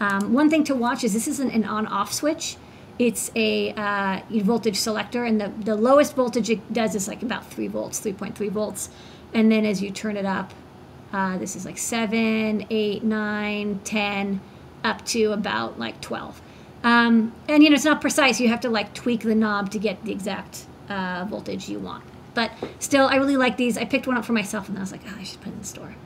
Um, 0.00 0.32
one 0.32 0.50
thing 0.50 0.64
to 0.64 0.74
watch 0.74 1.04
is 1.04 1.14
this 1.14 1.28
isn't 1.28 1.52
an 1.52 1.64
on-off 1.64 2.12
switch. 2.12 2.56
It's 2.98 3.30
a 3.36 3.72
uh, 3.72 4.20
voltage 4.42 4.76
selector, 4.76 5.24
and 5.24 5.40
the, 5.40 5.48
the 5.48 5.76
lowest 5.76 6.16
voltage 6.16 6.50
it 6.50 6.72
does 6.72 6.94
is 6.94 7.08
like 7.08 7.22
about 7.22 7.46
3 7.50 7.68
volts, 7.68 8.00
3.3 8.00 8.50
volts. 8.50 8.90
And 9.32 9.50
then 9.50 9.64
as 9.64 9.80
you 9.80 9.90
turn 9.90 10.16
it 10.16 10.26
up, 10.26 10.52
uh, 11.12 11.38
this 11.38 11.56
is 11.56 11.64
like 11.64 11.78
7, 11.78 12.66
8, 12.68 13.04
9, 13.04 13.80
10, 13.84 14.40
up 14.82 15.04
to 15.06 15.32
about 15.32 15.78
like 15.78 16.00
12. 16.00 16.40
Um, 16.86 17.34
and 17.48 17.64
you 17.64 17.68
know, 17.68 17.74
it's 17.74 17.84
not 17.84 18.00
precise. 18.00 18.40
You 18.40 18.46
have 18.48 18.60
to 18.60 18.70
like 18.70 18.94
tweak 18.94 19.22
the 19.22 19.34
knob 19.34 19.72
to 19.72 19.78
get 19.80 20.04
the 20.04 20.12
exact 20.12 20.66
uh, 20.88 21.26
voltage 21.28 21.68
you 21.68 21.80
want. 21.80 22.04
But 22.32 22.52
still, 22.78 23.08
I 23.08 23.16
really 23.16 23.36
like 23.36 23.56
these. 23.56 23.76
I 23.76 23.84
picked 23.84 24.06
one 24.06 24.16
up 24.16 24.24
for 24.24 24.34
myself, 24.34 24.68
and 24.68 24.76
then 24.76 24.82
I 24.82 24.84
was 24.84 24.92
like, 24.92 25.00
oh, 25.08 25.16
I 25.18 25.24
should 25.24 25.40
put 25.40 25.48
it 25.48 25.54
in 25.54 25.58
the 25.58 25.66
store. 25.66 25.96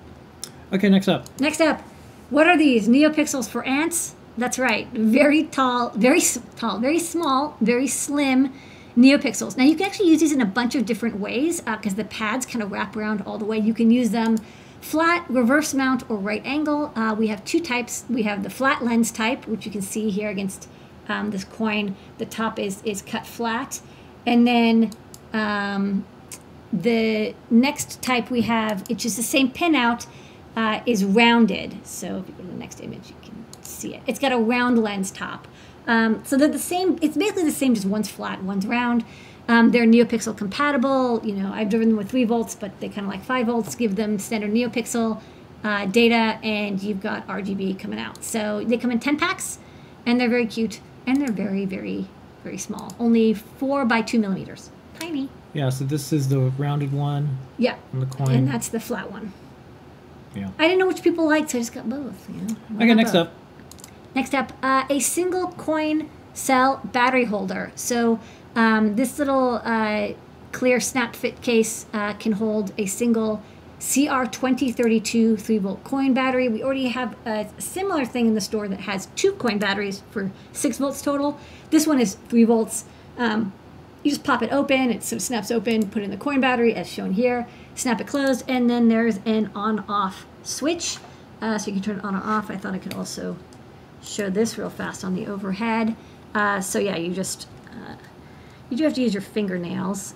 Okay, 0.73 0.89
next 0.89 1.07
up. 1.09 1.27
Next 1.39 1.61
up, 1.61 1.83
what 2.31 2.47
are 2.47 2.57
these? 2.57 2.89
NeoPixels 2.89 3.47
for 3.47 3.63
ants? 3.65 4.15
That's 4.39 4.59
right. 4.59 4.89
Very 4.93 5.43
tall, 5.43 5.91
very 5.91 6.21
s- 6.21 6.39
tall, 6.57 6.79
very 6.79 6.99
small, 6.99 7.59
very 7.61 7.87
slim 7.89 8.55
NeoPixels. 8.97 9.59
Now, 9.59 9.65
you 9.65 9.77
can 9.77 9.87
actually 9.87 10.09
use 10.09 10.21
these 10.21 10.33
in 10.33 10.41
a 10.41 10.47
bunch 10.47 10.75
of 10.75 10.87
different 10.87 11.19
ways 11.21 11.61
because 11.61 11.97
the 11.97 12.05
pads 12.05 12.47
kind 12.47 12.63
of 12.63 12.73
wrap 12.73 12.97
around 12.97 13.21
all 13.27 13.37
the 13.37 13.45
way. 13.45 13.59
You 13.59 13.75
can 13.75 13.91
use 13.91 14.11
them 14.11 14.39
flat, 14.81 15.25
reverse 15.29 15.75
mount, 15.75 16.09
or 16.11 16.17
right 16.17 16.43
angle. 16.45 16.93
Uh, 16.97 17.15
we 17.17 17.29
have 17.29 17.45
two 17.45 17.61
types. 17.61 18.05
We 18.09 18.23
have 18.25 18.43
the 18.43 18.51
flat 18.51 18.83
lens 18.83 19.11
type, 19.11 19.47
which 19.47 19.67
you 19.67 19.73
can 19.73 19.83
see 19.83 20.11
here 20.11 20.29
against 20.29 20.69
um, 21.09 21.31
this 21.31 21.45
coin. 21.45 21.97
The 22.19 22.27
top 22.27 22.59
is, 22.59 22.83
is 22.85 23.03
cut 23.03 23.27
flat. 23.27 23.81
And 24.27 24.47
then 24.47 24.93
um, 25.33 26.07
the 26.73 27.35
next 27.51 28.03
type 28.03 28.31
we 28.31 28.43
have, 28.43 28.85
it's 28.89 29.05
is 29.05 29.17
the 29.17 29.23
same 29.23 29.51
pinout, 29.51 30.07
uh, 30.57 30.81
is 30.87 31.05
rounded. 31.05 31.87
So 31.87 32.19
if 32.19 32.29
you 32.29 32.35
go 32.35 32.43
to 32.43 32.49
the 32.49 32.55
next 32.55 32.81
image, 32.81 33.09
you 33.09 33.17
can 33.23 33.45
see 33.63 33.95
it. 33.95 34.03
It's 34.07 34.19
got 34.19 34.33
a 34.33 34.39
round 34.39 34.79
lens 34.79 35.11
top. 35.11 35.47
Um, 35.87 36.25
so 36.25 36.37
they're 36.37 36.49
the 36.49 36.59
same. 36.59 36.99
It's 37.01 37.17
basically 37.17 37.45
the 37.45 37.51
same, 37.51 37.75
just 37.75 37.87
one's 37.87 38.11
flat, 38.11 38.43
one's 38.43 38.67
round. 38.67 39.05
Um, 39.49 39.71
they're 39.73 39.85
NeoPixel 39.87 40.37
compatible. 40.37 41.21
You 41.25 41.35
know, 41.35 41.53
I've 41.53 41.69
driven 41.69 41.89
them 41.89 41.97
with 41.99 42.11
three 42.11 42.25
volts, 42.25 42.55
but 42.55 42.79
they 42.81 42.89
kind 42.89 43.01
of 43.07 43.13
like 43.13 43.25
five 43.25 43.47
volts. 43.47 43.75
Give 43.75 43.97
them 43.97 44.19
standard 44.19 44.53
NeoPixel 44.53 45.21
uh, 45.65 45.87
data, 45.87 46.39
and 46.45 46.81
you've 46.83 47.01
got 47.01 47.27
RGB 47.27 47.79
coming 47.79 47.99
out. 47.99 48.23
So 48.23 48.63
they 48.65 48.77
come 48.77 48.91
in 48.91 49.01
ten 49.01 49.17
packs, 49.17 49.59
and 50.07 50.21
they're 50.21 50.29
very 50.31 50.47
cute, 50.47 50.81
and 51.07 51.21
they're 51.21 51.33
very, 51.33 51.65
very, 51.65 52.07
very 52.45 52.59
small. 52.59 52.95
Only 53.01 53.35
four 53.35 53.85
by 53.85 54.03
two 54.03 54.19
millimeters. 54.21 54.71
Tiny. 54.99 55.29
Yeah, 55.53 55.71
so 55.71 55.85
this 55.85 56.13
is 56.13 56.29
the 56.29 56.39
rounded 56.39 56.93
one 56.93 57.39
Yeah. 57.59 57.75
on 57.93 58.01
the 58.01 58.07
coin. 58.07 58.31
And 58.31 58.49
that's 58.49 58.69
the 58.69 58.79
flat 58.79 59.11
one. 59.11 59.33
yeah. 60.37 60.51
I 60.61 60.65
didn't 60.69 60.79
know 60.79 60.87
which 60.87 61.03
people 61.03 61.27
liked, 61.27 61.51
so 61.51 61.59
I 61.59 61.61
just 61.63 61.73
got 61.73 61.89
both. 61.89 62.29
You 62.31 62.43
know? 62.43 62.55
Why 62.69 62.85
Okay, 62.85 62.95
next 62.95 63.13
both? 63.13 63.27
up. 63.29 63.33
Next 64.15 64.33
up, 64.35 64.53
uh, 64.63 64.85
a 64.89 65.01
single 65.01 65.49
coin 65.53 66.09
cell 66.35 66.81
battery 66.85 67.25
holder. 67.25 67.73
So 67.75 68.21
um, 68.55 68.97
this 68.97 69.19
little 69.19 69.61
uh, 69.65 70.09
clear 70.53 70.81
snap 70.81 71.15
fit 71.15 71.41
case 71.43 71.87
uh, 71.93 72.15
can 72.15 72.33
hold 72.33 72.73
a 72.79 72.87
single 72.87 73.43
CR2032 73.81 75.41
3 75.41 75.59
volt 75.59 75.83
coin 75.85 76.13
battery. 76.13 76.49
We 76.49 76.63
already 76.63 76.89
have 76.89 77.17
a 77.27 77.49
similar 77.59 78.05
thing 78.05 78.27
in 78.27 78.35
the 78.35 78.41
store 78.41 78.69
that 78.69 78.81
has 78.81 79.07
two 79.17 79.33
coin 79.33 79.59
batteries 79.59 80.03
for 80.11 80.31
6 80.53 80.79
volts 80.79 81.01
total. 81.01 81.39
This 81.71 81.87
one 81.87 81.99
is 81.99 82.17
3 82.29 82.45
volts. 82.45 82.85
Um, 83.17 83.53
you 84.03 84.11
just 84.11 84.25
pop 84.25 84.43
it 84.43 84.53
open, 84.53 84.91
it 84.91 85.03
snaps 85.03 85.51
open, 85.51 85.89
put 85.91 86.03
in 86.03 86.11
the 86.11 86.17
coin 86.17 86.41
battery 86.41 86.75
as 86.75 86.89
shown 86.89 87.13
here, 87.13 87.47
snap 87.75 88.01
it 88.01 88.07
closed, 88.07 88.45
and 88.49 88.69
then 88.69 88.89
there's 88.89 89.19
an 89.27 89.51
on 89.55 89.81
off 89.81 90.27
switch. 90.43 90.99
Uh, 91.41 91.59
so 91.59 91.69
you 91.69 91.75
can 91.75 91.83
turn 91.83 91.99
it 91.99 92.05
on 92.05 92.15
or 92.15 92.23
off. 92.23 92.51
I 92.51 92.57
thought 92.57 92.75
I 92.75 92.79
could 92.79 92.95
also 92.95 93.37
show 94.03 94.31
this 94.31 94.59
real 94.59 94.71
fast 94.71 95.05
on 95.05 95.15
the 95.15 95.27
overhead. 95.27 95.97
Uh, 96.35 96.61
so 96.61 96.79
yeah, 96.79 96.97
you 96.97 97.13
just, 97.13 97.49
uh, 97.71 97.97
you 98.71 98.77
do 98.77 98.85
have 98.85 98.95
to 98.95 99.03
use 99.03 99.13
your 99.13 99.21
fingernails, 99.21 100.15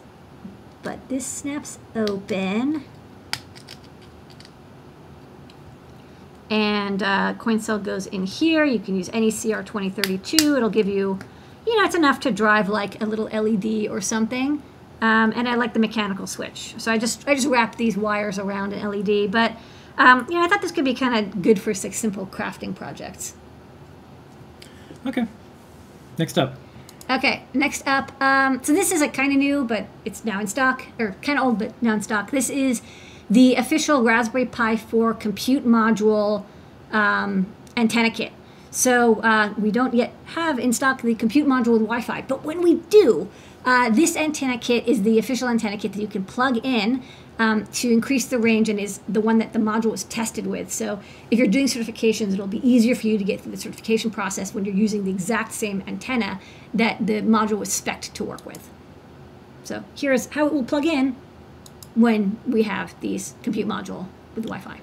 but 0.82 1.09
this 1.09 1.26
snaps 1.26 1.78
open. 1.94 2.84
And 6.48 7.02
uh, 7.02 7.34
coin 7.34 7.59
cell 7.59 7.78
goes 7.78 8.07
in 8.07 8.26
here. 8.26 8.64
You 8.64 8.78
can 8.78 8.96
use 8.96 9.11
any 9.12 9.30
CR2032. 9.30 10.57
It'll 10.57 10.70
give 10.70 10.86
you, 10.86 11.18
you 11.66 11.76
know, 11.76 11.84
it's 11.84 11.96
enough 11.96 12.20
to 12.20 12.30
drive 12.30 12.68
like 12.68 13.02
a 13.02 13.07
little 13.07 13.24
LED 13.26 13.88
or 13.88 14.00
something. 14.00 14.62
Um, 15.00 15.32
and 15.34 15.48
I 15.48 15.57
like 15.57 15.74
the 15.74 15.80
mechanical 15.80 16.26
switch. 16.26 16.74
So 16.78 16.92
I 16.92 16.98
just 16.98 17.26
I 17.26 17.34
just 17.34 17.48
wrapped 17.48 17.76
these 17.76 17.96
wires 17.96 18.38
around 18.38 18.72
an 18.72 18.88
LED. 18.88 19.32
But 19.32 19.52
um, 19.98 20.26
you 20.28 20.34
know, 20.34 20.44
I 20.44 20.48
thought 20.48 20.62
this 20.62 20.70
could 20.70 20.84
be 20.84 20.94
kind 20.94 21.26
of 21.26 21.42
good 21.42 21.61
for 21.61 21.70
like, 21.70 21.94
simple 21.94 22.26
crafting 22.26 22.74
projects. 22.74 23.34
Okay. 25.07 25.26
Next 26.18 26.38
up. 26.38 26.57
Okay, 27.09 27.42
next 27.52 27.86
up. 27.86 28.12
Um, 28.20 28.62
so 28.64 28.72
this 28.72 28.90
is 28.90 29.02
a 29.02 29.09
kind 29.09 29.30
of 29.32 29.38
new, 29.38 29.64
but 29.64 29.86
it's 30.05 30.24
now 30.24 30.40
in 30.40 30.46
stock, 30.46 30.84
or 30.98 31.14
kind 31.20 31.38
of 31.38 31.44
old, 31.44 31.59
but 31.59 31.80
now 31.82 31.94
in 31.94 32.02
stock. 32.02 32.30
This 32.30 32.48
is 32.48 32.80
the 33.28 33.57
official 33.57 34.02
Raspberry 34.02 34.46
Pi 34.46 34.76
4 34.76 35.12
compute 35.14 35.66
module 35.66 36.44
um, 36.92 37.46
antenna 37.76 38.11
kit. 38.11 38.32
So 38.70 39.20
uh, 39.20 39.52
we 39.59 39.70
don't 39.70 39.94
yet 39.94 40.12
have 40.26 40.59
in 40.59 40.72
stock 40.72 41.02
the 41.02 41.14
compute 41.14 41.46
module 41.46 41.74
with 41.74 41.82
Wi-Fi, 41.82 42.22
but 42.22 42.44
when 42.44 42.61
we 42.61 42.76
do, 42.76 43.28
uh, 43.64 43.90
this 43.90 44.16
antenna 44.16 44.59
kit 44.59 44.86
is 44.86 45.02
the 45.02 45.18
official 45.18 45.48
antenna 45.48 45.78
kit 45.78 45.92
that 45.92 46.00
you 46.00 46.09
can 46.09 46.24
plug 46.24 46.59
in 46.64 47.02
um, 47.39 47.66
to 47.66 47.91
increase 47.91 48.26
the 48.26 48.39
range 48.39 48.68
and 48.68 48.78
is 48.78 49.01
the 49.09 49.20
one 49.20 49.39
that 49.39 49.53
the 49.53 49.59
module 49.59 49.91
was 49.91 50.05
tested 50.05 50.47
with. 50.47 50.72
So 50.72 51.01
if 51.30 51.39
you're 51.39 51.49
doing 51.49 51.66
certifications, 51.66 52.32
it'll 52.32 52.47
be 52.47 52.66
easier 52.68 52.95
for 52.95 53.07
you 53.07 53.18
to 53.18 53.24
get 53.24 53.41
through 53.41 53.53
the 53.53 53.59
certification 53.59 54.11
process 54.11 54.55
when 54.55 54.64
you're 54.64 54.74
using 54.74 55.05
the 55.05 55.11
exact 55.11 55.53
same 55.53 55.82
antenna 55.87 56.41
that 56.72 57.07
the 57.07 57.22
module 57.22 57.59
was 57.59 57.72
spec'd 57.72 58.14
to 58.14 58.24
work 58.24 58.45
with. 58.47 58.70
So 59.64 59.85
here's 59.95 60.26
how 60.26 60.47
it 60.47 60.53
will 60.53 60.64
plug 60.64 60.87
in 60.87 61.16
when 61.95 62.39
we 62.47 62.64
have 62.64 62.99
these 63.01 63.35
compute 63.43 63.66
module 63.66 64.07
with 64.35 64.45
Wi-Fi. 64.45 64.80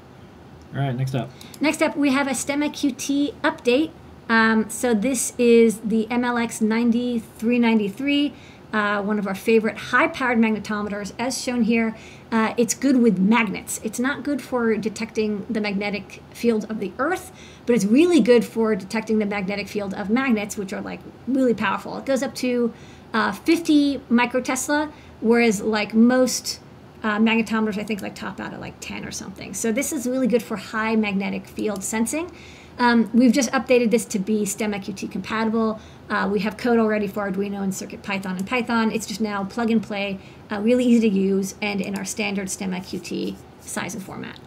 All 0.74 0.80
right, 0.80 0.95
next 0.95 1.16
up. 1.16 1.30
Next 1.60 1.82
up, 1.82 1.97
we 1.97 2.12
have 2.12 2.28
a 2.28 2.32
STEMMA 2.32 2.70
QT 2.70 3.34
update. 3.41 3.91
Um, 4.30 4.70
so 4.70 4.93
this 4.93 5.34
is 5.38 5.80
the 5.80 6.08
MLX 6.10 6.62
9393, 6.62 8.34
uh, 8.74 9.01
one 9.01 9.19
of 9.19 9.28
our 9.28 9.36
favorite 9.36 9.78
high-powered 9.78 10.38
magnetometers. 10.38 11.13
As 11.19 11.41
shown 11.41 11.63
here, 11.63 11.95
uh, 12.32 12.53
it's 12.57 12.74
good 12.74 13.01
with 13.01 13.19
magnets. 13.19 13.80
It's 13.84 13.99
not 13.99 14.24
good 14.24 14.41
for 14.41 14.76
detecting 14.78 15.45
the 15.49 15.59
magnetic 15.59 16.22
field 16.32 16.65
of 16.69 16.80
the 16.80 16.91
Earth, 16.97 17.32
but 17.65 17.76
it's 17.76 17.86
really 17.86 18.22
good 18.22 18.45
for 18.45 18.76
detecting 18.76 19.19
the 19.19 19.26
magnetic 19.26 19.67
field 19.67 19.93
of 19.93 20.09
magnets, 20.09 20.57
which 20.57 20.72
are 20.74 20.82
like 20.82 21.01
really 21.28 21.53
powerful. 21.53 21.97
It 21.97 22.05
goes 22.05 22.24
up 22.24 22.34
to 22.36 22.74
uh, 23.13 23.32
50 23.34 23.99
microtesla, 24.09 24.91
whereas 25.19 25.61
like 25.61 25.93
most 25.93 26.59
uh, 27.03 27.17
magnetometers, 27.17 27.78
I 27.78 27.84
think, 27.84 28.01
like 28.01 28.15
top 28.15 28.39
out 28.39 28.53
at 28.53 28.61
like 28.61 28.76
10 28.80 29.05
or 29.05 29.11
something. 29.11 29.53
So 29.53 29.72
this 29.72 29.91
is 29.91 30.05
really 30.07 30.28
good 30.28 30.43
for 30.43 30.55
high 30.55 30.95
magnetic 30.95 31.47
field 31.47 31.84
sensing. 31.84 32.32
Um, 32.82 33.11
we've 33.13 33.32
just 33.32 33.51
updated 33.51 33.91
this 33.91 34.05
to 34.05 34.17
be 34.17 34.41
STEMMA 34.41 34.84
QT 34.84 35.11
compatible. 35.11 35.79
Uh, 36.09 36.27
we 36.32 36.39
have 36.39 36.57
code 36.57 36.79
already 36.79 37.05
for 37.05 37.32
Arduino 37.32 37.61
and 37.61 37.71
Circuit 37.71 38.01
Python 38.01 38.38
and 38.38 38.47
Python. 38.47 38.91
It's 38.91 39.05
just 39.05 39.21
now 39.21 39.43
plug 39.43 39.69
and 39.69 39.84
play, 39.84 40.17
uh, 40.51 40.59
really 40.61 40.84
easy 40.84 41.07
to 41.07 41.15
use, 41.15 41.53
and 41.61 41.79
in 41.79 41.95
our 41.95 42.05
standard 42.05 42.47
STEMMA 42.47 42.79
QT 42.79 43.36
size 43.59 43.93
and 43.93 44.03
format. 44.03 44.39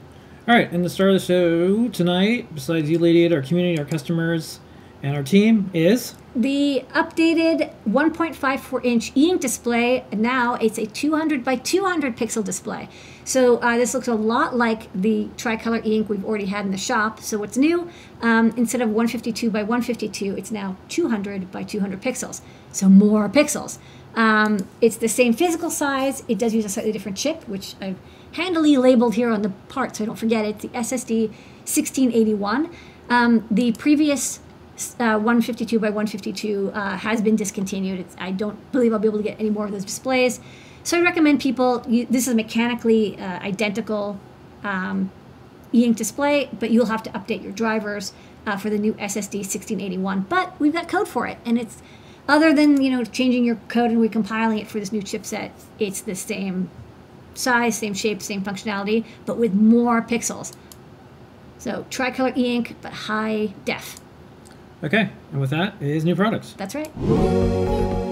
All 0.48 0.54
right, 0.56 0.68
and 0.72 0.84
the 0.84 0.90
star 0.90 1.10
of 1.10 1.14
the 1.14 1.20
show 1.20 1.88
tonight, 1.90 2.52
besides 2.52 2.90
you, 2.90 2.98
Lady, 2.98 3.32
our 3.32 3.40
community, 3.40 3.78
our 3.78 3.84
customers, 3.84 4.58
and 5.00 5.14
our 5.16 5.22
team, 5.22 5.70
is 5.72 6.16
The 6.34 6.84
updated 6.92 7.72
1.54 7.88 8.84
inch 8.84 9.12
e-ink 9.14 9.40
display, 9.42 10.04
now 10.10 10.54
it's 10.54 10.78
a 10.78 10.86
200 10.86 11.44
by 11.44 11.54
200 11.54 12.16
pixel 12.16 12.42
display. 12.42 12.88
So 13.24 13.56
uh, 13.58 13.76
this 13.76 13.94
looks 13.94 14.08
a 14.08 14.14
lot 14.14 14.54
like 14.54 14.92
the 14.92 15.28
tricolor 15.36 15.80
e-ink 15.84 16.08
we've 16.08 16.24
already 16.24 16.46
had 16.46 16.66
in 16.66 16.70
the 16.70 16.78
shop. 16.78 17.20
So 17.20 17.38
what's 17.38 17.56
new? 17.56 17.90
Um, 18.20 18.52
instead 18.56 18.82
of 18.82 18.88
152 18.88 19.50
by 19.50 19.60
152, 19.60 20.36
it's 20.36 20.50
now 20.50 20.76
200 20.88 21.50
by 21.50 21.62
200 21.62 22.00
pixels. 22.02 22.42
So 22.70 22.88
more 22.88 23.28
pixels. 23.28 23.78
Um, 24.14 24.68
it's 24.80 24.96
the 24.96 25.08
same 25.08 25.32
physical 25.32 25.70
size. 25.70 26.22
It 26.28 26.38
does 26.38 26.54
use 26.54 26.64
a 26.64 26.68
slightly 26.68 26.92
different 26.92 27.16
chip, 27.16 27.48
which 27.48 27.74
I've 27.80 27.98
handily 28.32 28.76
labeled 28.76 29.14
here 29.14 29.30
on 29.30 29.42
the 29.42 29.50
part 29.68 29.96
so 29.96 30.04
I 30.04 30.06
don't 30.06 30.16
forget 30.16 30.44
it. 30.44 30.58
The 30.60 30.68
SSD 30.68 31.28
1681. 31.64 32.70
Um, 33.08 33.46
the 33.50 33.72
previous 33.72 34.40
uh, 34.98 35.18
152 35.18 35.78
by 35.78 35.88
152 35.88 36.72
uh, 36.74 36.96
has 36.98 37.22
been 37.22 37.36
discontinued. 37.36 38.00
It's, 38.00 38.16
I 38.18 38.32
don't 38.32 38.70
believe 38.72 38.92
I'll 38.92 38.98
be 38.98 39.08
able 39.08 39.18
to 39.18 39.24
get 39.24 39.38
any 39.38 39.50
more 39.50 39.66
of 39.66 39.72
those 39.72 39.84
displays. 39.84 40.40
So 40.84 40.98
I 40.98 41.02
recommend 41.02 41.40
people, 41.40 41.82
you, 41.88 42.06
this 42.08 42.26
is 42.26 42.34
a 42.34 42.36
mechanically 42.36 43.18
uh, 43.18 43.40
identical 43.40 44.20
um, 44.62 45.10
e-ink 45.72 45.96
display, 45.96 46.50
but 46.60 46.70
you'll 46.70 46.86
have 46.86 47.02
to 47.04 47.10
update 47.10 47.42
your 47.42 47.52
drivers 47.52 48.12
uh, 48.46 48.58
for 48.58 48.68
the 48.68 48.78
new 48.78 48.92
SSD 48.94 49.38
1681. 49.38 50.26
But 50.28 50.58
we've 50.60 50.74
got 50.74 50.86
code 50.88 51.08
for 51.08 51.26
it, 51.26 51.38
and 51.46 51.58
it's 51.58 51.82
other 52.28 52.54
than 52.54 52.82
you 52.82 52.90
know 52.90 53.02
changing 53.04 53.44
your 53.44 53.56
code 53.68 53.90
and 53.90 53.98
recompiling 53.98 54.60
it 54.60 54.68
for 54.68 54.78
this 54.78 54.92
new 54.92 55.02
chipset, 55.02 55.50
it's 55.78 56.02
the 56.02 56.14
same 56.14 56.70
size, 57.32 57.76
same 57.76 57.94
shape, 57.94 58.22
same 58.22 58.44
functionality, 58.44 59.04
but 59.24 59.38
with 59.38 59.54
more 59.54 60.02
pixels. 60.02 60.54
So 61.58 61.86
tricolor 61.88 62.32
e-ink, 62.36 62.76
but 62.82 62.92
high 62.92 63.54
def. 63.64 64.00
okay. 64.82 65.08
And 65.32 65.40
with 65.40 65.50
that 65.50 65.80
is 65.80 66.04
new 66.04 66.14
products. 66.14 66.52
That's 66.58 66.74
right. 66.74 68.03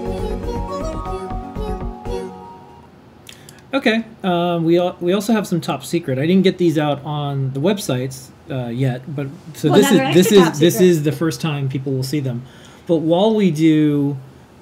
Okay. 3.73 4.05
Um, 4.21 4.65
we 4.65 4.79
al- 4.79 4.97
we 5.01 5.13
also 5.13 5.33
have 5.33 5.47
some 5.47 5.59
top 5.59 5.83
secret. 5.83 6.19
I 6.19 6.27
didn't 6.27 6.43
get 6.43 6.57
these 6.59 6.77
out 6.77 7.03
on 7.03 7.51
the 7.53 7.59
websites 7.59 8.29
uh, 8.49 8.67
yet, 8.67 9.01
but 9.15 9.27
so 9.55 9.71
Well, 9.71 9.81
this 9.81 9.91
is 9.91 10.13
this 10.13 10.31
is 10.31 10.59
this 10.59 10.81
is 10.81 11.03
the 11.03 11.11
first 11.11 11.41
time 11.41 11.69
people 11.69 11.91
will 11.91 12.03
see 12.03 12.19
them. 12.19 12.43
But 12.85 12.97
while 12.97 13.33
we 13.33 13.49
do 13.49 14.15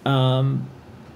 um, 0.05 0.69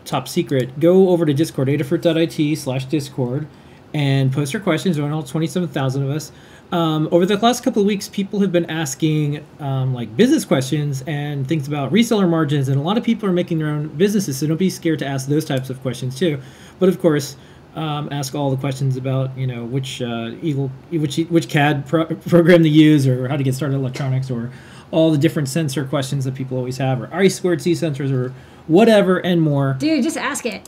top 0.03 0.27
secret, 0.27 0.79
go 0.79 1.09
over 1.09 1.25
to 1.25 1.33
Discord, 1.33 1.69
adafruit.it 1.69 2.57
slash 2.57 2.85
Discord, 2.85 3.47
and 3.93 4.33
post 4.33 4.51
your 4.51 4.61
questions. 4.61 4.99
Are 4.99 5.09
all 5.11 5.23
27,000 5.23 6.03
of 6.03 6.09
us. 6.09 6.31
Um, 6.71 7.07
over 7.11 7.25
the 7.25 7.37
last 7.37 7.63
couple 7.63 7.83
of 7.83 7.85
weeks, 7.85 8.09
people 8.09 8.39
have 8.41 8.51
been 8.51 8.65
asking 8.69 9.45
um, 9.59 9.93
like 9.93 10.17
business 10.17 10.43
questions 10.43 11.03
and 11.05 11.47
things 11.47 11.67
about 11.67 11.93
reseller 11.93 12.27
margins, 12.27 12.67
and 12.67 12.77
a 12.77 12.83
lot 12.83 12.97
of 12.97 13.03
people 13.05 13.29
are 13.29 13.33
making 13.33 13.59
their 13.59 13.69
own 13.69 13.87
businesses. 13.89 14.37
So 14.39 14.47
don't 14.47 14.57
be 14.57 14.69
scared 14.69 14.99
to 14.99 15.05
ask 15.05 15.27
those 15.27 15.45
types 15.45 15.69
of 15.69 15.81
questions 15.81 16.17
too. 16.17 16.41
But 16.79 16.89
of 16.89 16.99
course, 16.99 17.37
um, 17.75 18.09
ask 18.11 18.33
all 18.35 18.49
the 18.51 18.57
questions 18.57 18.97
about 18.97 19.37
you 19.37 19.47
know 19.47 19.63
which 19.65 20.01
uh, 20.01 20.31
Eagle, 20.41 20.71
which 20.91 21.17
which 21.17 21.49
CAD 21.49 21.85
pro- 21.87 22.05
program 22.05 22.63
to 22.63 22.69
use, 22.69 23.05
or 23.07 23.27
how 23.27 23.37
to 23.37 23.43
get 23.43 23.53
started 23.55 23.75
electronics, 23.75 24.31
or 24.31 24.51
all 24.91 25.11
the 25.11 25.17
different 25.17 25.49
sensor 25.49 25.83
questions 25.85 26.25
that 26.25 26.35
people 26.35 26.57
always 26.57 26.77
have, 26.77 27.01
or 27.01 27.09
I 27.13 27.27
squared 27.27 27.61
C 27.61 27.71
sensors, 27.73 28.11
or 28.11 28.33
whatever 28.67 29.17
and 29.19 29.41
more. 29.41 29.75
Dude, 29.79 30.03
just 30.03 30.17
ask 30.17 30.45
it. 30.45 30.67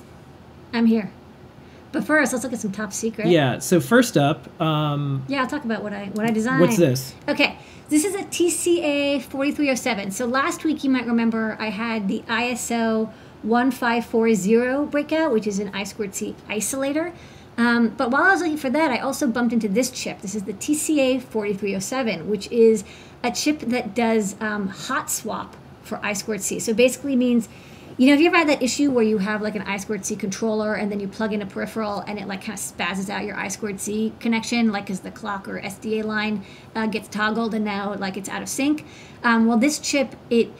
I'm 0.73 0.85
here. 0.85 1.11
But 1.93 2.03
first, 2.03 2.33
let's 2.33 2.43
look 2.43 2.51
at 2.53 2.59
some 2.59 2.73
top 2.73 2.91
secret. 2.91 3.27
Yeah. 3.27 3.59
So 3.59 3.79
first 3.79 4.17
up, 4.17 4.59
um, 4.61 5.23
Yeah, 5.29 5.41
I'll 5.41 5.47
talk 5.47 5.63
about 5.63 5.81
what 5.83 5.93
I 5.93 6.07
what 6.13 6.25
I 6.27 6.31
designed. 6.31 6.59
what's 6.59 6.77
this? 6.77 7.15
Okay, 7.29 7.57
this 7.89 8.03
is 8.03 8.13
a 8.13 8.23
TCA 8.23 9.21
4307. 9.21 10.11
So 10.11 10.25
last 10.25 10.65
week 10.65 10.83
you 10.83 10.89
might 10.89 11.07
remember 11.07 11.55
I 11.59 11.69
had 11.69 12.09
the 12.09 12.19
ISO 12.27 13.11
1540 13.43 14.89
breakout, 14.91 15.31
which 15.31 15.47
is 15.47 15.59
an 15.59 15.71
I 15.73 15.83
squared 15.83 16.15
C 16.15 16.35
isolator. 16.49 17.13
Um, 17.57 17.89
but 17.89 18.11
while 18.11 18.23
I 18.23 18.31
was 18.31 18.41
looking 18.41 18.57
for 18.57 18.69
that, 18.69 18.91
I 18.91 18.99
also 18.99 19.25
bumped 19.25 19.51
into 19.51 19.67
this 19.67 19.89
chip. 19.89 20.21
This 20.21 20.35
is 20.35 20.43
the 20.43 20.53
TCA 20.53 21.21
4307, 21.21 22.29
which 22.29 22.51
is 22.51 22.83
a 23.23 23.31
chip 23.31 23.59
that 23.61 23.95
does 23.95 24.35
um, 24.39 24.67
hot 24.67 25.09
swap 25.09 25.55
for 25.81 25.99
I 26.03 26.13
squared 26.13 26.41
C. 26.41 26.59
So 26.59 26.73
basically 26.73 27.15
means, 27.15 27.49
you 27.97 28.05
know, 28.07 28.13
have 28.13 28.21
you 28.21 28.27
ever 28.27 28.37
had 28.37 28.49
that 28.49 28.61
issue 28.61 28.91
where 28.91 29.03
you 29.03 29.17
have 29.17 29.41
like 29.41 29.55
an 29.55 29.63
I 29.63 29.77
squared 29.77 30.05
C 30.05 30.15
controller 30.15 30.75
and 30.75 30.91
then 30.91 30.99
you 30.99 31.07
plug 31.07 31.33
in 31.33 31.41
a 31.41 31.47
peripheral 31.47 32.01
and 32.01 32.19
it 32.19 32.27
like 32.27 32.43
kind 32.43 32.59
of 32.59 32.63
spazzes 32.63 33.09
out 33.09 33.25
your 33.25 33.35
I 33.35 33.47
squared 33.47 33.79
C 33.79 34.13
connection, 34.19 34.71
like 34.71 34.91
as 34.91 34.99
the 34.99 35.09
clock 35.09 35.47
or 35.47 35.59
SDA 35.59 36.03
line 36.03 36.45
uh, 36.75 36.85
gets 36.85 37.07
toggled 37.07 37.55
and 37.55 37.65
now 37.65 37.95
like 37.95 38.17
it's 38.17 38.29
out 38.29 38.43
of 38.43 38.49
sync? 38.49 38.85
Um, 39.23 39.47
well, 39.47 39.57
this 39.57 39.79
chip, 39.79 40.15
it 40.29 40.51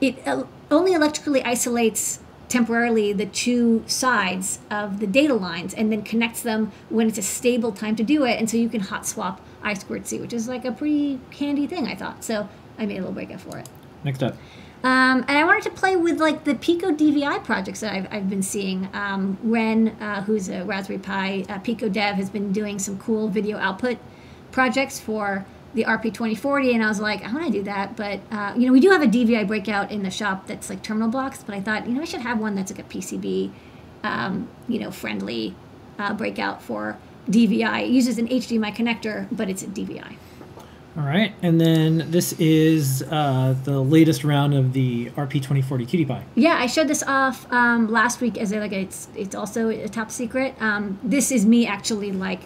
it 0.00 0.26
only 0.70 0.92
electrically 0.92 1.42
isolates 1.42 2.20
temporarily 2.48 3.12
the 3.12 3.26
two 3.26 3.82
sides 3.86 4.60
of 4.70 5.00
the 5.00 5.06
data 5.06 5.34
lines 5.34 5.74
and 5.74 5.90
then 5.90 6.02
connects 6.02 6.42
them 6.42 6.72
when 6.88 7.08
it's 7.08 7.18
a 7.18 7.22
stable 7.22 7.72
time 7.72 7.96
to 7.96 8.02
do 8.02 8.24
it. 8.24 8.38
And 8.38 8.48
so 8.48 8.56
you 8.56 8.68
can 8.68 8.80
hot 8.80 9.06
swap 9.06 9.40
I 9.62 9.74
squared 9.74 10.06
C, 10.06 10.20
which 10.20 10.32
is 10.32 10.48
like 10.48 10.64
a 10.64 10.72
pretty 10.72 11.18
handy 11.38 11.66
thing, 11.66 11.86
I 11.86 11.96
thought. 11.96 12.22
So 12.22 12.48
I 12.78 12.86
made 12.86 12.98
a 12.98 13.00
little 13.00 13.12
breakout 13.12 13.40
for 13.40 13.58
it. 13.58 13.68
Next 14.04 14.22
up. 14.22 14.36
Um, 14.84 15.24
and 15.26 15.36
I 15.36 15.44
wanted 15.44 15.64
to 15.64 15.70
play 15.70 15.96
with 15.96 16.20
like 16.20 16.44
the 16.44 16.54
Pico 16.54 16.92
DVI 16.92 17.42
projects 17.42 17.80
that 17.80 17.92
I've, 17.92 18.12
I've 18.12 18.30
been 18.30 18.42
seeing. 18.42 18.88
Um, 18.92 19.38
Wren, 19.42 19.96
uh, 20.00 20.22
who's 20.22 20.48
a 20.48 20.64
Raspberry 20.64 21.00
Pi 21.00 21.44
uh, 21.48 21.58
Pico 21.58 21.88
dev, 21.88 22.14
has 22.14 22.30
been 22.30 22.52
doing 22.52 22.78
some 22.78 22.98
cool 22.98 23.28
video 23.28 23.58
output 23.58 23.98
projects 24.52 25.00
for 25.00 25.44
the 25.76 25.84
RP2040, 25.84 26.74
and 26.74 26.82
I 26.82 26.88
was 26.88 27.00
like, 27.00 27.22
I 27.22 27.32
want 27.32 27.46
to 27.46 27.52
do 27.52 27.62
that, 27.64 27.96
but 27.96 28.20
uh, 28.32 28.54
you 28.56 28.66
know, 28.66 28.72
we 28.72 28.80
do 28.80 28.90
have 28.90 29.02
a 29.02 29.06
DVI 29.06 29.46
breakout 29.46 29.92
in 29.92 30.02
the 30.02 30.10
shop 30.10 30.46
that's 30.46 30.70
like 30.70 30.82
terminal 30.82 31.08
blocks, 31.08 31.44
but 31.44 31.54
I 31.54 31.60
thought, 31.60 31.86
you 31.86 31.92
know, 31.94 32.00
I 32.00 32.06
should 32.06 32.22
have 32.22 32.40
one 32.40 32.54
that's 32.54 32.72
like 32.72 32.80
a 32.80 32.88
PCB, 32.88 33.52
um, 34.02 34.48
you 34.66 34.80
know, 34.80 34.90
friendly 34.90 35.54
uh, 35.98 36.14
breakout 36.14 36.62
for 36.62 36.96
DVI. 37.30 37.82
It 37.82 37.90
uses 37.90 38.16
an 38.16 38.26
HDMI 38.26 38.74
connector, 38.74 39.28
but 39.30 39.50
it's 39.50 39.62
a 39.62 39.66
DVI. 39.66 40.16
All 40.96 41.04
right, 41.04 41.34
and 41.42 41.60
then 41.60 42.10
this 42.10 42.32
is 42.38 43.02
uh, 43.10 43.54
the 43.64 43.78
latest 43.78 44.24
round 44.24 44.54
of 44.54 44.72
the 44.72 45.10
RP2040 45.10 45.62
QT 45.62 46.08
Py. 46.08 46.24
Yeah, 46.36 46.56
I 46.58 46.66
showed 46.66 46.88
this 46.88 47.02
off 47.02 47.52
um, 47.52 47.88
last 47.90 48.22
week 48.22 48.38
as 48.38 48.50
a, 48.50 48.60
like 48.60 48.72
it's 48.72 49.08
it's 49.14 49.34
also 49.34 49.68
a 49.68 49.88
top 49.90 50.10
secret. 50.10 50.54
Um, 50.58 50.98
this 51.02 51.30
is 51.30 51.44
me 51.44 51.66
actually 51.66 52.12
like 52.12 52.40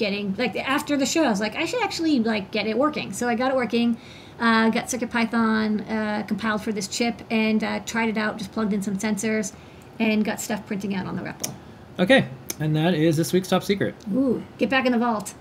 getting 0.00 0.34
like 0.36 0.56
after 0.56 0.96
the 0.96 1.06
show. 1.06 1.22
I 1.22 1.28
was 1.30 1.40
like, 1.40 1.54
I 1.54 1.66
should 1.66 1.82
actually 1.84 2.18
like 2.18 2.50
get 2.50 2.66
it 2.66 2.76
working. 2.76 3.12
So 3.12 3.28
I 3.28 3.36
got 3.36 3.52
it 3.52 3.56
working. 3.56 3.96
Uh, 4.40 4.70
got 4.70 4.86
CircuitPython 4.86 5.88
uh, 5.90 6.22
compiled 6.24 6.62
for 6.62 6.72
this 6.72 6.88
chip 6.88 7.20
and 7.30 7.62
uh, 7.62 7.80
tried 7.80 8.08
it 8.08 8.16
out. 8.16 8.38
Just 8.38 8.50
plugged 8.52 8.72
in 8.72 8.80
some 8.82 8.96
sensors 8.96 9.52
and 9.98 10.24
got 10.24 10.40
stuff 10.40 10.66
printing 10.66 10.94
out 10.94 11.06
on 11.06 11.14
the 11.14 11.22
REPL. 11.22 11.52
Okay, 11.98 12.26
and 12.58 12.74
that 12.74 12.94
is 12.94 13.18
this 13.18 13.34
week's 13.34 13.48
top 13.48 13.62
secret. 13.62 13.94
Ooh, 14.14 14.42
get 14.56 14.70
back 14.70 14.86
in 14.86 14.92
the 14.92 14.98
vault. 14.98 15.34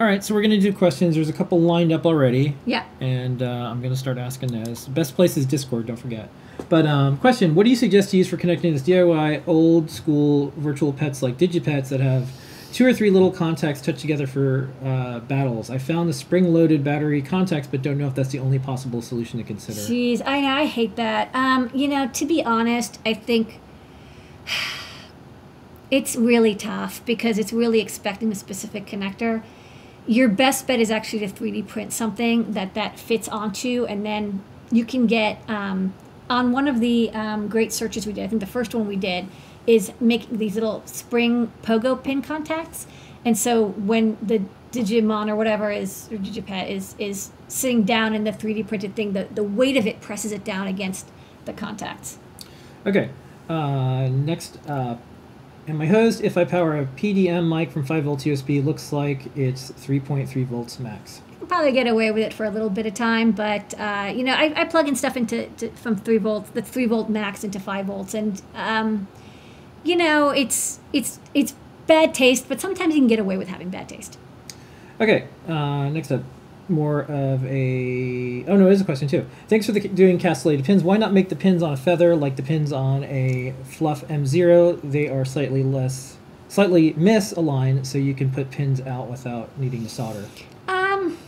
All 0.00 0.06
right, 0.06 0.22
so 0.24 0.34
we're 0.34 0.42
gonna 0.42 0.60
do 0.60 0.72
questions. 0.72 1.14
There's 1.16 1.28
a 1.28 1.32
couple 1.32 1.60
lined 1.60 1.92
up 1.92 2.06
already, 2.06 2.56
Yeah. 2.66 2.84
and 3.00 3.42
uh, 3.42 3.46
I'm 3.46 3.80
gonna 3.82 3.96
start 3.96 4.18
asking 4.18 4.52
those. 4.52 4.86
Best 4.86 5.14
place 5.16 5.36
is 5.36 5.44
Discord. 5.46 5.86
Don't 5.86 5.96
forget. 5.96 6.28
But 6.68 6.86
um, 6.86 7.18
question: 7.18 7.54
What 7.54 7.64
do 7.64 7.70
you 7.70 7.76
suggest 7.76 8.10
to 8.10 8.16
use 8.16 8.28
for 8.28 8.36
connecting 8.36 8.72
this 8.72 8.82
DIY 8.82 9.42
old 9.46 9.90
school 9.90 10.52
virtual 10.56 10.92
pets 10.92 11.22
like 11.22 11.38
Digipets 11.38 11.88
that 11.88 12.00
have 12.00 12.30
two 12.72 12.84
or 12.84 12.92
three 12.92 13.10
little 13.10 13.30
contacts 13.30 13.80
touched 13.80 14.00
together 14.00 14.26
for 14.26 14.70
uh, 14.84 15.20
battles? 15.20 15.70
I 15.70 15.78
found 15.78 16.08
the 16.08 16.12
spring-loaded 16.12 16.82
battery 16.82 17.22
contacts, 17.22 17.68
but 17.68 17.82
don't 17.82 17.98
know 17.98 18.06
if 18.06 18.14
that's 18.14 18.30
the 18.30 18.38
only 18.38 18.58
possible 18.58 19.02
solution 19.02 19.38
to 19.38 19.44
consider. 19.44 19.78
Jeez, 19.80 20.22
I 20.24 20.40
know, 20.40 20.48
I 20.48 20.66
hate 20.66 20.96
that. 20.96 21.34
Um, 21.34 21.70
you 21.74 21.88
know, 21.88 22.08
to 22.08 22.26
be 22.26 22.42
honest, 22.42 22.98
I 23.04 23.14
think 23.14 23.60
it's 25.90 26.16
really 26.16 26.54
tough 26.54 27.04
because 27.04 27.38
it's 27.38 27.52
really 27.52 27.80
expecting 27.80 28.32
a 28.32 28.34
specific 28.34 28.86
connector. 28.86 29.42
Your 30.06 30.28
best 30.28 30.66
bet 30.66 30.80
is 30.80 30.90
actually 30.90 31.26
to 31.26 31.32
3D 31.32 31.66
print 31.66 31.92
something 31.92 32.52
that 32.52 32.74
that 32.74 32.98
fits 32.98 33.28
onto, 33.28 33.86
and 33.86 34.04
then 34.04 34.42
you 34.70 34.84
can 34.84 35.06
get 35.06 35.42
um, 35.48 35.94
on 36.28 36.52
one 36.52 36.68
of 36.68 36.80
the 36.80 37.10
um, 37.10 37.48
great 37.48 37.72
searches 37.72 38.06
we 38.06 38.12
did. 38.12 38.24
I 38.24 38.28
think 38.28 38.40
the 38.40 38.46
first 38.46 38.74
one 38.74 38.86
we 38.86 38.96
did 38.96 39.26
is 39.66 39.92
make 40.00 40.28
these 40.30 40.54
little 40.54 40.82
spring 40.86 41.52
pogo 41.62 42.02
pin 42.02 42.22
contacts, 42.22 42.86
and 43.24 43.36
so 43.36 43.68
when 43.68 44.16
the 44.20 44.42
Digimon 44.72 45.28
or 45.28 45.36
whatever 45.36 45.70
is 45.70 46.08
or 46.10 46.16
Digipet 46.16 46.68
is 46.68 46.94
is 46.98 47.30
sitting 47.48 47.84
down 47.84 48.14
in 48.14 48.24
the 48.24 48.32
3D 48.32 48.66
printed 48.66 48.96
thing, 48.96 49.12
the, 49.12 49.28
the 49.32 49.44
weight 49.44 49.76
of 49.76 49.86
it 49.86 50.00
presses 50.00 50.32
it 50.32 50.44
down 50.44 50.66
against 50.66 51.08
the 51.44 51.52
contacts. 51.52 52.18
Okay. 52.86 53.10
Uh, 53.48 54.08
next 54.08 54.58
up, 54.68 55.00
and 55.66 55.78
my 55.78 55.86
host, 55.86 56.22
if 56.22 56.36
I 56.36 56.44
power 56.44 56.78
a 56.78 56.86
PDM 56.86 57.48
mic 57.48 57.70
from 57.70 57.84
5 57.84 58.04
volt 58.04 58.20
USB, 58.20 58.64
looks 58.64 58.92
like 58.92 59.34
it's 59.36 59.70
3.3 59.72 60.44
volts 60.46 60.78
max. 60.78 61.22
Probably 61.46 61.72
get 61.72 61.86
away 61.86 62.10
with 62.10 62.22
it 62.22 62.32
for 62.32 62.44
a 62.44 62.50
little 62.50 62.70
bit 62.70 62.86
of 62.86 62.94
time, 62.94 63.32
but 63.32 63.78
uh, 63.78 64.12
you 64.14 64.24
know, 64.24 64.32
I, 64.32 64.62
I 64.62 64.64
plug 64.64 64.88
in 64.88 64.96
stuff 64.96 65.16
into 65.16 65.46
to, 65.58 65.70
from 65.70 65.96
three 65.96 66.18
volts, 66.18 66.50
the 66.50 66.62
three 66.62 66.86
volt 66.86 67.08
max 67.08 67.44
into 67.44 67.60
five 67.60 67.86
volts, 67.86 68.14
and 68.14 68.40
um, 68.54 69.08
you 69.84 69.96
know, 69.96 70.30
it's 70.30 70.80
it's 70.92 71.20
it's 71.34 71.54
bad 71.86 72.14
taste, 72.14 72.48
but 72.48 72.60
sometimes 72.60 72.94
you 72.94 73.00
can 73.00 73.08
get 73.08 73.18
away 73.18 73.36
with 73.36 73.48
having 73.48 73.70
bad 73.70 73.88
taste. 73.88 74.18
Okay. 75.00 75.28
Uh, 75.46 75.88
next 75.90 76.10
up, 76.10 76.22
more 76.68 77.02
of 77.02 77.44
a. 77.44 78.44
Oh 78.46 78.56
no, 78.56 78.64
there's 78.64 78.80
a 78.80 78.84
question 78.84 79.08
too. 79.08 79.26
Thanks 79.48 79.66
for 79.66 79.72
the, 79.72 79.80
doing 79.80 80.18
castellated 80.18 80.64
pins. 80.64 80.82
Why 80.82 80.96
not 80.96 81.12
make 81.12 81.28
the 81.28 81.36
pins 81.36 81.62
on 81.62 81.72
a 81.72 81.76
feather 81.76 82.16
like 82.16 82.36
the 82.36 82.42
pins 82.42 82.72
on 82.72 83.04
a 83.04 83.54
Fluff 83.64 84.06
M0? 84.08 84.80
They 84.82 85.08
are 85.08 85.24
slightly 85.24 85.62
less, 85.62 86.16
slightly 86.48 86.94
misaligned, 86.94 87.86
so 87.86 87.98
you 87.98 88.14
can 88.14 88.30
put 88.30 88.50
pins 88.50 88.80
out 88.80 89.08
without 89.08 89.56
needing 89.58 89.82
to 89.82 89.88
solder. 89.88 90.24
Um, 90.68 91.18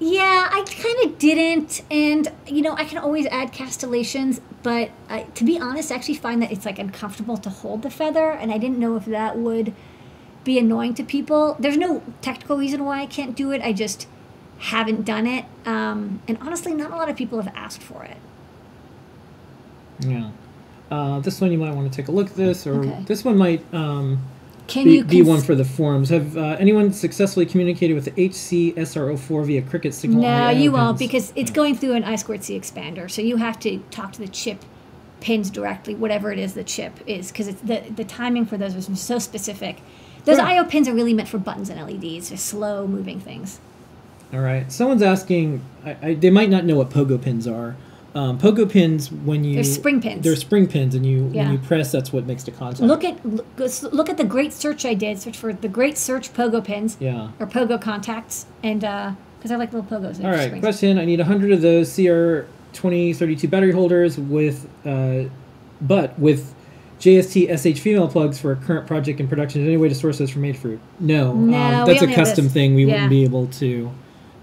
yeah, 0.00 0.48
I 0.50 0.64
kind 0.64 1.04
of 1.12 1.18
didn't, 1.18 1.82
and 1.90 2.32
you 2.46 2.62
know, 2.62 2.74
I 2.74 2.84
can 2.84 2.96
always 2.98 3.26
add 3.26 3.52
castellations, 3.52 4.40
but 4.62 4.90
I, 5.10 5.22
to 5.34 5.44
be 5.44 5.58
honest, 5.60 5.92
I 5.92 5.96
actually 5.96 6.14
find 6.14 6.40
that 6.42 6.50
it's 6.50 6.64
like 6.64 6.78
uncomfortable 6.78 7.36
to 7.36 7.50
hold 7.50 7.82
the 7.82 7.90
feather, 7.90 8.30
and 8.30 8.50
I 8.50 8.56
didn't 8.58 8.78
know 8.78 8.96
if 8.96 9.04
that 9.04 9.36
would 9.36 9.74
be 10.42 10.58
annoying 10.58 10.94
to 10.94 11.04
people. 11.04 11.54
There's 11.60 11.76
no 11.76 12.02
technical 12.22 12.56
reason 12.56 12.84
why 12.84 13.02
I 13.02 13.06
can't 13.06 13.36
do 13.36 13.52
it. 13.52 13.60
I 13.60 13.74
just 13.74 14.08
haven't 14.58 15.04
done 15.04 15.26
it, 15.26 15.44
um, 15.66 16.22
and 16.26 16.38
honestly, 16.40 16.72
not 16.74 16.90
a 16.90 16.96
lot 16.96 17.10
of 17.10 17.16
people 17.16 17.40
have 17.40 17.54
asked 17.54 17.82
for 17.82 18.02
it. 18.04 18.16
Yeah. 20.00 20.30
Uh, 20.90 21.20
this 21.20 21.40
one 21.40 21.52
you 21.52 21.58
might 21.58 21.74
want 21.74 21.92
to 21.92 21.94
take 21.94 22.08
a 22.08 22.12
look 22.12 22.28
at 22.28 22.36
this, 22.36 22.66
or 22.66 22.76
Okay. 22.80 23.04
this 23.06 23.22
one 23.22 23.36
might 23.36 23.62
um, 23.74 24.18
Can 24.70 24.84
be, 24.84 24.94
you 24.94 25.04
be 25.04 25.16
cons- 25.18 25.28
one 25.28 25.40
for 25.42 25.54
the 25.54 25.64
forums. 25.64 26.08
Have 26.10 26.36
uh, 26.36 26.56
anyone 26.58 26.92
successfully 26.92 27.44
communicated 27.44 27.94
with 27.94 28.04
the 28.04 28.12
HC 28.12 28.76
SR04 28.76 29.46
via 29.46 29.62
Crickit 29.62 29.92
signal? 29.92 30.22
No, 30.22 30.50
you 30.50 30.72
won't 30.72 30.98
because 30.98 31.32
it's 31.34 31.50
going 31.50 31.76
through 31.76 31.94
an 31.94 32.04
I 32.04 32.16
squared 32.16 32.44
C 32.44 32.58
expander. 32.58 33.10
So 33.10 33.20
you 33.20 33.36
have 33.36 33.58
to 33.60 33.78
talk 33.90 34.12
to 34.12 34.20
the 34.20 34.28
chip 34.28 34.64
pins 35.20 35.50
directly, 35.50 35.94
whatever 35.94 36.32
it 36.32 36.38
is 36.38 36.54
the 36.54 36.64
chip 36.64 36.92
is, 37.06 37.30
because 37.30 37.48
it's 37.48 37.60
the 37.62 37.82
the 37.94 38.04
timing 38.04 38.46
for 38.46 38.56
those 38.56 38.74
is 38.74 39.00
so 39.00 39.18
specific. 39.18 39.80
Those 40.24 40.38
Yeah. 40.38 40.46
I/O 40.46 40.64
pins 40.64 40.86
are 40.88 40.94
really 40.94 41.14
meant 41.14 41.28
for 41.28 41.38
buttons 41.38 41.68
and 41.68 41.80
LEDs, 41.80 42.30
just 42.30 42.46
slow 42.46 42.86
moving 42.86 43.20
things. 43.20 43.58
All 44.32 44.40
right. 44.40 44.70
Someone's 44.70 45.02
asking. 45.02 45.62
I, 45.84 45.96
I, 46.02 46.14
they 46.14 46.30
might 46.30 46.50
not 46.50 46.64
know 46.64 46.76
what 46.76 46.90
pogo 46.90 47.20
pins 47.20 47.46
are. 47.48 47.76
Um, 48.12 48.38
pogo 48.38 48.68
pins, 48.68 49.12
when 49.12 49.44
you 49.44 49.54
They're 49.54 49.62
spring 49.64 50.00
pins. 50.00 50.24
They're 50.24 50.34
spring 50.34 50.66
pins, 50.66 50.96
and 50.96 51.06
you 51.06 51.30
Yeah. 51.32 51.44
when 51.44 51.52
you 51.52 51.58
press, 51.58 51.92
that's 51.92 52.12
what 52.12 52.26
makes 52.26 52.42
the 52.42 52.50
contact. 52.50 52.80
Look 52.82 53.04
at 53.04 53.24
look, 53.24 53.46
look 53.92 54.10
at 54.10 54.16
the 54.16 54.24
great 54.24 54.52
search 54.52 54.84
I 54.84 54.94
did. 54.94 55.20
Search 55.20 55.36
for 55.36 55.52
the 55.52 55.68
great 55.68 55.96
search 55.96 56.32
pogo 56.34 56.62
pins 56.62 56.96
Yeah. 56.98 57.28
or 57.38 57.46
pogo 57.46 57.80
contacts, 57.80 58.46
and 58.64 58.80
because 58.80 59.52
I 59.52 59.56
like 59.56 59.72
little 59.72 59.88
pogos. 59.88 60.22
All 60.24 60.30
right. 60.30 60.60
Question: 60.60 60.98
I 60.98 61.04
need 61.04 61.20
hundred 61.20 61.52
of 61.52 61.62
those 61.62 61.94
CR 61.94 62.46
twenty 62.72 63.12
thirty 63.12 63.36
two 63.36 63.46
battery 63.46 63.72
holders 63.72 64.18
with, 64.18 64.66
uh, 64.84 65.28
but 65.80 66.18
with 66.18 66.52
JST 66.98 67.48
SH 67.48 67.78
female 67.78 68.08
plugs 68.08 68.40
for 68.40 68.50
a 68.52 68.56
current 68.56 68.86
project 68.88 69.20
in 69.20 69.28
production. 69.28 69.60
Is 69.60 69.66
there 69.66 69.72
any 69.72 69.80
way 69.80 69.88
to 69.88 69.94
source 69.94 70.18
those 70.18 70.30
from 70.30 70.42
Adafruit? 70.42 70.78
No. 70.98 71.32
No, 71.32 71.56
um, 71.56 71.86
that's 71.86 72.02
a 72.02 72.12
custom 72.12 72.48
thing. 72.48 72.74
We 72.74 72.84
Yeah. 72.86 72.94
wouldn't 72.94 73.10
be 73.10 73.22
able 73.24 73.46
to. 73.46 73.90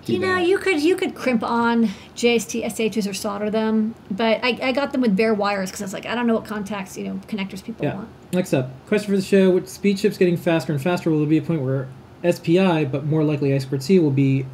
You 0.09 0.19
know, 0.19 0.35
that. 0.35 0.47
you 0.47 0.57
could 0.57 0.81
you 0.81 0.95
could 0.95 1.15
crimp 1.15 1.43
on 1.43 1.85
JST 2.15 2.63
SHs 2.65 3.09
or 3.09 3.13
solder 3.13 3.49
them, 3.49 3.95
but 4.09 4.39
I, 4.43 4.57
I 4.61 4.71
got 4.71 4.91
them 4.91 5.01
with 5.01 5.15
bare 5.15 5.33
wires 5.33 5.69
because 5.69 5.81
I 5.81 5.85
was 5.85 5.93
like, 5.93 6.05
I 6.05 6.15
don't 6.15 6.27
know 6.27 6.35
what 6.35 6.45
contacts, 6.45 6.97
you 6.97 7.05
know, 7.05 7.19
connectors 7.27 7.63
people 7.63 7.85
Yeah. 7.85 7.95
want. 7.95 8.09
Next 8.33 8.53
up, 8.53 8.71
question 8.87 9.11
for 9.11 9.15
the 9.15 9.21
show: 9.23 9.49
With 9.49 9.69
speed 9.69 9.97
chips 9.97 10.17
getting 10.17 10.37
faster 10.37 10.73
and 10.73 10.81
faster, 10.81 11.09
will 11.09 11.19
there 11.19 11.27
be 11.27 11.37
a 11.37 11.41
point 11.41 11.61
where 11.61 11.87
SPI, 12.29 12.85
but 12.85 13.05
more 13.05 13.23
likely 13.23 13.53
I 13.53 13.57
squared 13.59 13.83
C, 13.83 13.99
will 13.99 14.11
be 14.11 14.45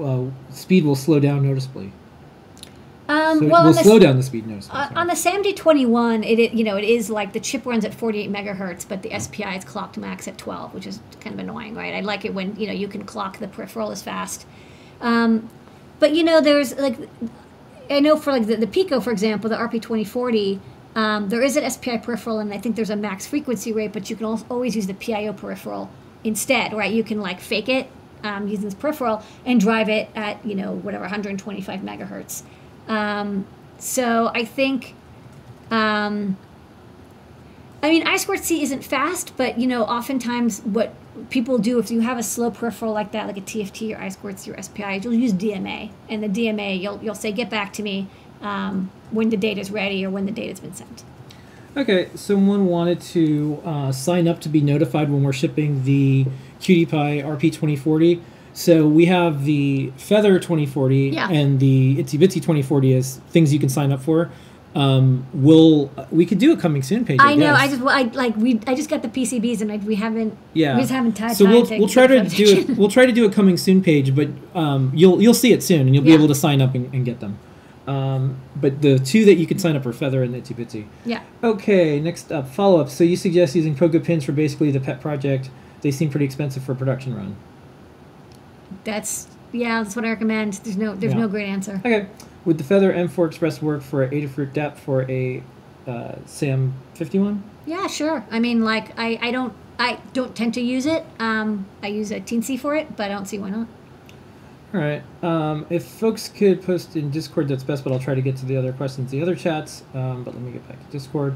uh, 0.00 0.24
speed 0.50 0.84
will 0.84 0.96
slow 0.96 1.20
down 1.20 1.46
noticeably? 1.46 1.92
Um, 3.08 3.40
So 3.40 3.46
well, 3.46 3.62
will 3.64 3.70
on 3.70 3.74
the, 3.74 3.82
slow 3.82 3.98
down 3.98 4.16
the 4.16 4.22
speed 4.22 4.46
noticeably. 4.46 4.78
on, 4.80 4.96
on 4.96 5.06
the 5.08 5.14
SAMD 5.14 5.56
21, 5.56 6.22
it, 6.22 6.38
it 6.38 6.52
you 6.52 6.62
know 6.62 6.76
it 6.76 6.84
is 6.84 7.10
like 7.10 7.32
the 7.32 7.40
chip 7.40 7.66
runs 7.66 7.84
at 7.84 7.92
48 7.92 8.30
megahertz, 8.30 8.86
but 8.88 9.02
the 9.02 9.18
SPI 9.18 9.56
is 9.56 9.64
clocked 9.64 9.98
max 9.98 10.28
at 10.28 10.38
12, 10.38 10.74
which 10.74 10.86
is 10.86 11.00
kind 11.20 11.34
of 11.34 11.40
annoying, 11.40 11.74
right? 11.74 11.94
I 11.94 12.00
like 12.00 12.24
it 12.24 12.32
when 12.34 12.54
you 12.56 12.66
know 12.68 12.72
you 12.72 12.86
can 12.88 13.04
clock 13.04 13.38
the 13.38 13.48
peripheral 13.48 13.90
as 13.90 14.02
fast. 14.02 14.46
Um, 15.00 15.48
but 15.98 16.14
you 16.14 16.24
know, 16.24 16.40
there's 16.40 16.76
like 16.76 16.96
I 17.90 18.00
know 18.00 18.16
for 18.16 18.32
like 18.32 18.46
the, 18.46 18.56
the 18.56 18.66
Pico, 18.66 19.00
for 19.00 19.10
example, 19.10 19.50
the 19.50 19.56
RP2040, 19.56 20.60
um, 20.94 21.28
there 21.28 21.42
is 21.42 21.56
an 21.56 21.68
SPI 21.68 21.98
peripheral, 21.98 22.38
and 22.38 22.52
I 22.52 22.58
think 22.58 22.76
there's 22.76 22.90
a 22.90 22.96
max 22.96 23.26
frequency 23.26 23.72
rate, 23.72 23.92
but 23.92 24.10
you 24.10 24.16
can 24.16 24.26
al- 24.26 24.46
always 24.48 24.76
use 24.76 24.86
the 24.86 24.94
PIO 24.94 25.32
peripheral 25.32 25.90
instead, 26.24 26.72
right? 26.72 26.92
You 26.92 27.04
can 27.04 27.20
like 27.20 27.40
fake 27.40 27.68
it 27.68 27.88
um, 28.22 28.48
using 28.48 28.64
this 28.64 28.74
peripheral 28.74 29.22
and 29.44 29.60
drive 29.60 29.88
it 29.88 30.08
at 30.14 30.44
you 30.44 30.54
know 30.54 30.72
whatever 30.72 31.02
125 31.02 31.80
megahertz. 31.80 32.42
Um, 32.88 33.46
so 33.78 34.30
I 34.34 34.44
think. 34.44 34.94
Um, 35.70 36.36
I 37.82 37.88
mean, 37.88 38.06
I 38.06 38.18
squared 38.18 38.44
C 38.44 38.62
isn't 38.62 38.84
fast, 38.84 39.36
but 39.36 39.58
you 39.58 39.66
know, 39.66 39.84
oftentimes 39.84 40.60
what 40.60 40.94
people 41.28 41.58
do 41.58 41.78
if 41.78 41.90
you 41.90 42.00
have 42.00 42.18
a 42.18 42.22
slow 42.22 42.50
peripheral 42.50 42.92
like 42.92 43.12
that, 43.12 43.26
like 43.26 43.36
a 43.36 43.40
TFT 43.40 43.96
or 43.96 44.00
I 44.00 44.08
squared 44.08 44.38
C 44.38 44.50
or 44.50 44.62
SPI, 44.62 45.00
you'll 45.02 45.14
use 45.14 45.32
DMA, 45.32 45.90
and 46.08 46.22
the 46.22 46.28
DMA 46.28 46.80
you'll 46.80 47.00
you'll 47.02 47.14
say 47.14 47.32
get 47.32 47.50
back 47.50 47.72
to 47.74 47.82
me 47.82 48.06
um, 48.40 48.90
when 49.10 49.30
the 49.30 49.36
data 49.36 49.60
is 49.60 49.70
ready 49.70 50.04
or 50.04 50.10
when 50.10 50.26
the 50.26 50.32
data's 50.32 50.60
been 50.60 50.74
sent. 50.74 51.04
Okay, 51.76 52.08
someone 52.16 52.66
wanted 52.66 53.00
to 53.00 53.60
uh, 53.64 53.92
sign 53.92 54.26
up 54.26 54.40
to 54.40 54.48
be 54.48 54.60
notified 54.60 55.08
when 55.10 55.22
we're 55.22 55.32
shipping 55.32 55.84
the 55.84 56.24
QT 56.60 56.88
Py 56.90 57.22
RP 57.22 57.40
2040. 57.42 58.20
So 58.52 58.88
we 58.88 59.06
have 59.06 59.44
the 59.44 59.92
Feather 59.96 60.40
2040 60.40 61.10
Yeah. 61.10 61.30
and 61.30 61.60
the 61.60 61.96
Itsy 61.98 62.18
Bitsy 62.18 62.34
2040 62.34 62.94
as 62.94 63.18
things 63.30 63.52
you 63.52 63.60
can 63.60 63.68
sign 63.68 63.92
up 63.92 64.02
for. 64.02 64.30
Um, 64.72 65.26
we'll 65.32 65.90
we 66.12 66.24
could 66.24 66.38
do 66.38 66.52
a 66.52 66.56
coming 66.56 66.82
soon 66.82 67.04
page. 67.04 67.18
I, 67.20 67.32
I 67.32 67.34
know. 67.34 67.52
I 67.54 67.66
just 67.66 67.80
well, 67.82 67.96
I 67.96 68.02
like 68.02 68.36
we. 68.36 68.60
I 68.68 68.74
just 68.76 68.88
got 68.88 69.02
the 69.02 69.08
PCBs 69.08 69.60
and 69.62 69.72
I, 69.72 69.78
we 69.78 69.96
haven't. 69.96 70.36
yeah. 70.54 70.74
We 70.76 70.82
just 70.82 70.92
haven't 70.92 71.14
tied 71.16 71.36
So 71.36 71.44
we'll 71.44 71.66
we'll 71.78 71.88
try 71.88 72.06
to 72.06 72.22
do 72.28 72.44
it. 72.44 72.78
We'll 72.78 72.88
try 72.88 73.04
to 73.04 73.10
do 73.12 73.24
a 73.26 73.30
coming 73.32 73.56
soon 73.56 73.82
page, 73.82 74.14
but 74.14 74.28
um, 74.54 74.92
you'll 74.94 75.20
you'll 75.20 75.34
see 75.34 75.52
it 75.52 75.62
soon 75.64 75.82
and 75.82 75.94
you'll 75.94 76.04
be 76.04 76.10
Yeah. 76.10 76.16
able 76.18 76.28
to 76.28 76.34
sign 76.36 76.62
up 76.62 76.74
and, 76.76 76.92
and 76.94 77.04
get 77.04 77.18
them. 77.18 77.38
Um, 77.88 78.36
but 78.54 78.80
the 78.82 79.00
two 79.00 79.24
that 79.24 79.34
you 79.34 79.46
can 79.48 79.58
sign 79.58 79.74
up 79.74 79.84
are 79.86 79.92
Feather 79.92 80.22
and 80.22 80.32
Itsy 80.36 80.54
Bitsy. 80.54 80.86
Yeah. 81.04 81.22
Okay, 81.42 81.98
next 81.98 82.30
up, 82.30 82.46
follow 82.48 82.80
up. 82.80 82.88
So 82.90 83.02
you 83.02 83.16
suggest 83.16 83.56
using 83.56 83.74
Pogo 83.74 84.04
pins 84.04 84.22
for 84.24 84.30
basically 84.30 84.70
the 84.70 84.78
pet 84.78 85.00
project. 85.00 85.50
They 85.80 85.90
seem 85.90 86.10
pretty 86.10 86.26
expensive 86.26 86.62
for 86.62 86.72
a 86.72 86.76
production 86.76 87.16
run. 87.16 87.34
That's 88.84 89.26
yeah. 89.52 89.82
That's 89.82 89.96
what 89.96 90.04
I 90.04 90.10
recommend. 90.10 90.54
There's 90.54 90.76
no. 90.76 90.94
There's 90.94 91.12
Yeah. 91.12 91.18
no 91.20 91.28
great 91.28 91.48
answer. 91.48 91.80
Okay, 91.84 92.06
would 92.44 92.58
the 92.58 92.64
Feather 92.64 92.92
M4 92.92 93.26
Express 93.26 93.60
work 93.60 93.82
for 93.82 94.02
a 94.02 94.08
Adafruit 94.08 94.52
DAP 94.52 94.78
for 94.78 95.10
a 95.10 95.42
uh, 95.86 96.14
SAM 96.26 96.74
51? 96.94 97.42
Yeah, 97.66 97.86
sure. 97.86 98.24
I 98.30 98.38
mean, 98.38 98.64
like 98.64 98.98
I, 98.98 99.18
I 99.20 99.30
don't 99.30 99.52
I 99.78 99.98
don't 100.12 100.34
tend 100.34 100.54
to 100.54 100.60
use 100.60 100.86
it. 100.86 101.06
Um, 101.18 101.66
I 101.82 101.88
use 101.88 102.10
a 102.10 102.20
Teensy 102.20 102.58
for 102.58 102.74
it, 102.74 102.96
but 102.96 103.10
I 103.10 103.14
don't 103.14 103.26
see 103.26 103.38
why 103.38 103.50
not. 103.50 103.66
All 104.72 104.80
right. 104.80 105.02
Um, 105.22 105.66
if 105.70 105.84
folks 105.84 106.28
could 106.28 106.62
post 106.62 106.96
in 106.96 107.10
Discord, 107.10 107.48
that's 107.48 107.64
best. 107.64 107.82
But 107.82 107.92
I'll 107.92 107.98
try 107.98 108.14
to 108.14 108.22
get 108.22 108.36
to 108.36 108.46
the 108.46 108.56
other 108.56 108.72
questions, 108.72 109.10
the 109.10 109.22
other 109.22 109.34
chats. 109.34 109.82
Um, 109.94 110.22
but 110.22 110.34
let 110.34 110.42
me 110.42 110.52
get 110.52 110.68
back 110.68 110.78
to 110.84 110.92
Discord. 110.92 111.34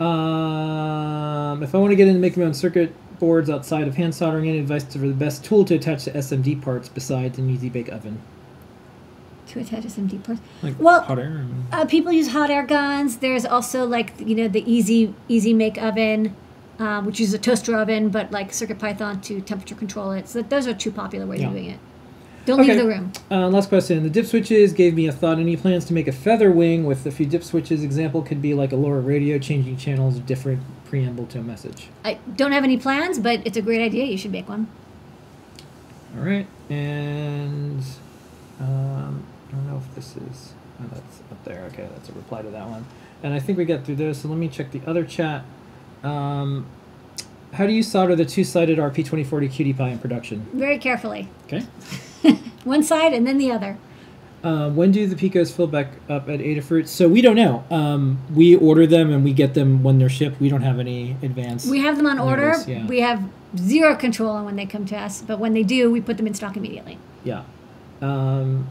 Um, 0.00 1.62
if 1.62 1.74
I 1.74 1.78
want 1.78 1.92
to 1.92 1.96
get 1.96 2.08
into 2.08 2.18
making 2.18 2.42
my 2.42 2.46
own 2.46 2.54
circuit 2.54 2.94
boards 3.18 3.50
outside 3.50 3.86
of 3.86 3.94
hand 3.94 4.14
soldering, 4.14 4.48
any 4.48 4.58
advice 4.58 4.84
for 4.84 4.98
the 4.98 5.12
best 5.12 5.44
tool 5.44 5.64
to 5.66 5.74
attach 5.74 6.04
to 6.04 6.12
SMD 6.12 6.60
parts 6.60 6.88
besides 6.88 7.38
an 7.38 7.50
easy 7.50 7.68
bake 7.68 7.88
oven? 7.90 8.20
To 9.52 9.60
attach 9.60 9.84
SMD 9.84 10.24
parts. 10.24 10.40
Like 10.62 10.74
Well, 10.78 11.02
hot 11.02 11.18
air. 11.18 11.44
Uh, 11.70 11.84
people 11.84 12.10
use 12.10 12.28
hot 12.28 12.48
air 12.50 12.64
guns. 12.64 13.18
There's 13.18 13.44
also 13.44 13.84
like 13.86 14.14
you 14.18 14.34
know 14.34 14.48
the 14.48 14.64
easy 14.70 15.14
EZ 15.28 15.52
Make 15.52 15.76
Oven, 15.76 16.34
um, 16.78 17.04
which 17.04 17.20
is 17.20 17.34
a 17.34 17.38
toaster 17.38 17.76
oven, 17.76 18.08
but 18.08 18.30
like 18.32 18.50
Circuit 18.52 18.78
Python 18.78 19.20
to 19.22 19.42
temperature 19.42 19.74
control 19.74 20.12
it. 20.12 20.26
So 20.28 20.40
those 20.40 20.66
are 20.66 20.72
two 20.72 20.90
popular 20.90 21.26
ways 21.26 21.40
Yeah. 21.40 21.48
of 21.48 21.52
doing 21.52 21.66
it. 21.66 21.78
Don't 22.46 22.60
leave 22.60 22.76
the 22.78 22.86
room. 22.88 23.12
Uh, 23.30 23.48
last 23.48 23.68
question. 23.68 24.02
The 24.02 24.10
dip 24.10 24.24
switches 24.26 24.72
gave 24.72 24.94
me 24.94 25.06
a 25.06 25.12
thought. 25.12 25.38
Any 25.38 25.56
plans 25.56 25.84
to 25.84 25.92
make 25.92 26.08
a 26.08 26.12
feather 26.12 26.50
wing 26.50 26.84
with 26.86 27.04
a 27.06 27.10
few 27.10 27.26
dip 27.26 27.44
switches? 27.44 27.84
Example 27.84 28.22
could 28.22 28.40
be 28.40 28.54
like 28.54 28.72
a 28.72 28.76
LoRa 28.76 29.00
radio, 29.06 29.38
changing 29.38 29.76
channels, 29.76 30.18
different 30.18 30.60
preamble 30.86 31.26
to 31.26 31.38
a 31.38 31.42
message. 31.42 31.88
I 32.04 32.18
don't 32.36 32.52
have 32.52 32.64
any 32.64 32.78
plans, 32.78 33.18
but 33.18 33.46
it's 33.46 33.56
a 33.58 33.62
great 33.62 33.80
idea. 33.82 34.06
You 34.06 34.16
should 34.16 34.32
make 34.32 34.48
one. 34.48 34.66
All 36.16 36.24
right. 36.24 36.46
And 36.70 37.82
um, 38.60 39.22
I 39.52 39.56
don't 39.56 39.68
know 39.70 39.76
if 39.78 39.94
this 39.94 40.16
is. 40.16 40.54
Oh, 40.80 40.86
that's 40.92 41.20
up 41.30 41.44
there. 41.44 41.62
Okay, 41.72 41.88
that's 41.94 42.08
a 42.08 42.12
reply 42.12 42.42
to 42.42 42.48
that 42.50 42.68
one. 42.68 42.86
And 43.22 43.34
I 43.34 43.38
think 43.38 43.58
we 43.58 43.64
got 43.64 43.84
through 43.84 43.96
those. 43.96 44.18
So 44.18 44.28
let 44.28 44.38
me 44.38 44.48
check 44.48 44.72
the 44.72 44.80
other 44.86 45.04
chat. 45.04 45.44
Um, 46.02 46.66
how 47.52 47.66
do 47.66 47.72
you 47.72 47.82
solder 47.82 48.16
the 48.16 48.24
two-sided 48.24 48.78
RP2040 48.78 49.26
QT 49.50 49.76
Py 49.76 49.90
in 49.90 49.98
production? 49.98 50.46
Very 50.54 50.78
carefully. 50.78 51.28
Okay. 51.44 51.60
One 52.64 52.82
side 52.82 53.12
and 53.12 53.26
then 53.26 53.38
the 53.38 53.52
other. 53.52 53.78
Uh, 54.42 54.70
when 54.70 54.90
do 54.90 55.06
the 55.06 55.14
Picos 55.14 55.52
fill 55.54 55.68
back 55.68 55.88
up 56.08 56.28
at 56.28 56.40
Adafruit? 56.40 56.88
So 56.88 57.08
we 57.08 57.20
don't 57.20 57.36
know. 57.36 57.62
Um, 57.70 58.18
we 58.34 58.56
order 58.56 58.88
them 58.88 59.12
and 59.12 59.22
we 59.22 59.32
get 59.32 59.54
them 59.54 59.84
when 59.84 59.98
they're 59.98 60.08
shipped. 60.08 60.40
We 60.40 60.48
don't 60.48 60.62
have 60.62 60.80
any 60.80 61.16
advance. 61.22 61.64
We 61.66 61.78
have 61.80 61.96
them 61.96 62.06
on 62.06 62.18
order. 62.18 62.56
yeah. 62.66 62.84
We 62.86 63.00
have 63.00 63.22
zero 63.56 63.94
control 63.94 64.30
on 64.30 64.44
when 64.44 64.56
they 64.56 64.66
come 64.66 64.84
to 64.86 64.96
us, 64.96 65.22
but 65.22 65.38
when 65.38 65.52
they 65.52 65.62
do, 65.62 65.92
we 65.92 66.00
put 66.00 66.16
them 66.16 66.26
in 66.26 66.34
stock 66.34 66.56
immediately. 66.56 66.98
Yeah. 67.22 67.44
Um, 68.00 68.66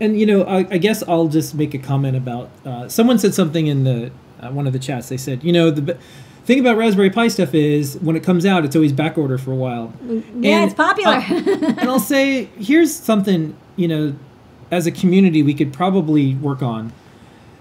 and 0.00 0.18
you 0.18 0.26
know, 0.26 0.42
I, 0.44 0.58
I 0.70 0.78
guess 0.78 1.02
I'll 1.08 1.28
just 1.28 1.54
make 1.54 1.74
a 1.74 1.78
comment 1.78 2.16
about. 2.16 2.50
Uh, 2.64 2.88
someone 2.88 3.18
said 3.18 3.34
something 3.34 3.66
in 3.66 3.84
the 3.84 4.10
uh, 4.40 4.50
one 4.50 4.66
of 4.66 4.72
the 4.72 4.78
chats. 4.78 5.08
They 5.08 5.16
said, 5.16 5.44
you 5.44 5.52
know, 5.52 5.70
the 5.70 5.98
thing 6.44 6.58
about 6.60 6.76
Raspberry 6.76 7.10
Pi 7.10 7.28
stuff 7.28 7.54
is 7.54 7.96
when 7.98 8.16
it 8.16 8.22
comes 8.22 8.46
out, 8.46 8.64
it's 8.64 8.74
always 8.74 8.92
back 8.92 9.18
order 9.18 9.36
for 9.38 9.52
a 9.52 9.56
while. 9.56 9.92
Yeah, 10.08 10.14
And 10.60 10.64
it's 10.64 10.74
popular. 10.74 11.14
I- 11.16 11.24
and 11.80 11.88
I'll 11.90 11.98
say, 12.00 12.44
here's 12.58 12.94
something 12.94 13.54
you 13.76 13.88
know, 13.88 14.14
as 14.70 14.86
a 14.86 14.90
community, 14.90 15.42
we 15.42 15.54
could 15.54 15.72
probably 15.72 16.34
work 16.36 16.62
on. 16.62 16.92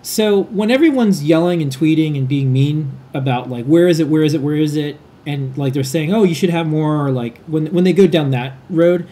So 0.02 0.44
when 0.44 0.72
everyone's 0.72 1.24
yelling 1.24 1.62
and 1.62 1.72
tweeting 1.72 2.18
and 2.18 2.28
being 2.28 2.54
mean 2.54 2.92
about 3.14 3.50
like 3.50 3.66
where 3.66 3.88
is 3.88 4.00
it, 4.00 4.08
where 4.08 4.24
is 4.24 4.34
it, 4.34 4.42
where 4.42 4.56
is 4.56 4.76
it, 4.78 4.98
and 5.28 5.56
like 5.58 5.74
they're 5.74 5.84
saying, 5.84 6.14
oh, 6.14 6.24
you 6.24 6.34
should 6.34 6.50
have 6.50 6.66
more, 6.68 7.06
or 7.06 7.12
like 7.12 7.40
when 7.46 7.68
when 7.68 7.84
they 7.84 7.94
go 7.94 8.08
down 8.08 8.32
that 8.32 8.54
road, 8.70 9.08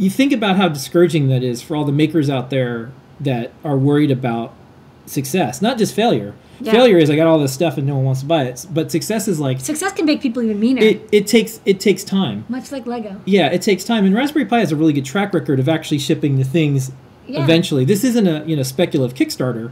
you 0.00 0.10
think 0.10 0.32
about 0.32 0.56
how 0.56 0.68
discouraging 0.68 1.28
that 1.28 1.42
is 1.42 1.60
for 1.62 1.76
all 1.76 1.84
the 1.84 1.92
makers 1.92 2.28
out 2.30 2.50
there 2.50 2.90
that 3.20 3.52
are 3.64 3.76
worried 3.76 4.10
about 4.10 4.54
success, 5.06 5.60
not 5.60 5.78
just 5.78 5.94
failure. 5.94 6.34
Yeah. 6.60 6.72
Failure 6.72 6.98
is 6.98 7.08
I 7.10 7.16
got 7.16 7.26
all 7.26 7.38
this 7.38 7.52
stuff 7.54 7.78
and 7.78 7.86
no 7.86 7.96
one 7.96 8.04
wants 8.04 8.20
to 8.20 8.26
buy 8.26 8.44
it, 8.44 8.66
but 8.70 8.90
success 8.90 9.28
is 9.28 9.40
like 9.40 9.60
Success 9.60 9.92
can 9.92 10.04
make 10.04 10.20
people 10.20 10.42
even 10.42 10.60
meaner, 10.60 10.82
it, 10.82 11.08
it 11.10 11.26
takes 11.26 11.60
it 11.64 11.80
takes 11.80 12.04
time. 12.04 12.44
much 12.48 12.70
like 12.70 12.86
Lego. 12.86 13.20
Yeah, 13.24 13.46
it 13.46 13.62
takes 13.62 13.84
time, 13.84 14.04
and 14.04 14.14
Raspberry 14.14 14.44
Pi 14.44 14.58
has 14.60 14.70
a 14.72 14.76
really 14.76 14.92
good 14.92 15.06
track 15.06 15.32
record 15.32 15.58
of 15.58 15.68
actually 15.70 15.98
shipping 15.98 16.36
the 16.36 16.44
things 16.44 16.92
Yeah. 17.26 17.42
eventually. 17.42 17.84
This 17.86 18.04
isn't 18.04 18.26
a 18.26 18.44
you 18.46 18.56
know 18.56 18.62
speculative 18.62 19.16
Kickstarter; 19.16 19.70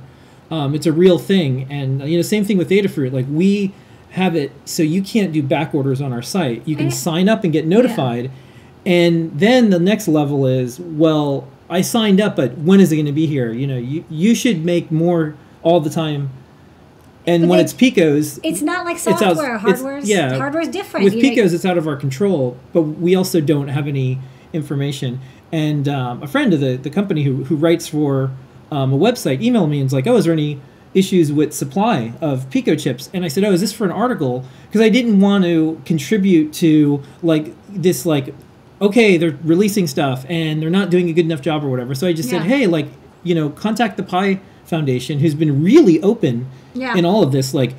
um, 0.51 0.75
it's 0.75 0.87
a 0.87 0.93
real 0.93 1.19
thing, 1.19 1.67
and 1.71 2.03
you 2.09 2.17
know 2.17 2.23
same 2.23 2.45
thing 2.45 2.57
with 2.57 2.71
Adafruit. 2.71 3.13
Like 3.13 3.27
we 3.31 3.73
have 4.13 4.35
it 4.35 4.51
so 4.65 4.83
you 4.83 5.03
can't 5.03 5.31
do 5.35 5.43
back 5.43 5.75
orders 5.75 6.01
on 6.01 6.13
our 6.15 6.23
site. 6.23 6.67
You 6.67 6.75
can 6.75 6.87
And- 6.87 6.95
sign 6.95 7.29
up 7.29 7.45
and 7.45 7.53
get 7.53 7.67
notified, 7.67 8.31
and 8.89 9.39
then 9.39 9.71
the 9.71 9.79
next 9.79 10.09
level 10.09 10.47
is 10.47 10.81
well, 10.81 11.47
I 11.71 11.83
signed 11.83 12.21
up, 12.21 12.35
but 12.35 12.57
when 12.59 12.81
is 12.81 12.91
it 12.91 12.97
going 12.97 13.07
to 13.07 13.13
be 13.13 13.27
here? 13.27 13.53
You 13.53 13.67
know, 13.67 13.77
you 13.77 14.05
you 14.11 14.35
should 14.35 14.65
make 14.65 14.91
more 14.91 15.37
all 15.63 15.79
the 15.81 15.91
time. 15.91 16.31
And 17.27 17.43
But 17.43 17.49
when 17.51 17.59
they- 17.59 17.65
it's 17.65 17.75
Picos, 17.75 18.41
It's 18.43 18.63
not 18.63 18.87
like 18.87 18.97
it's 18.97 19.07
out- 19.07 19.19
software. 19.19 19.57
it's- 19.57 19.63
Hardware's 19.81 20.09
yeah. 20.09 20.37
hardware's 20.39 20.69
different. 20.69 21.05
with 21.05 21.15
you 21.15 21.23
know. 21.23 21.29
Picos, 21.29 21.53
it's 21.53 21.67
out 21.67 21.77
of 21.77 21.87
our 21.87 21.97
control, 21.97 22.57
but 22.73 22.83
we 22.83 23.15
also 23.15 23.41
don't 23.43 23.69
have 23.69 23.87
any 23.87 24.19
information. 24.55 25.21
And 25.53 25.87
um, 25.89 26.23
a 26.23 26.27
friend 26.27 26.55
of 26.55 26.61
the, 26.61 26.77
the 26.77 26.89
company 26.91 27.25
who, 27.25 27.45
who 27.45 27.57
writes 27.57 27.87
for 27.87 28.31
um, 28.73 28.93
a 28.95 28.99
website 28.99 29.43
emailed 29.43 29.69
me 29.69 29.79
and 29.81 29.85
was 29.87 29.93
like, 29.93 30.07
"Oh, 30.07 30.17
is 30.17 30.25
there 30.25 30.33
any 30.33 30.59
issues 30.95 31.31
with 31.33 31.53
supply 31.53 32.13
of 32.23 32.49
Pico 32.51 32.75
chips?" 32.75 33.11
And 33.13 33.25
I 33.25 33.29
said, 33.29 33.45
"Oh, 33.45 33.53
is 33.53 33.61
this 33.61 33.73
for 33.75 33.85
an 33.85 33.91
article?" 33.93 34.45
Because 34.67 34.81
I 34.81 34.89
didn't 34.89 35.21
want 35.21 35.45
to 35.45 35.81
contribute 35.85 36.53
to 36.65 37.03
like 37.23 37.53
this 37.69 38.07
like, 38.07 38.35
okay, 38.81 39.17
they're 39.17 39.37
releasing 39.45 39.87
stuff 39.87 40.25
and 40.29 40.63
they're 40.63 40.71
not 40.71 40.91
doing 40.91 41.09
a 41.09 41.13
good 41.13 41.25
enough 41.25 41.41
job 41.43 41.65
or 41.65 41.69
whatever. 41.69 41.95
So 41.95 42.07
I 42.07 42.13
just 42.13 42.29
said, 42.31 42.43
"Hey, 42.43 42.67
like, 42.67 42.87
you 43.25 43.35
know, 43.35 43.51
contact 43.51 43.97
the 43.97 44.03
Pi 44.03 44.41
Foundation, 44.65 45.19
who's 45.21 45.35
been 45.35 45.63
really 45.63 46.01
open 46.03 46.47
Yeah. 46.75 46.97
in 46.97 47.05
all 47.05 47.23
of 47.23 47.33
this, 47.33 47.53
like." 47.55 47.75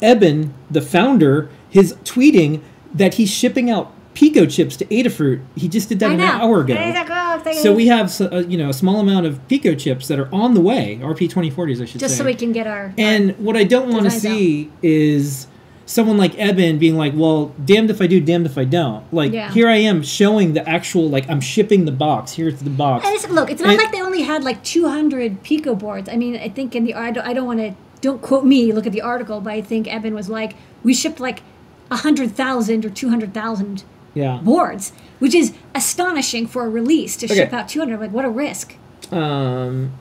Eben, 0.00 0.54
the 0.70 0.80
founder, 0.80 1.48
his 1.68 1.94
tweeting 2.04 2.60
that 2.94 3.14
he's 3.14 3.28
shipping 3.28 3.68
out 3.68 3.92
Pico 4.14 4.46
chips 4.46 4.76
to 4.76 4.84
Adafruit. 4.86 5.40
He 5.56 5.66
just 5.68 5.88
did 5.88 5.98
that 5.98 6.12
an 6.12 6.20
hour 6.20 6.60
ago. 6.60 6.74
And 6.74 6.96
it's 6.96 7.08
like, 7.10 7.36
it's 7.38 7.46
like- 7.46 7.54
So 7.56 7.74
we 7.74 7.88
have 7.88 8.20
a, 8.20 8.36
uh, 8.36 8.40
you 8.42 8.56
know 8.56 8.68
a 8.68 8.72
small 8.72 9.00
amount 9.00 9.26
of 9.26 9.46
Pico 9.48 9.74
chips 9.74 10.06
that 10.06 10.20
are 10.20 10.32
on 10.32 10.54
the 10.54 10.60
way, 10.60 11.00
RP 11.02 11.28
twenty 11.28 11.50
forties, 11.50 11.80
I 11.80 11.84
should 11.84 11.98
just 11.98 12.14
say. 12.14 12.18
Just 12.18 12.18
so 12.18 12.24
we 12.24 12.34
can 12.34 12.52
get 12.52 12.68
our. 12.68 12.94
and 12.96 13.36
what 13.38 13.56
I 13.56 13.64
don't 13.64 13.88
want 13.88 14.04
to 14.04 14.10
designs 14.10 14.26
out. 14.26 14.38
see 14.38 14.70
is 14.84 15.47
someone 15.88 16.18
like 16.18 16.38
Eben 16.38 16.78
being 16.78 16.96
like, 16.96 17.14
"Well, 17.16 17.52
damned 17.64 17.90
if 17.90 18.00
I 18.00 18.06
do, 18.06 18.20
damned 18.20 18.46
if 18.46 18.58
I 18.58 18.64
don't." 18.64 19.02
Like 19.12 19.32
Yeah. 19.32 19.50
here 19.50 19.68
I 19.68 19.76
am 19.76 20.02
showing 20.02 20.52
the 20.52 20.68
actual 20.68 21.08
like 21.08 21.28
I'm 21.28 21.40
shipping 21.40 21.86
the 21.86 21.92
box. 21.92 22.34
Here's 22.34 22.60
the 22.60 22.70
box. 22.70 23.06
And 23.06 23.14
it's, 23.14 23.28
look, 23.28 23.50
it's 23.50 23.60
not 23.62 23.70
And- 23.70 23.78
like 23.78 23.90
they 23.90 24.02
only 24.02 24.22
had 24.22 24.44
like 24.44 24.62
200 24.62 25.42
Pico 25.42 25.74
boards. 25.74 26.08
I 26.08 26.16
mean, 26.16 26.36
I 26.36 26.48
think 26.48 26.76
in 26.76 26.84
the 26.84 26.94
I 26.94 27.10
don't, 27.10 27.26
I 27.26 27.32
don't 27.32 27.46
want 27.46 27.60
to 27.60 27.74
don't 28.00 28.22
quote 28.22 28.44
me. 28.44 28.72
Look 28.72 28.86
at 28.86 28.92
the 28.92 29.00
article, 29.02 29.40
but 29.40 29.52
I 29.52 29.60
think 29.60 29.92
Eben 29.92 30.14
was 30.14 30.28
like, 30.28 30.54
we 30.84 30.94
shipped 30.94 31.18
like 31.20 31.42
hundred 31.90 32.32
thousand 32.32 32.84
or 32.84 32.90
two 32.90 33.08
hundred 33.08 33.32
thousand 33.32 33.82
yeah. 34.14 34.40
boards, 34.42 34.92
which 35.18 35.34
is 35.34 35.54
astonishing 35.74 36.46
for 36.46 36.64
a 36.64 36.68
release 36.68 37.16
to 37.16 37.26
ship 37.28 37.52
out 37.52 37.68
200. 37.68 37.98
Like, 38.00 38.12
what 38.12 38.24
a 38.24 38.30
risk. 38.30 38.74
Um, 39.10 39.92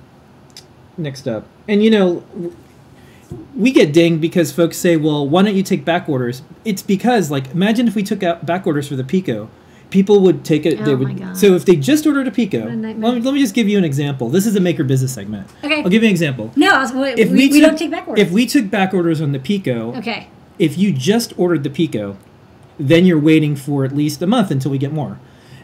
next 0.97 1.27
up, 1.27 1.45
and 1.67 1.83
you 1.83 1.89
know, 1.89 2.23
we 3.55 3.71
get 3.71 3.91
dinged 3.93 4.21
because 4.21 4.51
folks 4.51 4.77
say, 4.77 4.97
"Well, 4.97 5.27
why 5.27 5.43
don't 5.43 5.55
you 5.55 5.63
take 5.63 5.83
back 5.85 6.07
orders?" 6.07 6.41
It's 6.65 6.81
because, 6.81 7.29
like, 7.31 7.51
imagine 7.51 7.87
if 7.87 7.95
we 7.95 8.03
took 8.03 8.23
out 8.23 8.45
back 8.45 8.65
orders 8.67 8.87
for 8.87 8.95
the 8.95 9.03
Pico, 9.03 9.49
people 9.89 10.19
would 10.21 10.43
take 10.45 10.65
it. 10.65 10.83
they 10.83 10.91
Oh 10.91 10.95
would. 10.97 11.07
my 11.07 11.13
God. 11.13 11.37
So 11.37 11.55
if 11.55 11.65
they 11.65 11.75
just 11.75 12.05
ordered 12.05 12.27
a 12.27 12.31
Pico, 12.31 12.67
a 12.67 12.69
let 12.75 12.97
me, 12.97 13.21
let 13.21 13.33
me 13.33 13.39
just 13.39 13.53
give 13.53 13.67
you 13.67 13.77
an 13.77 13.83
example. 13.85 14.29
This 14.29 14.45
is 14.45 14.55
a 14.55 14.59
maker 14.61 14.83
business 14.83 15.13
segment. 15.13 15.47
Okay. 15.63 15.81
I'll 15.83 15.89
give 15.89 16.03
you 16.03 16.07
an 16.09 16.11
example. 16.11 16.51
No, 16.55 16.71
was- 16.79 16.93
we, 16.93 17.07
If 17.21 17.29
we, 17.31 17.35
we, 17.37 17.47
we 17.49 17.59
took, 17.59 17.69
don't 17.69 17.77
take 17.79 17.91
back 17.91 18.07
orders. 18.07 18.25
If 18.25 18.31
we 18.31 18.45
took 18.45 18.69
back 18.69 18.93
orders 18.93 19.21
on 19.21 19.31
the 19.31 19.39
Pico, 19.39 19.93
okay. 19.95 20.27
If 20.59 20.77
you 20.77 20.91
just 20.91 21.33
ordered 21.37 21.63
the 21.63 21.69
Pico, 21.69 22.17
then 22.79 23.05
you're 23.05 23.19
waiting 23.19 23.55
for 23.55 23.85
at 23.85 23.95
least 23.95 24.21
a 24.21 24.27
month 24.27 24.51
until 24.51 24.71
we 24.71 24.77
get 24.77 24.91
more. 24.93 25.19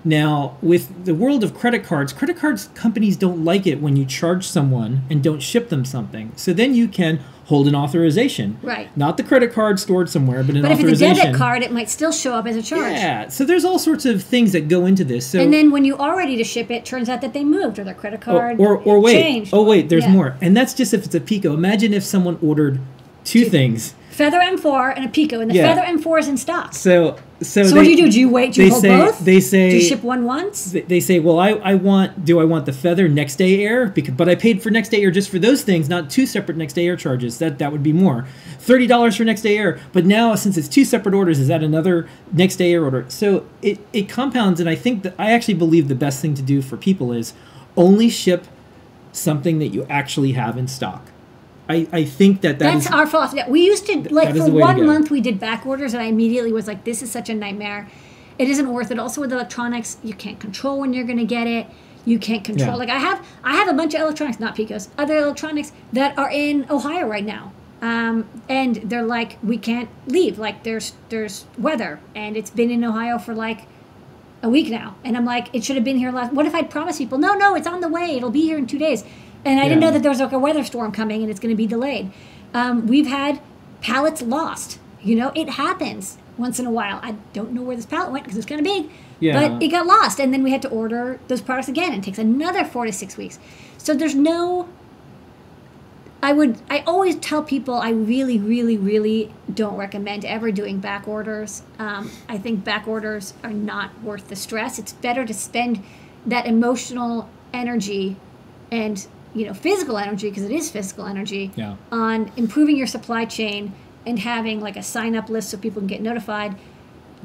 Now, 0.05 0.57
with 0.61 1.05
the 1.05 1.15
world 1.15 1.43
of 1.45 1.53
credit 1.53 1.83
cards, 1.85 2.11
credit 2.11 2.35
cards 2.37 2.69
companies 2.75 3.15
don't 3.15 3.45
like 3.45 3.65
it 3.65 3.81
when 3.81 3.95
you 3.95 4.03
charge 4.05 4.45
someone 4.45 5.03
and 5.09 5.23
don't 5.23 5.41
ship 5.41 5.69
them 5.69 5.85
something. 5.85 6.31
So 6.35 6.51
then 6.53 6.75
you 6.75 6.87
can 6.89 7.21
hold 7.45 7.67
an 7.67 7.75
authorization. 7.75 8.57
Right. 8.61 8.95
Not 8.97 9.17
the 9.17 9.23
credit 9.23 9.51
card 9.51 9.79
stored 9.79 10.09
somewhere, 10.09 10.43
but 10.43 10.55
an 10.55 10.61
But 10.61 10.71
if 10.71 10.79
it's 10.79 10.83
a 10.83 10.85
authorization. 10.85 11.25
debit 11.25 11.35
card, 11.37 11.61
it 11.61 11.71
might 11.71 11.89
still 11.89 12.11
show 12.11 12.33
up 12.33 12.45
as 12.47 12.55
a 12.55 12.61
charge. 12.63 12.93
Yeah. 12.93 13.27
So 13.27 13.43
there's 13.43 13.65
all 13.65 13.79
sorts 13.79 14.05
of 14.05 14.23
things 14.23 14.53
that 14.53 14.67
go 14.69 14.85
into 14.85 15.03
this. 15.03 15.27
So 15.27 15.39
And 15.39 15.53
then 15.53 15.69
when 15.71 15.83
you 15.83 15.97
are 15.97 16.17
ready 16.17 16.37
to 16.37 16.43
ship 16.43 16.71
it, 16.71 16.85
turns 16.85 17.09
out 17.09 17.21
that 17.21 17.33
they 17.33 17.43
moved 17.43 17.79
or 17.79 17.83
their 17.83 17.93
credit 17.93 18.21
oh, 18.23 18.31
card 18.31 18.59
or, 18.59 18.77
or 18.77 18.99
wait. 18.99 19.13
changed. 19.21 19.53
Oh 19.53 19.63
wait, 19.63 19.89
there's 19.89 20.03
Yeah. 20.05 20.11
more. 20.11 20.37
And 20.41 20.55
that's 20.55 20.73
just 20.73 20.93
if 20.93 21.03
it's 21.05 21.15
a 21.15 21.19
Pico. 21.19 21.53
Imagine 21.53 21.93
if 21.93 22.03
someone 22.03 22.37
ordered 22.41 22.79
two 23.25 23.45
things. 23.45 23.93
Feather 24.13 24.39
M4 24.39 24.93
and 24.95 25.05
a 25.05 25.09
Pico, 25.09 25.39
and 25.39 25.49
the 25.49 25.55
Yeah. 25.55 25.73
Feather 25.73 25.81
M4 25.81 26.19
is 26.19 26.27
in 26.27 26.37
stock. 26.37 26.73
So 26.73 27.15
so, 27.41 27.63
So 27.63 27.69
they, 27.71 27.75
what 27.75 27.83
do 27.83 27.89
you 27.91 27.97
do? 27.97 28.09
Do 28.09 28.19
you 28.19 28.29
wait? 28.29 28.53
Do 28.53 28.63
you 28.63 28.69
hold 28.69 28.81
say- 28.81 28.87
both? 28.87 29.19
they 29.25 29.41
say- 29.41 29.71
do 29.71 29.75
you 29.77 29.81
ship 29.81 30.01
one 30.01 30.23
once? 30.23 30.71
they- 30.71 30.81
they 30.81 30.99
say, 31.01 31.19
well, 31.19 31.39
I, 31.39 31.49
I 31.55 31.75
want, 31.75 32.23
do 32.23 32.39
I 32.39 32.45
want 32.45 32.65
the 32.65 32.71
Feather 32.71 33.09
next 33.09 33.35
day 33.35 33.65
air? 33.65 33.87
Because, 33.87 34.13
but 34.13 34.29
I 34.29 34.35
paid 34.35 34.61
for 34.61 34.69
next 34.69 34.89
day 34.89 35.01
air 35.03 35.11
just 35.11 35.29
for 35.29 35.39
those 35.39 35.61
things, 35.61 35.89
not 35.89 36.09
two 36.09 36.25
separate 36.25 36.57
next 36.57 36.73
day 36.73 36.87
air 36.87 36.95
charges. 36.95 37.39
That 37.39 37.57
that 37.59 37.71
would 37.73 37.83
be 37.83 37.91
more, 37.91 38.25
thirty 38.59 38.87
dollars 38.87 39.17
for 39.17 39.25
next 39.25 39.41
day 39.41 39.57
air. 39.57 39.77
But 39.91 40.05
now 40.05 40.35
since 40.35 40.55
it's 40.57 40.69
two 40.69 40.85
separate 40.85 41.13
orders, 41.15 41.39
is 41.39 41.47
that 41.49 41.63
another 41.63 42.07
next 42.31 42.55
day 42.57 42.71
air 42.71 42.83
order? 42.85 43.03
So 43.09 43.45
it 43.61 43.79
it 43.91 44.07
compounds, 44.07 44.59
and 44.61 44.69
I 44.69 44.75
think 44.75 45.03
that 45.03 45.13
I 45.19 45.31
actually 45.31 45.55
believe 45.55 45.87
the 45.89 45.95
best 45.95 46.21
thing 46.21 46.35
to 46.35 46.41
do 46.41 46.61
for 46.61 46.77
people 46.77 47.11
is 47.11 47.33
only 47.75 48.09
ship 48.09 48.45
something 49.11 49.59
that 49.59 49.69
you 49.69 49.85
actually 49.89 50.31
have 50.33 50.57
in 50.57 50.67
stock. 50.69 51.09
I, 51.69 51.87
I 51.91 52.03
think 52.03 52.41
that 52.41 52.59
that 52.59 52.73
That's 52.73 52.85
is- 52.87 52.91
our 52.91 53.07
philosophy. 53.07 53.41
We 53.47 53.65
used 53.65 53.85
to 53.87 54.13
like 54.13 54.29
for 54.29 54.33
the 54.33 54.51
way 54.51 54.61
to 54.61 54.65
one 54.65 54.85
month 54.85 55.09
we 55.11 55.21
did 55.21 55.39
back 55.39 55.65
orders, 55.65 55.93
and 55.93 56.03
I 56.03 56.07
immediately 56.07 56.51
was 56.51 56.67
like, 56.67 56.83
"This 56.83 57.01
is 57.01 57.11
such 57.11 57.29
a 57.29 57.33
nightmare. 57.33 57.89
It 58.37 58.49
isn't 58.49 58.67
worth 58.71 58.91
it." 58.91 58.99
Also 58.99 59.21
with 59.21 59.31
electronics, 59.31 59.97
you 60.03 60.13
can't 60.13 60.39
control 60.39 60.79
when 60.79 60.93
you're 60.93 61.05
going 61.05 61.19
to 61.19 61.25
get 61.25 61.47
it. 61.47 61.67
You 62.05 62.19
can't 62.19 62.43
control. 62.43 62.71
Yeah. 62.71 62.75
Like 62.75 62.89
I 62.89 62.97
have, 62.97 63.25
I 63.45 63.55
have 63.55 63.69
a 63.69 63.73
bunch 63.73 63.93
of 63.93 64.01
electronics, 64.01 64.39
not 64.39 64.57
Picos, 64.57 64.89
other 64.97 65.17
electronics 65.17 65.71
that 65.93 66.17
are 66.17 66.29
in 66.29 66.65
Ohio 66.69 67.07
right 67.07 67.25
now, 67.25 67.53
um, 67.81 68.27
and 68.49 68.75
they're 68.75 69.05
like, 69.05 69.37
we 69.41 69.57
can't 69.57 69.89
leave. 70.05 70.37
Like 70.37 70.63
there's 70.63 70.93
there's 71.07 71.45
weather, 71.57 72.01
and 72.13 72.35
it's 72.35 72.49
been 72.49 72.71
in 72.71 72.83
Ohio 72.83 73.17
for 73.17 73.33
like 73.33 73.67
a 74.41 74.49
week 74.49 74.69
now. 74.69 74.95
And 75.05 75.15
I'm 75.15 75.23
like, 75.23 75.47
it 75.53 75.63
should 75.63 75.77
have 75.77 75.85
been 75.85 75.97
here 75.97 76.11
last. 76.11 76.33
What 76.33 76.45
if 76.45 76.53
I'd 76.53 76.69
promised 76.69 76.97
people, 76.97 77.17
no, 77.17 77.33
no, 77.33 77.55
it's 77.55 77.67
on 77.67 77.79
the 77.79 77.87
way. 77.87 78.17
It'll 78.17 78.29
be 78.29 78.41
here 78.41 78.57
in 78.57 78.67
two 78.67 78.77
days. 78.77 79.05
And 79.45 79.59
I 79.59 79.63
didn't 79.63 79.81
know 79.81 79.91
that 79.91 80.01
there 80.01 80.11
was 80.11 80.19
like 80.19 80.31
a 80.31 80.39
weather 80.39 80.63
storm 80.63 80.91
coming 80.91 81.21
and 81.21 81.29
it's 81.29 81.39
going 81.39 81.53
to 81.53 81.57
be 81.57 81.67
delayed. 81.67 82.11
Um, 82.53 82.87
we've 82.87 83.07
had 83.07 83.41
pallets 83.81 84.21
lost. 84.21 84.79
You 85.01 85.15
know, 85.15 85.31
it 85.35 85.49
happens 85.49 86.17
once 86.37 86.59
in 86.59 86.65
a 86.65 86.71
while. 86.71 86.99
I 87.03 87.15
don't 87.33 87.51
know 87.51 87.61
where 87.61 87.75
this 87.75 87.85
pallet 87.85 88.11
went 88.11 88.23
because 88.23 88.37
it's 88.37 88.45
kind 88.45 88.59
of 88.59 88.65
big. 88.65 88.89
Yeah. 89.19 89.49
But 89.49 89.61
it 89.61 89.67
got 89.67 89.85
lost. 89.85 90.19
And 90.19 90.33
then 90.33 90.43
we 90.43 90.51
had 90.51 90.61
to 90.61 90.69
order 90.69 91.19
those 91.27 91.41
products 91.41 91.67
again. 91.67 91.91
And 91.91 92.01
it 92.01 92.05
takes 92.05 92.17
another 92.17 92.63
four 92.63 92.85
to 92.85 92.93
six 92.93 93.17
weeks. 93.17 93.37
So 93.77 93.93
there's 93.93 94.15
no 94.15 94.69
I 96.23 96.31
would 96.31 96.57
I 96.69 96.79
always 96.87 97.17
tell 97.17 97.43
people 97.43 97.75
I 97.75 97.89
really 97.89 98.39
really 98.39 98.77
really 98.77 99.33
don't 99.53 99.75
recommend 99.75 100.23
ever 100.23 100.51
doing 100.51 100.79
back 100.79 101.05
orders. 101.05 101.63
Um, 101.77 102.09
I 102.29 102.37
think 102.37 102.63
back 102.63 102.87
orders 102.87 103.33
are 103.43 103.51
not 103.51 104.01
worth 104.01 104.29
the 104.29 104.37
stress. 104.37 104.79
It's 104.79 104.93
better 104.93 105.25
to 105.25 105.33
spend 105.33 105.83
that 106.25 106.47
emotional 106.47 107.29
energy 107.53 108.15
and 108.71 109.05
you 109.35 109.45
know 109.45 109.53
physical 109.53 109.97
energy 109.97 110.29
because 110.29 110.43
it 110.43 110.51
is 110.51 110.69
physical 110.69 111.05
energy 111.05 111.51
Yeah. 111.55 111.75
on 111.91 112.31
improving 112.37 112.77
your 112.77 112.87
supply 112.87 113.25
chain 113.25 113.73
and 114.05 114.19
having 114.19 114.59
like 114.61 114.75
a 114.75 114.83
sign 114.83 115.15
up 115.15 115.29
list 115.29 115.49
so 115.49 115.57
people 115.57 115.81
can 115.81 115.87
get 115.87 116.01
notified. 116.01 116.55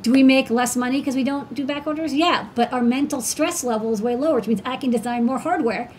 Do 0.01 0.13
we 0.13 0.23
make 0.23 0.49
less 0.49 0.77
money 0.77 1.01
because 1.01 1.17
we 1.17 1.25
don't 1.25 1.53
do 1.53 1.67
back 1.67 1.87
orders? 1.87 2.15
Yeah, 2.15 2.49
but 2.55 2.73
our 2.73 2.83
mental 2.83 3.21
stress 3.21 3.65
level 3.65 3.93
is 3.93 4.01
way 4.01 4.15
lower, 4.15 4.37
which 4.37 4.47
means 4.47 4.63
I 4.65 4.77
can 4.77 4.91
design 4.91 5.25
more 5.25 5.39
hardware 5.39 5.91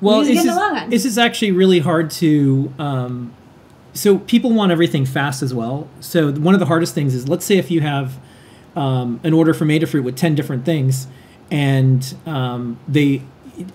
well, 0.00 0.20
this 0.20 0.38
is, 0.38 0.44
the 0.44 0.54
long 0.54 0.72
run. 0.74 0.90
this 0.90 1.04
is 1.04 1.18
actually 1.18 1.52
really 1.52 1.80
hard 1.80 2.10
to. 2.12 2.72
Um, 2.78 3.34
so 3.92 4.18
people 4.18 4.52
want 4.52 4.72
everything 4.72 5.04
fast 5.04 5.42
as 5.42 5.52
well. 5.52 5.88
So 6.00 6.32
one 6.32 6.54
of 6.54 6.60
the 6.60 6.66
hardest 6.66 6.94
things 6.94 7.14
is, 7.14 7.28
let's 7.28 7.44
say 7.44 7.58
if 7.58 7.70
you 7.70 7.80
have 7.80 8.18
um, 8.76 9.20
an 9.24 9.32
order 9.32 9.52
from 9.52 9.68
Adafruit 9.68 10.02
with 10.02 10.16
ten 10.16 10.34
different 10.34 10.64
things, 10.64 11.06
and 11.50 12.14
um, 12.26 12.78
they 12.88 13.22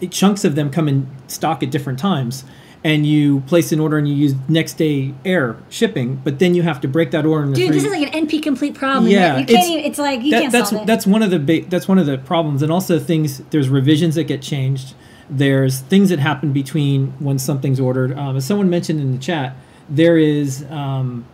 chunks 0.10 0.44
of 0.44 0.56
them 0.56 0.70
come 0.70 0.88
in 0.88 1.08
stock 1.28 1.64
at 1.64 1.72
different 1.72 2.00
times. 2.00 2.44
And 2.84 3.04
you 3.04 3.40
place 3.48 3.72
an 3.72 3.80
order 3.80 3.98
and 3.98 4.08
you 4.08 4.14
use 4.14 4.36
next 4.48 4.74
day 4.74 5.16
air 5.26 5.58
shipping, 5.70 6.22
but 6.24 6.38
then 6.38 6.54
you 6.54 6.62
have 6.62 6.80
to 6.82 6.88
break 6.88 7.10
that 7.12 7.26
order. 7.26 7.52
Dude, 7.52 7.74
this 7.74 7.84
is 7.84 7.90
like 7.92 8.14
an 8.14 8.28
NP 8.28 8.44
complete 8.44 8.76
problem. 8.76 9.12
Yeah, 9.12 9.38
you 9.40 9.46
can't 9.46 9.50
it's- 9.50 9.68
even, 9.70 9.86
it's 9.86 9.98
like 9.98 10.22
you 10.22 10.30
that- 10.30 10.42
can't 10.42 10.52
that's 10.52 10.70
solve 10.70 10.84
it. 10.84 10.86
that's 10.86 11.08
one 11.08 11.24
of 11.24 11.32
the 11.32 11.40
ba- 11.40 11.66
that's 11.68 11.88
one 11.88 11.98
of 11.98 12.06
the 12.06 12.20
problems, 12.20 12.62
and 12.62 12.72
also 12.72 13.00
things. 13.00 13.42
There's 13.50 13.70
revisions 13.70 14.14
that 14.16 14.26
get 14.26 14.44
changed. 14.44 14.94
There's 15.32 15.80
things 15.80 16.10
that 16.10 16.20
happen 16.20 16.54
between 16.54 17.14
when 17.18 17.40
something's 17.40 17.80
ordered. 17.80 18.16
Um, 18.16 18.38
as 18.38 18.46
someone 18.46 18.70
mentioned 18.70 19.02
in 19.02 19.14
the 19.14 19.18
chat, 19.18 19.56
there 19.90 20.20
is 20.20 20.64
um, 20.70 21.26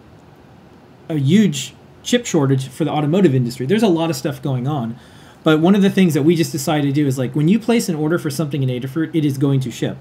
a 1.09 1.15
huge 1.17 1.73
chip 2.01 2.25
shortage 2.25 2.69
for 2.69 2.85
the 2.85 2.91
automotive 2.91 3.35
industry. 3.35 3.65
There's 3.65 3.83
a 3.83 3.89
lot 3.89 4.09
of 4.09 4.15
stuff 4.15 4.41
going 4.41 4.69
on, 4.69 4.95
but 5.43 5.59
one 5.59 5.75
of 5.75 5.81
the 5.81 5.89
things 5.89 6.13
that 6.13 6.23
we 6.23 6.35
just 6.35 6.51
decided 6.51 6.87
to 6.87 6.93
do 6.93 7.07
is 7.07 7.17
like 7.17 7.35
when 7.35 7.47
you 7.47 7.59
place 7.59 7.89
an 7.89 7.95
order 7.95 8.17
for 8.19 8.29
something 8.29 8.61
in 8.63 8.69
Adafruit, 8.69 9.13
it 9.15 9.25
is 9.25 9.37
going 9.37 9.59
to 9.61 9.71
ship. 9.71 9.97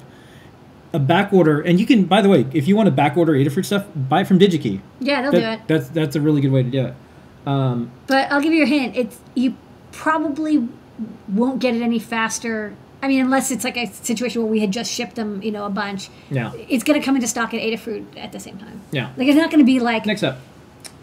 A 0.93 0.99
back 0.99 1.33
order, 1.33 1.61
and 1.61 1.79
you 1.79 1.87
can, 1.87 2.05
by 2.05 2.21
the 2.21 2.29
way, 2.29 2.47
if 2.53 2.67
you 2.67 2.75
want 2.75 2.89
to 2.89 2.91
back 2.91 3.17
order 3.17 3.33
Adafruit 3.35 3.65
stuff, 3.65 3.87
buy 3.95 4.23
it 4.23 4.27
from 4.27 4.39
DigiKey. 4.41 4.81
yeah, 4.99 5.23
they'll 5.23 5.31
That- 5.33 5.67
do 5.69 5.75
it. 5.75 5.79
That's 5.79 5.89
that's 5.91 6.17
a 6.17 6.21
really 6.21 6.41
good 6.41 6.51
way 6.51 6.63
to 6.65 6.71
do 6.71 6.87
it. 6.87 6.95
Um, 7.47 7.91
But 8.09 8.31
I'll 8.33 8.41
give 8.41 8.53
you 8.53 8.65
a 8.65 8.67
hint. 8.67 8.97
It's 8.97 9.19
you 9.35 9.55
probably 9.93 10.67
won't 11.29 11.61
get 11.61 11.75
it 11.77 11.83
any 11.83 11.99
faster. 12.01 12.75
I 13.03 13.09
mean, 13.09 13.21
unless 13.25 13.51
it's 13.51 13.65
like 13.65 13.77
a 13.79 13.87
situation 13.87 14.43
where 14.43 14.51
we 14.51 14.61
had 14.61 14.73
just 14.73 14.93
shipped 14.93 15.15
them, 15.15 15.41
you 15.43 15.51
know, 15.53 15.65
a 15.65 15.71
bunch. 15.71 16.11
Yeah. 16.31 16.53
It's 16.69 16.85
going 16.85 17.01
to 17.01 17.05
come 17.05 17.15
into 17.15 17.29
stock 17.29 17.55
at 17.55 17.61
Adafruit 17.63 18.05
at 18.19 18.33
the 18.33 18.41
same 18.41 18.59
time. 18.59 18.81
Yeah. 18.91 19.11
Like 19.17 19.29
it's 19.29 19.39
not 19.39 19.51
going 19.51 19.61
to 19.61 19.65
be 19.65 19.81
like 19.81 20.05
Next 20.07 20.23
up, 20.23 20.39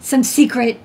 some 0.00 0.22
secret 0.22 0.78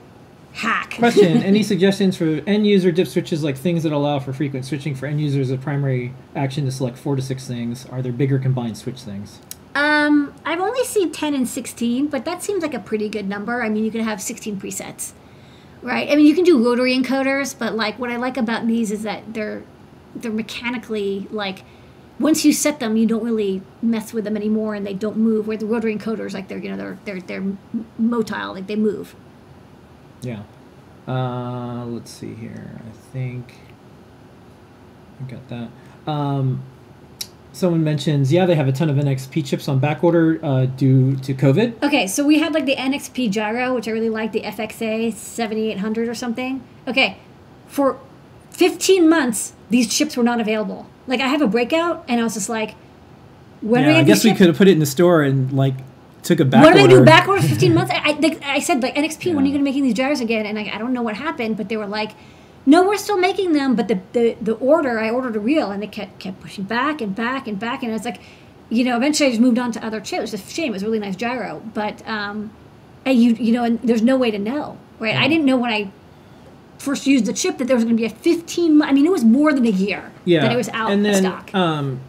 hack. 0.53 0.91
question: 0.91 1.43
Any 1.43 1.63
suggestions 1.71 2.17
for 2.17 2.41
end 2.47 2.65
user 2.65 2.91
dip 2.91 3.07
switches, 3.07 3.43
like 3.43 3.57
things 3.57 3.83
that 3.83 3.91
allow 3.91 4.19
for 4.19 4.33
frequent 4.33 4.65
switching 4.65 4.95
for 4.95 5.05
end 5.05 5.21
users? 5.21 5.51
A 5.51 5.57
primary 5.57 6.13
action 6.35 6.65
to 6.65 6.71
select 6.71 6.97
four 6.97 7.15
to 7.15 7.21
six 7.21 7.47
things. 7.47 7.85
Are 7.87 8.01
there 8.01 8.11
bigger 8.11 8.39
combined 8.39 8.77
switch 8.77 9.01
things? 9.01 9.39
Um, 9.75 10.33
I've 10.45 10.59
only 10.59 10.83
seen 10.83 11.11
10 11.11 11.33
and 11.33 11.47
16, 11.47 12.07
but 12.07 12.25
that 12.25 12.43
seems 12.43 12.61
like 12.61 12.75
a 12.75 12.79
pretty 12.79 13.09
good 13.09 13.27
number. 13.27 13.63
I 13.63 13.69
mean, 13.69 13.83
you 13.83 13.89
can 13.89 14.01
have 14.01 14.21
16 14.21 14.59
presets, 14.59 15.13
right? 15.81 16.09
I 16.11 16.15
mean, 16.15 16.27
you 16.27 16.35
can 16.35 16.43
do 16.43 16.63
rotary 16.63 16.95
encoders, 16.95 17.57
but 17.57 17.75
like 17.75 17.97
what 17.97 18.11
I 18.11 18.17
like 18.17 18.37
about 18.37 18.67
these 18.67 18.91
is 18.91 19.03
that 19.03 19.33
they're 19.33 19.63
they're 20.15 20.31
mechanically 20.31 21.27
like 21.31 21.63
once 22.19 22.45
you 22.45 22.53
set 22.53 22.79
them, 22.79 22.95
you 22.95 23.07
don't 23.07 23.23
really 23.23 23.61
mess 23.81 24.13
with 24.13 24.23
them 24.23 24.37
anymore, 24.37 24.75
and 24.75 24.85
they 24.85 24.93
don't 24.93 25.17
move. 25.17 25.47
Where 25.47 25.57
the 25.57 25.65
rotary 25.65 25.95
encoders, 25.95 26.33
like 26.33 26.47
they're 26.47 26.59
you 26.59 26.69
know 26.69 26.77
they're 26.77 26.99
they're 27.05 27.21
they're 27.21 27.57
motile, 27.99 28.53
like 28.53 28.67
they 28.67 28.75
move. 28.75 29.15
Yeah. 30.23 30.43
Uh, 31.07 31.85
let's 31.85 32.11
see 32.11 32.33
here. 32.33 32.79
I 32.79 32.91
think 33.11 33.53
I 35.21 35.31
got 35.31 35.47
that. 35.49 35.69
Um, 36.09 36.63
someone 37.51 37.83
mentions, 37.83 38.31
yeah, 38.31 38.45
they 38.45 38.55
have 38.55 38.67
a 38.67 38.71
ton 38.71 38.89
of 38.89 38.95
NXP 38.95 39.45
chips 39.45 39.67
on 39.67 39.79
back 39.79 40.03
order 40.03 40.39
uh, 40.43 40.65
due 40.65 41.15
to 41.17 41.33
COVID. 41.33 41.83
Okay, 41.83 42.07
so 42.07 42.25
we 42.25 42.39
had 42.39 42.53
like 42.53 42.65
the 42.65 42.75
NXP 42.75 43.31
gyro, 43.31 43.73
which 43.75 43.87
I 43.87 43.91
really 43.91 44.09
like, 44.09 44.31
the 44.31 44.41
FXA 44.41 45.13
7800 45.13 46.07
or 46.07 46.15
something. 46.15 46.63
Okay, 46.87 47.17
for 47.67 47.99
15 48.51 49.07
months, 49.07 49.53
these 49.69 49.93
chips 49.93 50.17
were 50.17 50.23
not 50.23 50.39
available. 50.39 50.87
Like, 51.05 51.19
I 51.19 51.27
have 51.27 51.41
a 51.41 51.47
breakout, 51.47 52.05
and 52.07 52.21
I 52.21 52.23
was 52.23 52.33
just 52.35 52.49
like, 52.49 52.75
when 53.61 53.83
are 53.83 53.87
you 53.87 53.93
going 53.93 53.93
to 53.93 53.93
yeah, 53.93 53.97
I 53.97 54.01
I 54.01 54.03
guess 54.03 54.23
we 54.23 54.33
could 54.33 54.47
have 54.47 54.57
put 54.57 54.67
it 54.67 54.71
in 54.71 54.79
the 54.79 54.85
store 54.85 55.23
and 55.23 55.51
like 55.53 55.75
took 56.23 56.39
a 56.39 56.45
back 56.45 56.63
what 56.63 56.73
do 56.73 56.79
I 56.79 56.87
do 56.87 57.03
back 57.03 57.27
order 57.27 57.41
for 57.41 57.47
15 57.47 57.73
months? 57.75 57.91
I, 57.93 58.11
I, 58.11 58.39
I 58.55 58.59
said, 58.59 58.81
like, 58.81 58.95
NXP, 58.95 59.33
when 59.33 59.43
are 59.43 59.47
you 59.47 59.53
going 59.53 59.63
to 59.63 59.69
making 59.69 59.83
these 59.83 59.93
gyros 59.93 60.21
again? 60.21 60.45
And 60.45 60.57
I, 60.57 60.71
I 60.73 60.77
don't 60.77 60.93
know 60.93 61.01
what 61.01 61.15
happened, 61.15 61.57
but 61.57 61.69
they 61.69 61.77
were 61.77 61.87
like, 61.87 62.11
no, 62.65 62.87
we're 62.87 62.97
still 62.97 63.17
making 63.17 63.53
them. 63.53 63.75
But 63.75 63.87
the, 63.87 63.99
the, 64.13 64.37
the 64.41 64.53
order, 64.55 64.99
I 64.99 65.09
ordered 65.09 65.35
a 65.35 65.39
reel, 65.39 65.71
and 65.71 65.81
they 65.81 65.87
kept, 65.87 66.19
kept 66.19 66.41
pushing 66.41 66.63
back 66.63 67.01
and 67.01 67.15
back 67.15 67.47
and 67.47 67.59
back. 67.59 67.83
And 67.83 67.91
I 67.91 67.95
was 67.95 68.05
like, 68.05 68.21
you 68.69 68.83
know, 68.83 68.95
eventually 68.95 69.27
I 69.27 69.31
just 69.31 69.41
moved 69.41 69.59
on 69.59 69.71
to 69.73 69.85
other 69.85 69.99
chips. 69.99 70.33
It's 70.33 70.49
a 70.49 70.49
shame. 70.49 70.71
It 70.71 70.73
was 70.73 70.83
a 70.83 70.85
really 70.85 70.99
nice 70.99 71.15
gyro. 71.15 71.61
But, 71.73 72.07
um, 72.07 72.51
and 73.05 73.21
you, 73.21 73.33
you 73.33 73.51
know, 73.51 73.63
and 73.63 73.79
there's 73.81 74.01
no 74.01 74.17
way 74.17 74.31
to 74.31 74.39
know, 74.39 74.77
right? 74.99 75.15
I 75.15 75.27
didn't 75.27 75.45
know 75.45 75.57
when 75.57 75.71
I 75.71 75.91
first 76.77 77.07
used 77.07 77.25
the 77.25 77.33
chip 77.33 77.57
that 77.57 77.65
there 77.65 77.75
was 77.75 77.83
going 77.83 77.95
to 77.95 78.01
be 78.01 78.05
a 78.05 78.09
15 78.09 78.77
month, 78.77 78.89
I 78.89 78.93
mean, 78.93 79.05
it 79.05 79.11
was 79.11 79.23
more 79.23 79.53
than 79.53 79.65
a 79.65 79.71
year 79.71 80.11
yeah, 80.25 80.41
that 80.41 80.51
it 80.51 80.55
was 80.55 80.69
out 80.69 80.91
and 80.91 81.05
of 81.05 81.13
then, 81.13 81.23
stock. 81.23 81.53
Um, 81.53 82.01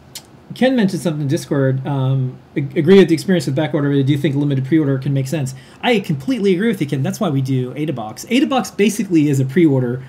Ken 0.55 0.75
mentioned 0.75 1.01
something 1.01 1.21
in 1.21 1.27
Discord. 1.27 1.85
Um, 1.85 2.37
agree 2.55 2.97
with 2.97 3.09
the 3.09 3.13
experience 3.13 3.45
with 3.45 3.55
back 3.55 3.73
order. 3.73 3.89
but 3.89 3.97
I 3.99 4.01
do 4.01 4.17
think 4.17 4.35
limited 4.35 4.65
pre-order 4.65 4.97
can 4.97 5.13
make 5.13 5.27
sense. 5.27 5.53
I 5.81 5.99
completely 5.99 6.53
agree 6.55 6.69
with 6.69 6.81
you, 6.81 6.87
Ken. 6.87 7.03
That's 7.03 7.19
why 7.19 7.29
we 7.29 7.41
do 7.41 7.73
AdaBox. 7.73 8.25
AdaBox 8.27 8.75
basically 8.75 9.29
is 9.29 9.39
a 9.39 9.45
pre-order 9.45 10.03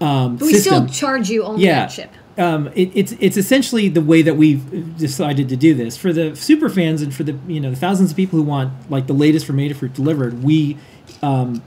um, 0.00 0.36
But 0.36 0.46
we 0.46 0.54
system. 0.54 0.88
still 0.88 1.08
charge 1.08 1.30
you 1.30 1.42
only 1.42 1.64
yeah, 1.64 1.80
that 1.80 1.90
chip. 1.90 2.10
Um, 2.38 2.68
it, 2.74 2.90
it's 2.94 3.12
it's 3.12 3.38
essentially 3.38 3.88
the 3.88 4.02
way 4.02 4.20
that 4.20 4.34
we've 4.34 4.98
decided 4.98 5.48
to 5.48 5.56
do 5.56 5.74
this 5.74 5.96
for 5.96 6.12
the 6.12 6.36
super 6.36 6.68
fans 6.68 7.00
and 7.00 7.14
for 7.14 7.22
the 7.22 7.34
you 7.46 7.60
know 7.60 7.70
the 7.70 7.76
thousands 7.76 8.10
of 8.10 8.16
people 8.16 8.38
who 8.38 8.42
want 8.42 8.72
like 8.90 9.06
the 9.06 9.14
latest 9.14 9.46
from 9.46 9.56
Adafruit 9.56 9.94
delivered. 9.94 10.42
We 10.42 10.76
um, 11.22 11.62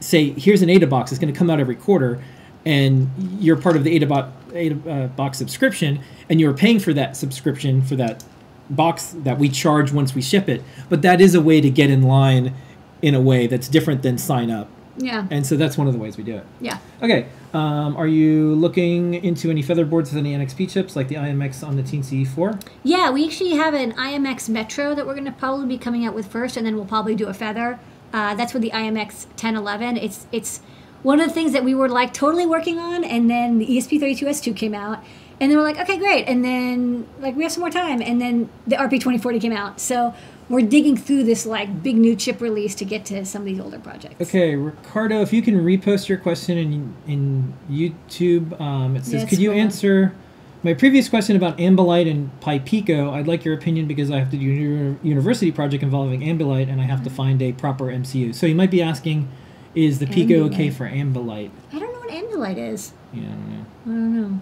say 0.00 0.30
here's 0.30 0.62
an 0.62 0.70
Ada 0.70 0.88
box. 0.88 1.12
It's 1.12 1.20
going 1.20 1.32
to 1.32 1.38
come 1.38 1.48
out 1.48 1.60
every 1.60 1.76
quarter, 1.76 2.20
and 2.66 3.08
you're 3.38 3.56
part 3.56 3.76
of 3.76 3.84
the 3.84 3.94
Ada, 3.94 4.32
Ada 4.54 4.90
uh, 4.90 5.06
box 5.08 5.38
subscription, 5.38 6.00
and 6.28 6.40
you're 6.40 6.54
paying 6.54 6.78
for 6.78 6.92
that 6.94 7.16
subscription 7.16 7.82
for 7.82 7.96
that 7.96 8.24
box 8.70 9.14
that 9.18 9.38
we 9.38 9.48
charge 9.48 9.92
once 9.92 10.14
we 10.14 10.22
ship 10.22 10.48
it. 10.48 10.62
But 10.88 11.02
that 11.02 11.20
is 11.20 11.34
a 11.34 11.40
way 11.40 11.60
to 11.60 11.70
get 11.70 11.90
in 11.90 12.02
line 12.02 12.54
in 13.02 13.14
a 13.14 13.20
way 13.20 13.46
that's 13.46 13.68
different 13.68 14.02
than 14.02 14.16
sign 14.16 14.50
up, 14.50 14.68
Yeah. 14.96 15.26
and 15.30 15.46
so 15.46 15.56
that's 15.56 15.76
one 15.76 15.86
of 15.86 15.92
the 15.92 15.98
ways 15.98 16.16
we 16.16 16.24
do 16.24 16.36
it. 16.36 16.46
Yeah. 16.60 16.78
Okay. 17.02 17.26
Um, 17.52 17.96
are 17.96 18.06
you 18.06 18.54
looking 18.54 19.14
into 19.14 19.50
any 19.50 19.62
featherboards 19.62 20.04
with 20.12 20.16
any 20.16 20.34
NXP 20.34 20.70
chips 20.70 20.96
like 20.96 21.08
the 21.08 21.16
IMX 21.16 21.66
on 21.66 21.76
the 21.76 21.82
Teensy 21.82 22.26
4? 22.26 22.58
Yeah, 22.82 23.10
we 23.10 23.26
actually 23.26 23.50
have 23.52 23.74
an 23.74 23.92
IMX 23.92 24.48
Metro 24.48 24.94
that 24.94 25.06
we're 25.06 25.12
going 25.14 25.26
to 25.26 25.30
probably 25.32 25.66
be 25.66 25.78
coming 25.78 26.04
out 26.06 26.14
with 26.14 26.26
first, 26.26 26.56
and 26.56 26.66
then 26.66 26.74
we'll 26.74 26.84
probably 26.86 27.14
do 27.14 27.26
a 27.26 27.34
feather. 27.34 27.78
Uh, 28.12 28.34
that's 28.34 28.54
with 28.54 28.62
the 28.62 28.70
IMX 28.70 29.26
1011. 29.26 29.96
It's 29.98 30.26
it's 30.32 30.60
one 31.04 31.20
of 31.20 31.28
the 31.28 31.32
things 31.32 31.52
that 31.52 31.62
we 31.62 31.74
were 31.74 31.88
like 31.88 32.12
totally 32.12 32.46
working 32.46 32.78
on, 32.80 33.04
and 33.04 33.30
then 33.30 33.58
the 33.58 33.72
E 33.72 33.78
ESP32S2 33.80 34.56
came 34.56 34.74
out, 34.74 35.04
and 35.40 35.50
then 35.50 35.56
we're 35.58 35.64
like, 35.64 35.78
okay, 35.78 35.98
great, 35.98 36.24
and 36.26 36.44
then 36.44 37.06
like 37.20 37.36
we 37.36 37.44
have 37.44 37.52
some 37.52 37.60
more 37.60 37.70
time, 37.70 38.02
and 38.02 38.20
then 38.20 38.48
the 38.66 38.74
RP2040 38.76 39.40
came 39.40 39.52
out. 39.52 39.78
So 39.80 40.12
we're 40.48 40.66
digging 40.66 40.96
through 40.96 41.24
this 41.24 41.46
like 41.46 41.82
big 41.82 41.96
new 41.96 42.16
chip 42.16 42.40
release 42.40 42.74
to 42.76 42.84
get 42.84 43.04
to 43.06 43.24
some 43.24 43.42
of 43.42 43.46
these 43.46 43.60
older 43.60 43.78
projects. 43.78 44.20
Okay, 44.28 44.56
Ricardo, 44.56 45.20
if 45.20 45.32
you 45.32 45.40
can 45.42 45.54
repost 45.64 46.08
your 46.08 46.18
question 46.18 46.58
in 46.58 46.94
in 47.06 47.54
YouTube, 47.70 48.58
um, 48.60 48.96
it 48.96 49.04
says, 49.04 49.22
Yeah, 49.22 49.28
"Could 49.28 49.38
you 49.38 49.52
answer 49.52 50.14
my 50.62 50.72
previous 50.72 51.10
question 51.10 51.36
about 51.36 51.58
Ambilight 51.58 52.10
and 52.10 52.30
PyPico? 52.40 53.12
I'd 53.12 53.26
like 53.28 53.44
your 53.44 53.52
opinion 53.54 53.86
because 53.86 54.10
I 54.10 54.18
have 54.18 54.30
to 54.30 54.38
do 54.38 54.96
a 55.02 55.06
university 55.06 55.52
project 55.52 55.82
involving 55.82 56.20
Ambilight, 56.20 56.70
and 56.70 56.80
I 56.80 56.84
have 56.84 57.02
to 57.04 57.10
Mm-hmm. 57.10 57.16
find 57.16 57.42
a 57.42 57.52
proper 57.52 57.86
MCU. 57.86 58.34
So 58.34 58.46
you 58.46 58.54
might 58.54 58.70
be 58.70 58.80
asking, 58.82 59.28
is 59.74 59.98
the 59.98 60.06
Pico 60.06 60.44
okay 60.44 60.70
for 60.70 60.88
Ambilight? 60.88 61.50
I 61.72 61.78
don't 61.78 61.92
know 61.92 61.98
what 62.00 62.10
Ambilight 62.10 62.58
is. 62.58 62.92
Yeah, 63.12 63.22
I 63.22 63.26
don't 63.26 63.50
know. 63.50 63.66
I 63.84 63.88
don't 63.88 64.22
know. 64.22 64.40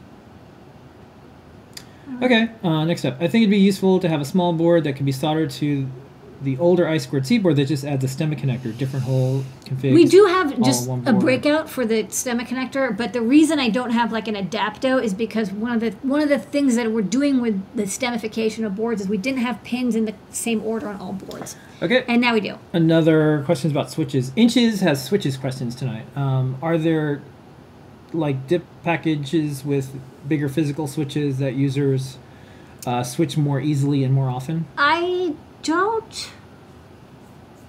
Okay, 2.22 2.50
uh, 2.62 2.84
next 2.84 3.04
up. 3.04 3.14
I 3.16 3.28
think 3.28 3.42
it'd 3.42 3.50
be 3.50 3.58
useful 3.58 3.98
to 4.00 4.08
have 4.08 4.20
a 4.20 4.24
small 4.24 4.52
board 4.52 4.84
that 4.84 4.96
can 4.96 5.06
be 5.06 5.12
soldered 5.12 5.50
to 5.52 5.88
the 6.44 6.58
older 6.58 6.86
I 6.88 6.98
squared 6.98 7.26
C 7.26 7.38
board 7.38 7.56
that 7.56 7.66
just 7.66 7.84
adds 7.84 8.04
a 8.04 8.06
stemma 8.06 8.38
connector, 8.38 8.76
different 8.76 9.04
hole 9.04 9.44
config. 9.64 9.94
We 9.94 10.04
do 10.04 10.26
have 10.26 10.60
just 10.62 10.88
a 10.88 11.12
breakout 11.12 11.68
for 11.68 11.84
the 11.86 12.04
stemma 12.04 12.46
connector, 12.46 12.96
but 12.96 13.12
the 13.12 13.22
reason 13.22 13.58
I 13.58 13.68
don't 13.68 13.90
have 13.90 14.12
like 14.12 14.28
an 14.28 14.34
adapto 14.34 15.02
is 15.02 15.14
because 15.14 15.50
one 15.52 15.72
of 15.72 15.80
the 15.80 15.90
one 16.06 16.20
of 16.20 16.28
the 16.28 16.38
things 16.38 16.76
that 16.76 16.90
we're 16.92 17.02
doing 17.02 17.40
with 17.40 17.60
the 17.74 17.84
stemification 17.84 18.64
of 18.66 18.76
boards 18.76 19.02
is 19.02 19.08
we 19.08 19.18
didn't 19.18 19.40
have 19.40 19.62
pins 19.64 19.94
in 19.94 20.04
the 20.04 20.14
same 20.30 20.62
order 20.62 20.88
on 20.88 20.96
all 21.00 21.12
boards, 21.12 21.56
Okay. 21.80 22.04
and 22.08 22.20
now 22.20 22.34
we 22.34 22.40
do. 22.40 22.58
Another 22.72 23.42
questions 23.44 23.70
about 23.72 23.90
switches. 23.90 24.32
Inches 24.36 24.80
has 24.80 25.04
switches 25.04 25.36
questions 25.36 25.74
tonight. 25.74 26.04
Um, 26.16 26.56
are 26.62 26.78
there 26.78 27.22
like 28.12 28.46
dip 28.46 28.64
packages 28.84 29.64
with 29.64 29.98
bigger 30.28 30.48
physical 30.48 30.86
switches 30.86 31.38
that 31.38 31.54
users 31.54 32.18
uh, 32.86 33.02
switch 33.02 33.36
more 33.36 33.60
easily 33.60 34.04
and 34.04 34.12
more 34.12 34.28
often? 34.28 34.66
I 34.76 35.34
don't 35.62 36.30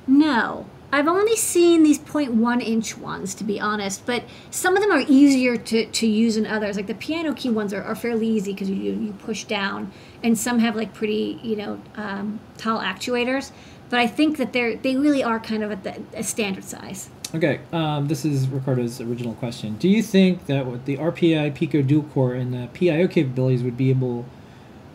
know. 0.07 0.65
I've 0.91 1.07
only 1.07 1.35
seen 1.35 1.81
these 1.81 1.97
0.1 1.97 2.61
inch 2.61 2.97
ones, 2.99 3.33
to 3.35 3.43
be 3.43 3.59
honest, 3.59 4.05
but 4.05 4.23
some 4.51 4.77
of 4.77 4.83
them 4.83 4.91
are 4.91 5.03
easier 5.07 5.57
to, 5.57 5.87
to 5.87 6.07
use 6.07 6.35
than 6.35 6.45
others. 6.45 6.75
Like 6.75 6.85
the 6.85 6.93
piano 6.93 7.33
key 7.33 7.49
ones 7.49 7.73
are, 7.73 7.81
are 7.81 7.95
fairly 7.95 8.27
easy 8.27 8.53
because 8.53 8.69
you, 8.69 8.75
you 8.77 9.13
push 9.13 9.43
down, 9.45 9.91
and 10.21 10.37
some 10.37 10.59
have 10.59 10.75
like 10.75 10.93
pretty, 10.93 11.39
you 11.41 11.55
know, 11.55 11.81
um, 11.95 12.39
tall 12.59 12.79
actuators. 12.79 13.51
But 13.89 14.01
I 14.01 14.07
think 14.07 14.37
that 14.37 14.53
they're 14.53 14.75
they 14.75 14.95
really 14.95 15.23
are 15.23 15.39
kind 15.39 15.63
of 15.63 15.71
at 15.71 15.83
the 15.83 16.01
a 16.13 16.23
standard 16.23 16.63
size. 16.63 17.09
Okay, 17.33 17.61
um, 17.71 18.07
this 18.07 18.23
is 18.23 18.47
Ricardo's 18.47 19.01
original 19.01 19.33
question. 19.33 19.75
Do 19.77 19.89
you 19.89 20.03
think 20.03 20.45
that 20.45 20.67
with 20.67 20.85
the 20.85 20.97
RPI 20.97 21.55
Pico 21.55 21.81
dual 21.81 22.03
core 22.03 22.35
and 22.35 22.53
the 22.53 22.69
PIO 22.73 23.07
capabilities 23.07 23.63
would 23.63 23.77
be 23.77 23.89
able 23.89 24.25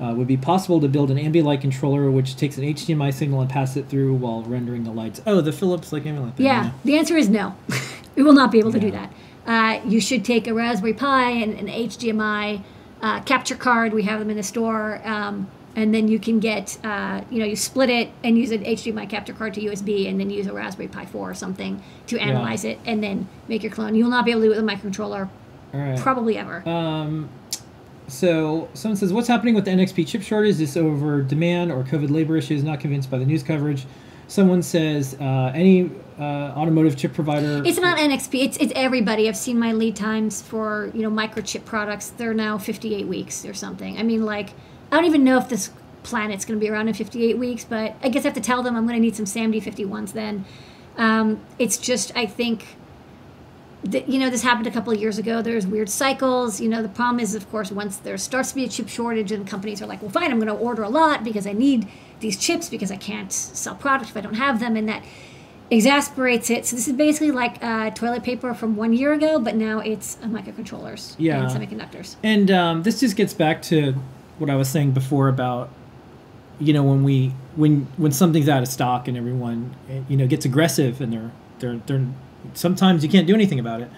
uh, 0.00 0.14
would 0.16 0.26
be 0.26 0.36
possible 0.36 0.80
to 0.80 0.88
build 0.88 1.10
an 1.10 1.16
Ambilight 1.16 1.60
controller 1.60 2.10
which 2.10 2.36
takes 2.36 2.56
an 2.58 2.64
HDMI 2.64 3.12
signal 3.12 3.40
and 3.40 3.50
pass 3.50 3.76
it 3.76 3.88
through 3.88 4.14
while 4.14 4.42
rendering 4.42 4.84
the 4.84 4.92
lights? 4.92 5.20
Oh, 5.26 5.40
the 5.40 5.52
Philips 5.52 5.92
like 5.92 6.04
Ambilight. 6.04 6.34
thing, 6.34 6.46
Yeah, 6.46 6.70
the 6.84 6.96
answer 6.98 7.16
is 7.16 7.28
no. 7.28 7.56
we 8.14 8.22
will 8.22 8.32
not 8.32 8.52
be 8.52 8.58
able 8.58 8.72
to 8.72 8.80
do 8.80 8.90
that. 8.90 9.12
Uh, 9.46 9.80
you 9.86 10.00
should 10.00 10.24
take 10.24 10.46
a 10.46 10.54
Raspberry 10.54 10.92
Pi 10.92 11.30
and 11.30 11.54
an 11.54 11.66
HDMI 11.68 12.62
uh, 13.00 13.20
capture 13.22 13.56
card. 13.56 13.92
We 13.92 14.02
have 14.02 14.18
them 14.18 14.30
in 14.30 14.36
the 14.36 14.42
store. 14.42 15.00
Um, 15.04 15.48
and 15.74 15.94
then 15.94 16.08
you 16.08 16.18
can 16.18 16.40
get, 16.40 16.76
uh, 16.84 17.22
you 17.30 17.38
know, 17.38 17.44
you 17.44 17.54
split 17.54 17.88
it 17.88 18.10
and 18.24 18.36
use 18.36 18.50
an 18.50 18.64
HDMI 18.64 19.08
capture 19.08 19.32
card 19.32 19.54
to 19.54 19.60
USB 19.60 20.08
and 20.08 20.18
then 20.18 20.28
use 20.28 20.48
a 20.48 20.52
Raspberry 20.52 20.88
Pi 20.88 21.06
4 21.06 21.30
or 21.30 21.34
something 21.34 21.82
to 22.08 22.18
analyze 22.18 22.64
it 22.64 22.80
and 22.84 23.02
then 23.02 23.28
make 23.46 23.62
your 23.62 23.70
clone. 23.70 23.94
You 23.94 24.04
will 24.04 24.10
not 24.10 24.24
be 24.24 24.32
able 24.32 24.40
to 24.40 24.48
do 24.48 24.52
it 24.52 24.60
with 24.60 24.68
a 24.68 24.76
microcontroller 24.76 25.28
All 25.72 25.80
right. 25.80 25.98
probably 25.98 26.36
ever. 26.36 26.68
Um, 26.68 27.28
so 28.08 28.68
someone 28.74 28.96
says, 28.96 29.12
"What's 29.12 29.28
happening 29.28 29.54
with 29.54 29.64
the 29.64 29.70
NXP 29.70 30.06
chip 30.06 30.22
shortage? 30.22 30.52
Is 30.52 30.58
this 30.58 30.76
over 30.76 31.22
demand 31.22 31.70
or 31.70 31.84
COVID 31.84 32.10
labor 32.10 32.36
issues?" 32.36 32.62
Not 32.64 32.80
convinced 32.80 33.10
by 33.10 33.18
the 33.18 33.26
news 33.26 33.42
coverage. 33.42 33.86
Someone 34.26 34.62
says, 34.62 35.14
uh, 35.20 35.52
"Any 35.54 35.90
uh, 36.18 36.52
automotive 36.56 36.96
chip 36.96 37.14
provider?" 37.14 37.62
It's 37.64 37.78
not 37.78 37.98
NXP. 37.98 38.42
It's 38.42 38.56
it's 38.56 38.72
everybody. 38.74 39.28
I've 39.28 39.36
seen 39.36 39.58
my 39.58 39.72
lead 39.72 39.94
times 39.94 40.42
for 40.42 40.90
you 40.94 41.02
know 41.02 41.10
microchip 41.10 41.64
products. 41.64 42.10
They're 42.10 42.34
now 42.34 42.58
58 42.58 43.06
weeks 43.06 43.44
or 43.44 43.54
something. 43.54 43.98
I 43.98 44.02
mean, 44.02 44.24
like 44.24 44.50
I 44.90 44.96
don't 44.96 45.04
even 45.04 45.22
know 45.22 45.38
if 45.38 45.48
this 45.48 45.70
planet's 46.02 46.44
going 46.44 46.58
to 46.58 46.64
be 46.64 46.70
around 46.70 46.88
in 46.88 46.94
58 46.94 47.38
weeks, 47.38 47.64
but 47.64 47.94
I 48.02 48.08
guess 48.08 48.24
I 48.24 48.28
have 48.28 48.34
to 48.34 48.40
tell 48.40 48.62
them 48.62 48.76
I'm 48.76 48.86
going 48.86 48.96
to 48.96 49.02
need 49.02 49.16
some 49.16 49.26
SAMD 49.26 49.62
51s 49.62 50.12
then. 50.12 50.44
Um, 50.96 51.40
it's 51.58 51.76
just 51.76 52.12
I 52.16 52.26
think 52.26 52.76
you 53.92 54.18
know 54.18 54.30
this 54.30 54.42
happened 54.42 54.66
a 54.66 54.70
couple 54.70 54.92
of 54.92 55.00
years 55.00 55.18
ago. 55.18 55.42
There's 55.42 55.66
weird 55.66 55.88
cycles. 55.88 56.60
You 56.60 56.68
know 56.68 56.82
the 56.82 56.88
problem 56.88 57.20
is 57.20 57.34
of 57.34 57.48
course 57.50 57.70
once 57.70 57.96
there 57.98 58.16
starts 58.18 58.50
to 58.50 58.54
be 58.56 58.64
a 58.64 58.68
chip 58.68 58.88
shortage 58.88 59.32
and 59.32 59.46
companies 59.46 59.80
are 59.82 59.86
like, 59.86 60.02
well, 60.02 60.10
fine, 60.10 60.30
I'm 60.30 60.38
going 60.38 60.48
to 60.48 60.54
order 60.54 60.82
a 60.82 60.88
lot 60.88 61.24
because 61.24 61.46
I 61.46 61.52
need 61.52 61.86
these 62.20 62.36
chips 62.36 62.68
because 62.68 62.90
I 62.90 62.96
can't 62.96 63.32
sell 63.32 63.74
products 63.74 64.10
if 64.10 64.16
I 64.16 64.20
don't 64.20 64.34
have 64.34 64.58
them, 64.60 64.76
and 64.76 64.88
that 64.88 65.02
exasperates 65.70 66.48
it. 66.50 66.64
So 66.66 66.76
this 66.76 66.88
is 66.88 66.94
basically 66.94 67.30
like 67.30 67.62
uh, 67.62 67.90
toilet 67.90 68.22
paper 68.22 68.54
from 68.54 68.76
one 68.76 68.92
year 68.92 69.12
ago, 69.12 69.38
but 69.38 69.54
now 69.54 69.80
it's 69.80 70.16
uh, 70.22 70.26
microcontrollers 70.26 71.14
Yeah. 71.18 71.42
and 71.42 71.50
semiconductors. 71.50 72.16
And 72.22 72.50
um, 72.50 72.82
this 72.82 73.00
just 73.00 73.16
gets 73.16 73.34
back 73.34 73.60
to 73.62 73.92
what 74.38 74.48
I 74.50 74.56
was 74.56 74.68
saying 74.68 74.92
before 74.92 75.28
about, 75.28 75.68
you 76.58 76.72
know, 76.72 76.82
when 76.82 77.04
we 77.04 77.34
when 77.54 77.86
when 77.96 78.12
something's 78.12 78.48
out 78.48 78.62
of 78.62 78.68
stock 78.68 79.08
and 79.08 79.16
everyone 79.16 79.74
eh, 79.90 80.00
you 80.08 80.16
know 80.16 80.26
gets 80.26 80.44
aggressive 80.44 81.00
and 81.00 81.12
they're 81.12 81.30
they're 81.58 81.76
they're 81.86 82.06
sometimes 82.54 83.02
you 83.02 83.10
can't 83.10 83.26
do 83.26 83.34
anything 83.34 83.58
about 83.58 83.80
it. 83.80 83.90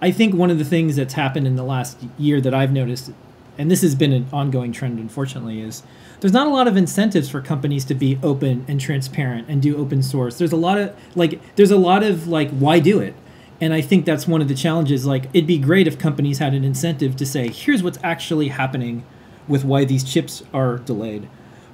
I 0.00 0.10
think 0.10 0.34
one 0.34 0.50
of 0.50 0.58
the 0.58 0.64
things 0.64 0.96
that's 0.96 1.14
happened 1.14 1.46
in 1.46 1.56
the 1.56 1.62
last 1.62 1.98
year 2.18 2.40
that 2.40 2.52
I've 2.52 2.72
noticed, 2.72 3.12
and 3.56 3.70
this 3.70 3.82
has 3.82 3.94
been 3.94 4.12
an 4.12 4.26
ongoing 4.32 4.72
trend, 4.72 4.98
unfortunately, 4.98 5.60
is 5.60 5.82
there's 6.20 6.32
not 6.32 6.46
a 6.46 6.50
lot 6.50 6.68
of 6.68 6.76
incentives 6.76 7.28
for 7.28 7.40
companies 7.40 7.84
to 7.86 7.94
be 7.94 8.18
open 8.22 8.64
and 8.68 8.80
transparent 8.80 9.48
and 9.48 9.62
do 9.62 9.76
open 9.76 10.02
source. 10.02 10.38
There's 10.38 10.52
a 10.52 10.56
lot 10.56 10.78
of 10.78 10.96
like 11.14 11.40
there's 11.56 11.70
a 11.70 11.76
lot 11.76 12.02
of 12.02 12.26
like 12.28 12.50
why 12.50 12.80
do 12.80 13.00
it? 13.00 13.14
And 13.60 13.72
I 13.72 13.80
think 13.80 14.04
that's 14.04 14.26
one 14.26 14.42
of 14.42 14.48
the 14.48 14.54
challenges. 14.54 15.06
Like, 15.06 15.26
it'd 15.32 15.46
be 15.46 15.58
great 15.58 15.86
if 15.86 15.98
companies 15.98 16.38
had 16.38 16.54
an 16.54 16.64
incentive 16.64 17.16
to 17.16 17.26
say, 17.26 17.48
here's 17.48 17.82
what's 17.82 17.98
actually 18.02 18.48
happening 18.48 19.04
with 19.46 19.64
why 19.64 19.84
these 19.84 20.04
chips 20.04 20.42
are 20.52 20.78
delayed. 20.78 21.28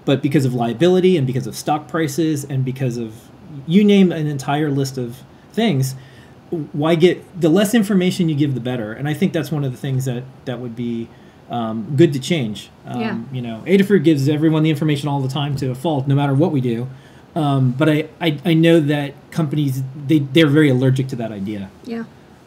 But 0.04 0.22
because 0.22 0.44
of 0.44 0.54
liability 0.54 1.16
and 1.16 1.26
because 1.26 1.46
of 1.46 1.56
stock 1.56 1.88
prices 1.88 2.44
and 2.44 2.64
because 2.64 2.96
of, 2.96 3.30
you 3.66 3.82
name 3.82 4.12
an 4.12 4.26
entire 4.26 4.70
list 4.70 4.98
of 4.98 5.22
things, 5.52 5.94
why 6.50 6.94
get, 6.94 7.40
the 7.40 7.48
less 7.48 7.74
information 7.74 8.28
you 8.28 8.34
give, 8.34 8.54
the 8.54 8.60
better. 8.60 8.92
And 8.92 9.08
I 9.08 9.14
think 9.14 9.32
that's 9.32 9.50
one 9.50 9.64
of 9.64 9.72
the 9.72 9.78
things 9.78 10.04
that, 10.04 10.24
that 10.44 10.58
would 10.60 10.74
be 10.74 11.08
um, 11.48 11.94
good 11.96 12.12
to 12.12 12.20
change. 12.20 12.70
Um, 12.86 13.00
Yeah. 13.00 13.18
You 13.32 13.42
know, 13.42 13.62
Adafruit 13.66 14.04
gives 14.04 14.28
everyone 14.28 14.62
the 14.62 14.70
information 14.70 15.08
all 15.08 15.20
the 15.20 15.28
time 15.28 15.56
to 15.56 15.70
a 15.70 15.74
fault, 15.74 16.06
no 16.06 16.14
matter 16.14 16.34
what 16.34 16.52
we 16.52 16.60
do. 16.60 16.88
Um, 17.34 17.72
but 17.72 17.88
I, 17.88 18.08
I, 18.20 18.38
I 18.44 18.54
know 18.54 18.80
that 18.80 19.14
companies 19.30 19.82
they 20.06 20.18
they're 20.18 20.48
very 20.48 20.68
allergic 20.68 21.06
to 21.08 21.16
that 21.16 21.30
idea. 21.30 21.70
Yeah. 21.84 22.04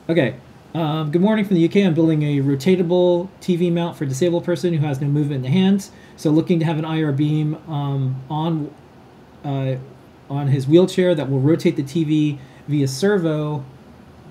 Okay. 0.10 0.36
Um, 0.76 1.12
good 1.12 1.22
morning 1.22 1.46
from 1.46 1.56
the 1.56 1.66
UK. 1.66 1.78
I'm 1.78 1.94
building 1.94 2.24
a 2.24 2.42
rotatable 2.42 3.30
TV 3.40 3.72
mount 3.72 3.96
for 3.96 4.06
a 4.06 4.08
disabled 4.08 4.44
person 4.44 4.74
who 4.74 4.86
has 4.86 5.00
no 5.00 5.08
movement 5.08 5.38
in 5.38 5.42
the 5.44 5.58
hands. 5.58 5.92
So 6.18 6.32
looking 6.32 6.60
to 6.60 6.66
have 6.66 6.80
an 6.80 6.86
IR 6.86 7.12
beam 7.12 7.56
um, 7.70 8.22
on 8.30 8.74
uh, 9.46 9.76
on 10.30 10.48
his 10.48 10.68
wheelchair 10.68 11.16
that 11.16 11.30
will 11.30 11.40
rotate 11.40 11.76
the 11.76 11.84
TV 11.84 12.40
via 12.68 12.88
servo. 12.88 13.64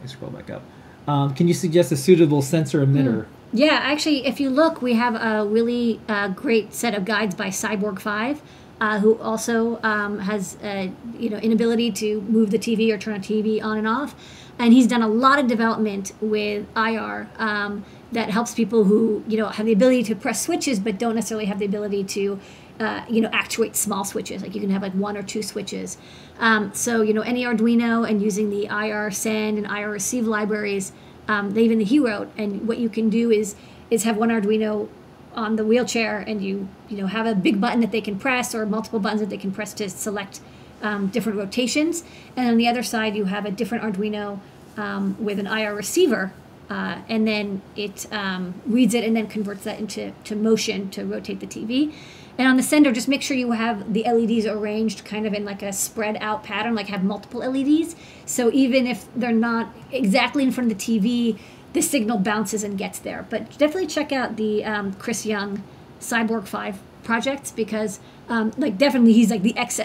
Me 0.03 0.09
scroll 0.09 0.31
back 0.31 0.51
up. 0.51 0.63
Um, 1.07 1.35
can 1.35 1.49
you 1.49 1.55
suggest 1.55 1.93
a 1.93 1.97
suitable 1.97 2.43
sensor 2.43 2.85
emitter? 2.85 3.27
Yeah, 3.53 3.79
actually, 3.83 4.27
if 4.27 4.41
you 4.41 4.51
look, 4.51 4.81
we 4.83 4.95
have 4.95 5.15
a 5.15 5.47
really 5.47 6.01
uh, 6.09 6.29
great 6.29 6.73
set 6.73 6.95
of 6.95 7.05
guides 7.05 7.35
by 7.35 7.49
Cyborg 7.49 8.01
5. 8.01 8.41
uh, 8.83 8.99
who 8.99 9.17
also 9.19 9.81
um, 9.85 10.19
has 10.19 10.57
uh, 10.57 10.89
you 11.17 11.31
know 11.31 11.37
inability 11.37 11.93
to 11.93 12.21
move 12.23 12.51
the 12.51 12.59
TV 12.59 12.93
or 12.93 12.99
turn 12.99 13.15
a 13.15 13.21
TV 13.21 13.63
on 13.63 13.79
and 13.79 13.87
off, 13.87 14.17
and 14.59 14.73
he's 14.73 14.89
done 14.89 15.03
a 15.03 15.09
lot 15.09 15.39
of 15.39 15.47
development 15.47 16.13
with 16.21 16.67
IR 16.77 17.31
um, 17.37 17.85
that 18.11 18.31
helps 18.31 18.55
people 18.55 18.83
who 18.83 19.23
you 19.29 19.39
know 19.39 19.47
have 19.51 19.67
the 19.67 19.73
ability 19.73 20.03
to 20.03 20.17
press 20.17 20.43
switches 20.43 20.81
but 20.81 20.99
don't 20.99 21.15
necessarily 21.15 21.47
have 21.47 21.61
the 21.61 21.65
ability 21.65 22.03
to 22.03 22.41
uh, 22.83 23.05
you 23.09 23.21
know 23.21 23.31
actuate 23.33 23.77
small 23.77 24.05
switches. 24.05 24.43
Like 24.43 24.55
you 24.55 24.61
can 24.61 24.71
have 24.71 24.83
like 24.83 24.93
one 24.93 25.17
or 25.17 25.23
two 25.23 25.43
switches. 25.43 25.99
Um, 26.39 26.75
so 26.75 27.03
you 27.03 27.15
know 27.15 27.23
any 27.23 27.45
arduino 27.45 28.09
and 28.09 28.23
using 28.23 28.51
the 28.51 28.67
ir 28.67 29.11
send 29.11 29.59
and 29.59 29.67
ir 29.67 29.91
receive 29.91 30.27
libraries 30.27 30.93
um, 31.29 31.53
they 31.53 31.63
even 31.63 31.79
the 31.79 31.85
he 31.85 31.99
wrote 31.99 32.31
and 32.37 32.67
what 32.67 32.79
you 32.79 32.89
can 32.89 33.09
do 33.09 33.31
is 33.31 33.55
is 33.91 34.05
have 34.05 34.17
one 34.17 34.31
arduino 34.31 34.89
on 35.35 35.57
the 35.57 35.65
wheelchair 35.65 36.19
and 36.19 36.43
you 36.43 36.69
you 36.89 36.97
know 36.97 37.07
have 37.07 37.27
a 37.27 37.35
big 37.35 37.61
button 37.61 37.81
that 37.81 37.93
they 37.93 38.01
can 38.01 38.19
press 38.19 38.55
or 38.55 38.67
multiple 38.67 38.99
buttons 38.99 39.21
that 39.21 39.31
they 39.31 39.39
can 39.39 39.53
press 39.53 39.73
to 39.73 39.89
select 39.89 40.41
um, 40.83 41.07
different 41.09 41.39
rotations. 41.39 42.03
And 42.37 42.49
on 42.49 42.57
the 42.57 42.67
other 42.67 42.83
side 42.83 43.15
you 43.15 43.27
have 43.27 43.47
a 43.47 43.51
different 43.51 43.85
arduino 43.85 44.41
um, 44.77 45.17
with 45.19 45.39
an 45.39 45.47
ir 45.47 45.75
receiver 45.75 46.33
uh, 46.73 47.03
and 47.07 47.29
then 47.29 47.61
it 47.77 48.07
um, 48.11 48.55
reads 48.65 48.95
it 48.95 49.05
and 49.05 49.15
then 49.15 49.27
converts 49.27 49.65
that 49.65 49.79
into 49.79 50.11
to 50.25 50.35
motion 50.35 50.89
to 50.89 51.05
rotate 51.05 51.39
the 51.41 51.47
TV. 51.47 51.93
And 52.39 52.49
on 52.49 52.57
the 52.57 52.63
sender, 52.63 52.91
just 52.93 53.09
make 53.09 53.21
sure 53.21 53.37
you 53.37 53.53
have 53.53 53.93
the 53.93 54.05
LEDs 54.05 54.47
arranged 54.47 55.05
kind 55.05 55.27
of 55.27 55.35
in 55.35 55.45
like 55.45 55.63
a 55.63 55.71
spread 55.71 56.17
out 56.23 56.43
pattern, 56.45 56.75
like 56.75 56.87
have 56.87 57.05
multiple 57.05 57.41
LEDs. 57.41 57.95
So 58.25 58.51
even 58.55 58.87
if 58.87 59.07
they're 59.15 59.33
not 59.33 59.75
exactly 59.91 60.45
in 60.45 60.51
front 60.51 60.73
of 60.73 60.79
the 60.79 60.83
TV, 60.83 61.39
the 61.75 61.83
signal 61.83 62.17
bounces 62.17 62.65
and 62.65 62.79
gets 62.79 62.99
there. 62.99 63.27
But 63.29 63.51
definitely 63.59 63.89
check 63.89 64.11
out 64.11 64.37
the 64.37 64.65
um, 64.65 64.95
Chris 64.95 65.27
Young 65.27 65.63
Cyborg 66.01 66.47
5 66.47 66.81
projects 67.05 67.53
because, 67.53 68.01
um, 68.31 68.55
like, 68.57 68.79
definitely 68.79 69.13
he's 69.13 69.31
like 69.31 69.43
the 69.43 69.55
ex- 69.59 69.81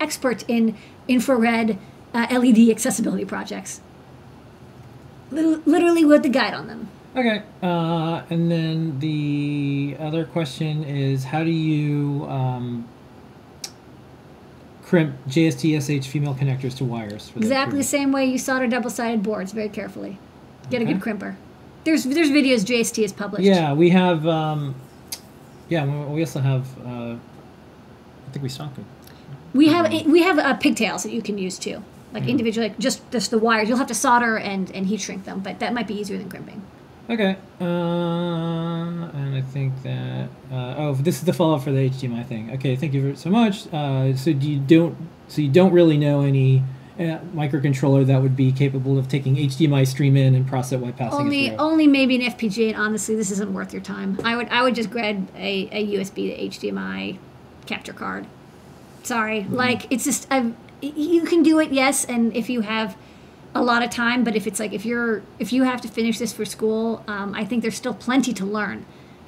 expert 0.00 0.44
in 0.48 0.76
infrared 1.06 1.78
uh, 2.12 2.26
LED 2.30 2.68
accessibility 2.68 3.24
projects. 3.24 3.80
Lit- 5.32 5.66
Literally 5.66 6.04
with 6.04 6.22
the 6.22 6.28
guide 6.28 6.54
on 6.54 6.66
them. 6.66 6.88
Okay. 7.16 7.42
Uh, 7.62 8.22
and 8.30 8.50
then 8.50 8.98
the 9.00 9.96
other 9.98 10.24
question 10.24 10.84
is 10.84 11.24
how 11.24 11.44
do 11.44 11.50
you 11.50 12.24
um, 12.26 12.88
crimp 14.82 15.14
JST-SH 15.28 16.06
female 16.06 16.34
connectors 16.34 16.76
to 16.78 16.84
wires? 16.84 17.28
For 17.28 17.38
Exactly 17.38 17.78
the 17.78 17.84
same 17.84 18.12
way 18.12 18.24
you 18.26 18.38
solder 18.38 18.66
double-sided 18.66 19.22
boards 19.22 19.52
very 19.52 19.68
carefully. 19.68 20.18
Get 20.70 20.80
a 20.80 20.84
good 20.84 21.00
crimper. 21.00 21.36
There's 21.84 22.04
there's 22.04 22.30
videos 22.30 22.64
JST 22.64 23.02
has 23.02 23.12
published. 23.12 23.44
Yeah, 23.44 23.72
we 23.74 23.90
have. 23.90 24.26
Um, 24.26 24.74
yeah, 25.68 25.84
we 26.06 26.20
also 26.20 26.40
have. 26.40 26.66
Uh, 26.78 27.16
I 27.16 28.30
think 28.30 28.42
we 28.42 28.48
stocked 28.48 28.76
them. 28.76 28.86
We 29.52 29.68
have 29.68 29.92
we 30.06 30.22
have 30.22 30.38
uh, 30.38 30.54
pigtails 30.54 31.02
that 31.02 31.12
you 31.12 31.20
can 31.20 31.38
use 31.38 31.58
too, 31.58 31.82
like 32.12 32.26
individually, 32.28 32.68
like 32.68 32.78
just 32.78 33.08
just 33.10 33.30
the 33.30 33.38
wires. 33.38 33.68
You'll 33.68 33.78
have 33.78 33.86
to 33.88 33.94
solder 33.94 34.36
and 34.38 34.70
and 34.72 34.86
heat 34.86 35.00
shrink 35.00 35.24
them, 35.24 35.40
but 35.40 35.58
that 35.60 35.72
might 35.74 35.86
be 35.86 35.94
easier 35.94 36.18
than 36.18 36.28
crimping. 36.28 36.62
Okay. 37.10 37.36
Uh, 37.60 37.64
and 39.14 39.34
I 39.34 39.42
think 39.42 39.82
that. 39.82 40.28
Uh, 40.50 40.74
oh, 40.78 40.94
this 40.94 41.16
is 41.18 41.24
the 41.24 41.32
follow 41.32 41.56
up 41.56 41.62
for 41.62 41.72
the 41.72 41.88
HDMI 41.90 42.26
thing. 42.26 42.50
Okay, 42.52 42.76
thank 42.76 42.94
you 42.94 43.14
so 43.16 43.30
much. 43.30 43.72
Uh, 43.72 44.14
so 44.16 44.32
do 44.32 44.48
you 44.50 44.58
don't. 44.58 44.96
So 45.28 45.40
you 45.42 45.48
don't 45.50 45.72
really 45.72 45.96
know 45.98 46.20
any 46.22 46.62
uh, 46.98 47.18
microcontroller 47.34 48.06
that 48.06 48.22
would 48.22 48.36
be 48.36 48.52
capable 48.52 48.98
of 48.98 49.08
taking 49.08 49.36
HDMI 49.36 49.86
stream 49.86 50.16
in 50.16 50.34
and 50.34 50.46
process 50.46 50.72
it 50.72 50.80
while 50.80 50.92
passing 50.92 51.20
Only 51.20 51.46
it 51.46 51.50
through. 51.50 51.58
only 51.58 51.86
maybe 51.86 52.14
an 52.24 52.32
FPGA, 52.32 52.68
and 52.68 52.76
honestly, 52.76 53.14
this 53.16 53.30
isn't 53.30 53.52
worth 53.52 53.72
your 53.72 53.82
time. 53.82 54.18
I 54.24 54.36
would 54.36 54.48
I 54.48 54.62
would 54.62 54.74
just 54.74 54.90
grab 54.90 55.28
a, 55.36 55.68
a 55.72 55.86
USB 55.96 56.50
to 56.50 56.68
HDMI 56.68 57.18
capture 57.66 57.92
card. 57.92 58.26
Sorry, 59.02 59.40
Mm-hmm. 59.40 59.54
like 59.54 59.86
it's 59.90 60.04
just 60.04 60.28
I've, 60.30 60.54
you 60.82 61.22
can 61.22 61.42
do 61.42 61.60
it, 61.60 61.72
yes, 61.72 62.04
and 62.04 62.34
if 62.36 62.50
you 62.50 62.60
have 62.62 62.96
a 63.54 63.62
lot 63.62 63.82
of 63.82 63.90
time, 63.90 64.24
but 64.24 64.34
if 64.34 64.46
it's 64.46 64.58
like 64.58 64.72
if 64.72 64.84
you're 64.84 65.22
if 65.38 65.52
you 65.52 65.62
have 65.64 65.80
to 65.82 65.88
finish 65.88 66.18
this 66.18 66.32
for 66.32 66.44
school, 66.44 67.04
um, 67.06 67.34
I 67.34 67.44
think 67.44 67.62
there's 67.62 67.76
still 67.76 67.94
plenty 67.94 68.32
to 68.34 68.44
learn 68.44 68.84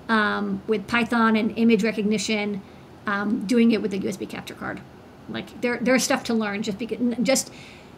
um, 0.09 0.63
with 0.67 0.87
Python 0.87 1.37
and 1.37 1.57
image 1.59 1.85
recognition, 1.85 2.63
um, 3.07 3.47
doing 3.47 3.71
it 3.71 3.83
with 3.83 3.93
a 3.95 3.99
USB 3.99 4.29
capture 4.29 4.55
card. 4.55 4.81
Like 5.29 5.61
there 5.61 5.79
there's 5.81 6.03
stuff 6.03 6.25
to 6.25 6.35
learn 6.35 6.63
just 6.63 6.79
because 6.79 6.99
just 7.23 7.51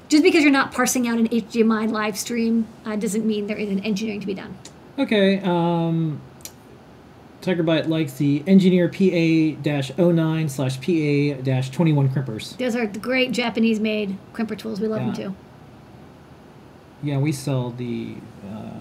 just 0.09 0.23
because 0.23 0.43
you're 0.43 0.53
not 0.53 0.73
parsing 0.73 1.09
out 1.09 1.19
an 1.19 1.29
HDMI 1.29 1.91
live 1.91 2.17
stream 2.17 2.67
uh, 2.85 2.97
doesn't 2.97 3.27
mean 3.27 3.47
there 3.47 3.57
isn't 3.57 3.81
engineering 3.81 4.21
to 4.21 4.27
be 4.27 4.35
done. 4.35 4.57
Okay. 4.99 5.41
Um, 5.41 6.21
Tigerbyte 7.47 7.89
likes 7.89 8.15
the 8.15 8.43
Engineer 8.47 8.89
PA-09 8.89 10.51
slash 10.51 10.77
PA-21 10.79 12.13
crimpers. 12.13 12.57
Those 12.57 12.75
are 12.75 12.87
the 12.89 12.99
great 12.99 13.31
Japanese 13.31 13.79
made 13.79 14.19
crimper 14.35 14.59
tools. 14.59 14.81
We 14.81 14.89
love 14.89 15.01
them 15.01 15.13
too. 15.13 15.37
Yeah, 17.03 17.19
we 17.19 17.31
sell 17.31 17.71
the. 17.71 18.17
Uh, 18.45 18.81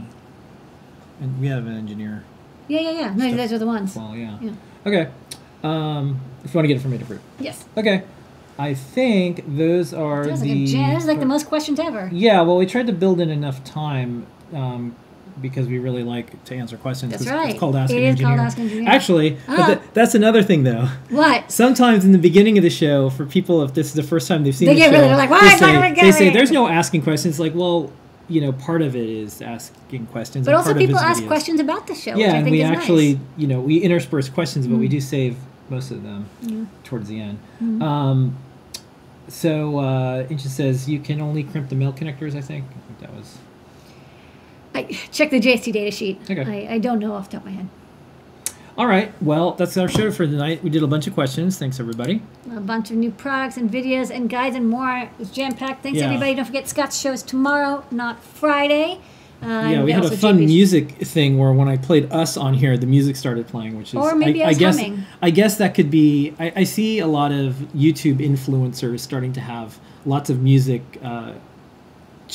and 1.22 1.40
we 1.40 1.48
have 1.48 1.68
an 1.68 1.78
engineer. 1.78 2.24
Yeah, 2.68 2.80
yeah, 2.82 2.92
yeah. 2.92 3.14
No, 3.14 3.36
those 3.36 3.54
are 3.54 3.60
the 3.60 3.68
ones. 3.68 3.96
Well, 3.96 4.16
yeah. 4.16 4.38
Yeah. 4.42 4.52
Okay. 4.86 5.12
Um, 5.64 6.20
if 6.44 6.54
you 6.54 6.58
want 6.58 6.64
to 6.64 6.68
get 6.68 6.78
it 6.78 6.80
from 6.80 6.98
Adafruit. 6.98 7.20
Yes. 7.40 7.66
Okay. 7.78 8.04
I 8.58 8.74
think 8.74 9.44
those 9.58 9.94
are 9.94 10.28
was 10.28 10.42
like 10.42 10.50
the. 10.50 10.64
a 10.64 10.68
jam. 10.68 11.06
Like 11.06 11.20
the 11.20 11.26
most 11.26 11.48
questions 11.48 11.80
ever. 11.80 12.10
Yeah, 12.12 12.42
well, 12.42 12.58
we 12.58 12.66
tried 12.66 12.88
to 12.88 12.94
build 12.94 13.20
in 13.20 13.30
enough 13.30 13.64
time 13.64 14.26
um, 14.54 14.96
because 15.42 15.68
we 15.68 15.80
really 15.80 16.04
like 16.04 16.44
to 16.46 16.56
answer 16.56 16.78
questions. 16.78 17.12
That's 17.12 17.28
right. 17.28 17.50
It's 17.52 17.60
called 17.60 17.76
Ask 17.76 17.92
It 17.94 17.98
an 17.98 18.04
Engineer. 18.04 18.28
called 18.38 18.40
Ask 18.48 18.58
Engineer. 18.60 18.90
Actually, 18.90 19.38
but 19.48 19.66
th- 19.66 19.80
that's 19.94 20.16
another 20.16 20.42
thing, 20.44 20.64
though. 20.64 20.88
What? 21.10 21.52
Sometimes 21.52 22.06
in 22.06 22.12
the 22.14 22.18
beginning 22.18 22.58
of 22.58 22.64
the 22.64 22.70
show, 22.70 23.10
for 23.10 23.26
people, 23.26 23.62
if 23.64 23.74
this 23.74 23.88
is 23.88 23.94
the 23.94 24.04
first 24.04 24.28
time 24.28 24.44
they've 24.44 24.56
seen 24.56 24.68
They 24.68 24.74
the 24.76 24.80
get 24.80 24.86
show, 24.88 24.92
really- 24.98 25.08
they're 25.10 25.18
like, 25.18 25.30
"Why 25.30 25.42
they 25.42 25.58
say, 25.58 26.02
they 26.02 26.12
say 26.12 26.30
there's 26.32 26.52
no 26.52 26.68
asking 26.68 27.02
questions. 27.02 27.40
Like, 27.40 27.54
well, 27.56 27.92
you 28.28 28.42
know, 28.42 28.52
part 28.54 28.82
of 28.82 28.96
it 28.96 29.08
is 29.10 29.42
asking 29.42 30.08
questions. 30.08 30.46
But 30.46 30.56
also, 30.56 30.68
part 30.74 30.78
of 30.78 30.82
it 30.82 30.88
people 30.88 31.00
ask 31.00 31.22
videos. 31.22 31.28
questions 31.28 31.60
about 31.60 31.86
the 31.88 31.94
show, 31.96 32.12
which 32.14 32.22
Yeah, 32.22 32.34
I 32.34 32.36
and 32.38 32.46
think 32.46 32.54
we 32.54 32.64
actually, 32.64 33.14
nice. 33.14 33.22
Mm. 33.22 33.28
you 33.38 33.48
know, 33.48 33.60
we 33.60 33.78
intersperse 33.78 34.30
questions, 34.30 34.68
but 34.68 34.78
we 34.78 34.88
do 34.88 35.00
save 35.00 35.36
most 35.70 35.92
of 35.92 36.02
them 36.04 36.28
towards 36.84 37.08
the 37.10 37.20
end. 37.20 37.38
Mm-hmm. 37.62 37.82
Um, 37.84 38.36
so 39.28 39.80
uh, 39.80 40.26
Inch 40.30 40.42
says 40.42 40.88
you 40.90 41.00
can 41.00 41.20
only 41.22 41.44
crimp 41.44 41.70
the 41.70 41.76
male 41.76 41.94
connectors. 41.94 42.36
I 42.36 42.42
think. 42.42 42.66
I 42.70 42.80
think 42.88 43.00
that 43.02 43.14
was. 43.14 43.38
I 44.76 44.84
check 45.12 45.30
the 45.32 45.40
JST 45.40 45.72
data 45.74 45.92
sheet. 45.92 46.20
Okay. 46.30 46.68
I, 46.68 46.76
I 46.76 46.78
don't 46.80 47.00
know 47.00 47.14
off 47.14 47.30
the 47.30 47.38
top 47.38 47.46
of 47.46 47.52
my 47.52 47.58
head. 47.58 47.70
All 48.78 48.88
right. 48.88 49.14
Well, 49.22 49.52
that's 49.54 49.78
our 49.78 49.88
show 49.88 50.12
for 50.12 50.26
tonight. 50.26 50.62
We 50.62 50.70
did 50.70 50.84
a 50.84 50.88
bunch 50.88 51.08
of 51.08 51.14
questions. 51.14 51.58
Thanks 51.58 51.80
everybody. 51.80 52.22
A 52.54 52.60
bunch 52.60 52.92
of 52.92 52.98
new 52.98 53.10
products 53.12 53.56
and 53.56 53.72
videos 53.72 54.14
and 54.14 54.30
guides 54.30 54.54
and 54.56 54.70
more. 54.70 55.10
It's 55.18 55.30
jam 55.32 55.54
packed. 55.54 55.82
Thanks 55.82 56.00
Yeah. 56.00 56.08
everybody. 56.08 56.36
Don't 56.36 56.44
forget 56.46 56.68
Scott's 56.68 57.00
shows 57.00 57.24
tomorrow, 57.24 57.86
not 57.90 58.22
Friday. 58.22 59.00
Uh, 59.42 59.48
yeah, 59.48 59.84
we 59.84 59.92
had 59.92 60.04
a 60.04 60.18
fun 60.18 60.40
JP's 60.40 60.48
music 60.48 60.92
thing 60.98 61.38
where 61.38 61.52
when 61.54 61.68
I 61.68 61.78
played 61.78 62.12
us 62.12 62.36
on 62.36 62.54
here, 62.54 62.78
the 62.78 62.86
music 62.88 63.16
started 63.16 63.48
playing, 63.48 63.78
which 63.78 63.90
is 63.90 63.96
Or 63.96 64.16
maybe 64.16 64.42
I, 64.42 64.48
I 64.48 64.50
was 64.50 64.58
guess 64.58 64.78
humming. 64.78 65.04
I 65.22 65.30
guess 65.30 65.58
that 65.58 65.74
could 65.76 65.92
be. 65.92 66.34
I, 66.40 66.52
I 66.58 66.64
see 66.64 67.00
a 67.00 67.08
lot 67.08 67.32
of 67.32 67.54
YouTube 67.76 68.18
influencers 68.18 69.00
starting 69.02 69.34
to 69.34 69.42
have 69.42 69.80
lots 70.06 70.30
of 70.30 70.42
music 70.42 70.82
uh, 71.04 71.34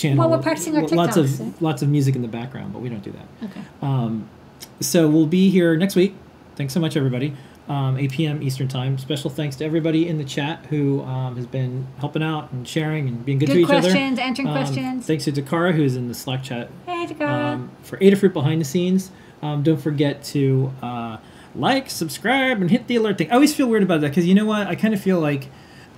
channel. 0.01 0.18
Well, 0.18 0.36
we're 0.39 0.43
practicing 0.43 0.77
our 0.77 0.82
TikToks. 0.82 0.97
lots 0.97 1.16
of 1.16 1.40
eh? 1.40 1.44
lots 1.60 1.82
of 1.82 1.89
music 1.89 2.16
in 2.16 2.22
the 2.22 2.28
background, 2.28 2.72
but 2.72 2.81
we 2.81 2.89
don't 2.89 3.02
do 3.02 3.12
that. 3.12 3.27
Okay. 3.51 3.60
Um, 3.82 4.28
so 4.81 5.09
we'll 5.09 5.27
be 5.27 5.51
here 5.51 5.77
next 5.77 5.97
week. 5.97 6.14
Thanks 6.56 6.72
so 6.74 6.81
much, 6.81 6.97
everybody. 6.97 7.35
Um, 7.68 7.97
8 7.98 8.10
p.m. 8.10 8.43
Eastern 8.43 8.66
Time. 8.66 8.98
Special 8.98 9.31
thanks 9.31 9.55
to 9.56 9.64
everybody 9.64 10.09
in 10.09 10.18
the 10.18 10.24
chat 10.24 10.66
who 10.70 11.02
um, 11.02 11.36
has 11.36 11.47
been 11.47 11.86
helping 11.98 12.22
out 12.22 12.51
and 12.51 12.66
sharing 12.66 13.06
and 13.06 13.24
being 13.24 13.39
good, 13.39 13.47
Good 13.47 13.55
to 13.55 13.60
each 13.60 13.66
questions, 13.66 13.86
other. 13.86 13.94
Questions, 13.94 14.18
answering 14.18 14.48
Um, 14.48 14.55
questions. 14.55 15.06
Thanks 15.06 15.24
to 15.27 15.32
Dakara, 15.32 15.72
who's 15.72 15.94
in 15.94 16.09
the 16.09 16.14
Slack 16.14 16.43
chat 16.43 16.68
Hey, 16.86 17.06
Takara. 17.06 17.52
um, 17.55 17.70
for 17.85 17.97
Adafruit 17.98 18.32
behind 18.32 18.60
the 18.60 18.64
scenes. 18.64 19.12
Um, 19.40 19.62
don't 19.62 19.81
forget 19.81 20.24
to 20.24 20.72
uh, 20.82 21.18
like, 21.55 21.89
subscribe, 21.90 22.60
and 22.60 22.70
hit 22.70 22.89
the 22.89 22.97
alert 22.97 23.18
thing. 23.18 23.31
I 23.31 23.35
always 23.35 23.55
feel 23.55 23.68
weird 23.68 23.85
about 23.85 24.01
that 24.01 24.09
because 24.09 24.27
you 24.27 24.35
know 24.35 24.47
what? 24.47 24.66
I 24.66 24.74
kind 24.74 24.93
of 24.93 25.01
feel 25.01 25.20
like. 25.20 25.47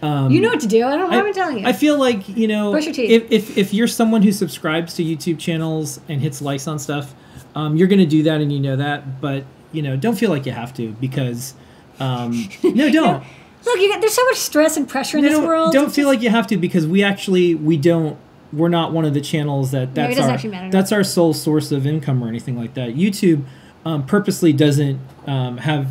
Um, 0.02 0.30
you 0.32 0.40
know 0.40 0.48
what 0.48 0.60
to 0.60 0.66
do. 0.66 0.84
I 0.84 0.96
don't 0.96 1.10
know. 1.10 1.18
I, 1.18 1.22
been 1.22 1.32
telling 1.32 1.58
you. 1.60 1.66
I 1.66 1.72
feel 1.72 1.96
like 1.98 2.28
you 2.28 2.48
know 2.48 2.72
Brush 2.72 2.84
your 2.86 2.94
teeth. 2.94 3.10
if, 3.10 3.30
if 3.30 3.56
if 3.58 3.74
you're 3.74 3.86
someone 3.86 4.22
who 4.22 4.32
subscribes 4.32 4.94
to 4.94 5.04
YouTube 5.04 5.38
channels 5.38 6.00
and 6.08 6.20
hits 6.20 6.42
likes 6.42 6.66
on 6.66 6.78
stuff, 6.78 7.14
um, 7.54 7.76
you're 7.76 7.86
going 7.88 8.00
to 8.00 8.06
do 8.06 8.24
that 8.24 8.40
and 8.40 8.52
you 8.52 8.58
know 8.58 8.76
that. 8.76 9.20
But 9.20 9.44
you 9.70 9.80
know, 9.82 9.96
don't 9.96 10.16
feel 10.18 10.30
like 10.30 10.44
you 10.44 10.52
have 10.52 10.74
to 10.74 10.92
because 11.00 11.54
um, 12.00 12.48
no, 12.64 12.90
don't. 12.90 13.22
Look, 13.64 13.78
you 13.78 13.88
got, 13.88 14.00
there's 14.00 14.12
so 14.14 14.24
much 14.24 14.38
stress 14.38 14.76
and 14.76 14.88
pressure 14.88 15.18
in 15.18 15.22
No, 15.22 15.28
this 15.30 15.38
don't, 15.38 15.46
world. 15.46 15.72
don't 15.72 15.86
It's 15.86 15.94
feel 15.94 16.06
just- 16.08 16.16
like 16.16 16.22
you 16.24 16.30
have 16.30 16.48
to 16.48 16.56
because 16.56 16.84
we 16.86 17.04
actually 17.04 17.54
we 17.54 17.76
don't 17.76 18.18
we're 18.52 18.68
not 18.68 18.92
one 18.92 19.04
of 19.04 19.14
the 19.14 19.20
channels 19.20 19.70
that 19.70 19.88
No, 19.94 20.08
that's 20.08 20.16
doesn't 20.16 20.52
our 20.54 20.70
that's 20.70 20.90
our 20.92 21.04
sole 21.04 21.32
source 21.32 21.70
of 21.70 21.86
income 21.86 22.22
or 22.24 22.28
anything 22.28 22.56
like 22.58 22.74
that. 22.74 22.96
YouTube 22.96 23.44
um, 23.84 24.04
purposely 24.04 24.52
doesn't 24.52 25.00
um, 25.28 25.58
have 25.58 25.88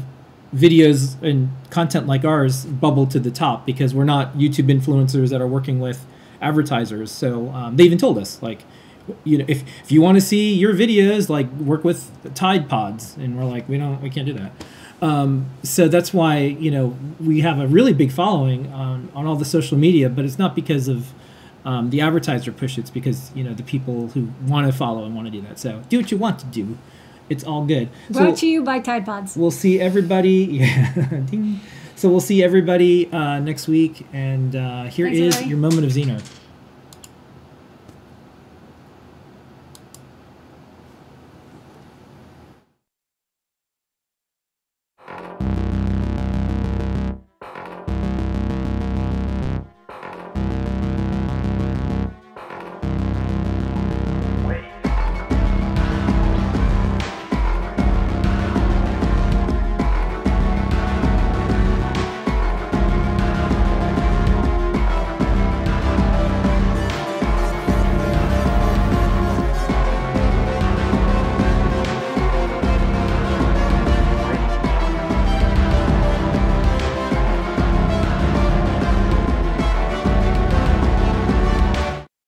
videos 0.56 1.22
and 1.22 1.50
content 1.70 2.08
like 2.08 2.26
ours 2.26 2.66
bubble 2.66 3.08
to 3.08 3.20
the 3.20 3.32
top 3.32 3.66
because 3.66 3.94
we're 3.94 4.04
not 4.04 4.34
YouTube 4.34 4.68
influencers 4.68 5.30
that 5.30 5.42
are 5.42 5.48
working 5.48 5.80
with 5.80 6.06
advertisers. 6.42 7.12
So 7.12 7.50
um, 7.50 7.78
they 7.78 7.84
even 7.84 7.98
told 7.98 8.18
us 8.18 8.42
like 8.42 8.64
you 9.24 9.38
know 9.38 9.46
if, 9.48 9.64
if 9.84 9.92
you 9.92 10.02
want 10.02 10.16
to 10.16 10.22
see 10.22 10.54
your 10.54 10.74
videos 10.74 11.30
like 11.30 11.52
work 11.54 11.84
with 11.84 12.12
Tide 12.36 12.70
Pods 12.70 13.16
and 13.18 13.38
we're 13.38 13.46
like 13.46 13.68
we 13.70 13.78
don't 13.78 14.02
we 14.02 14.10
can't 14.10 14.26
do 14.26 14.34
that. 14.34 14.52
Um, 15.02 15.50
so 15.64 15.88
that's 15.88 16.14
why 16.14 16.38
you 16.40 16.70
know 16.70 16.96
we 17.20 17.42
have 17.42 17.60
a 17.60 17.68
really 17.68 17.94
big 17.94 18.12
following 18.12 18.72
on, 18.72 19.10
on 19.16 19.26
all 19.26 19.36
the 19.36 19.46
social 19.46 19.78
media, 19.78 20.10
but 20.10 20.26
it's 20.26 20.38
not 20.38 20.56
because 20.56 20.88
of 20.88 21.14
um, 21.66 21.90
the 21.90 22.02
advertiser 22.02 22.52
push. 22.52 22.78
It's 22.78 22.90
because 22.90 23.32
you 23.36 23.44
know 23.44 23.54
the 23.54 23.64
people 23.64 24.10
who 24.10 24.30
want 24.46 24.68
to 24.68 24.74
follow 24.74 25.06
and 25.06 25.16
want 25.16 25.28
to 25.28 25.32
do 25.32 25.42
that. 25.42 25.60
So 25.60 25.82
do 25.90 25.98
what 25.98 26.12
you 26.12 26.18
want 26.18 26.40
to 26.40 26.46
do. 26.46 26.78
It's 27.32 27.44
all 27.46 27.66
good. 27.66 27.88
Brought 28.10 28.36
so 28.38 28.42
to 28.42 28.48
you 28.48 28.62
by 28.62 28.80
Tide 28.80 29.06
Pods. 29.06 29.36
we'll 29.38 29.52
see 29.52 29.80
everybody. 29.80 30.40
Yeah. 30.62 31.56
So 31.96 32.10
we'll 32.10 32.20
see 32.20 32.42
everybody 32.44 33.12
uh, 33.12 33.40
next 33.40 33.68
week. 33.68 34.08
And 34.12 34.56
uh, 34.56 34.86
here 34.86 35.06
Thanks, 35.06 35.20
is 35.20 35.36
everybody. 35.36 35.50
your 35.50 35.58
moment 35.60 35.86
of 35.86 35.92
Zener. 35.92 36.41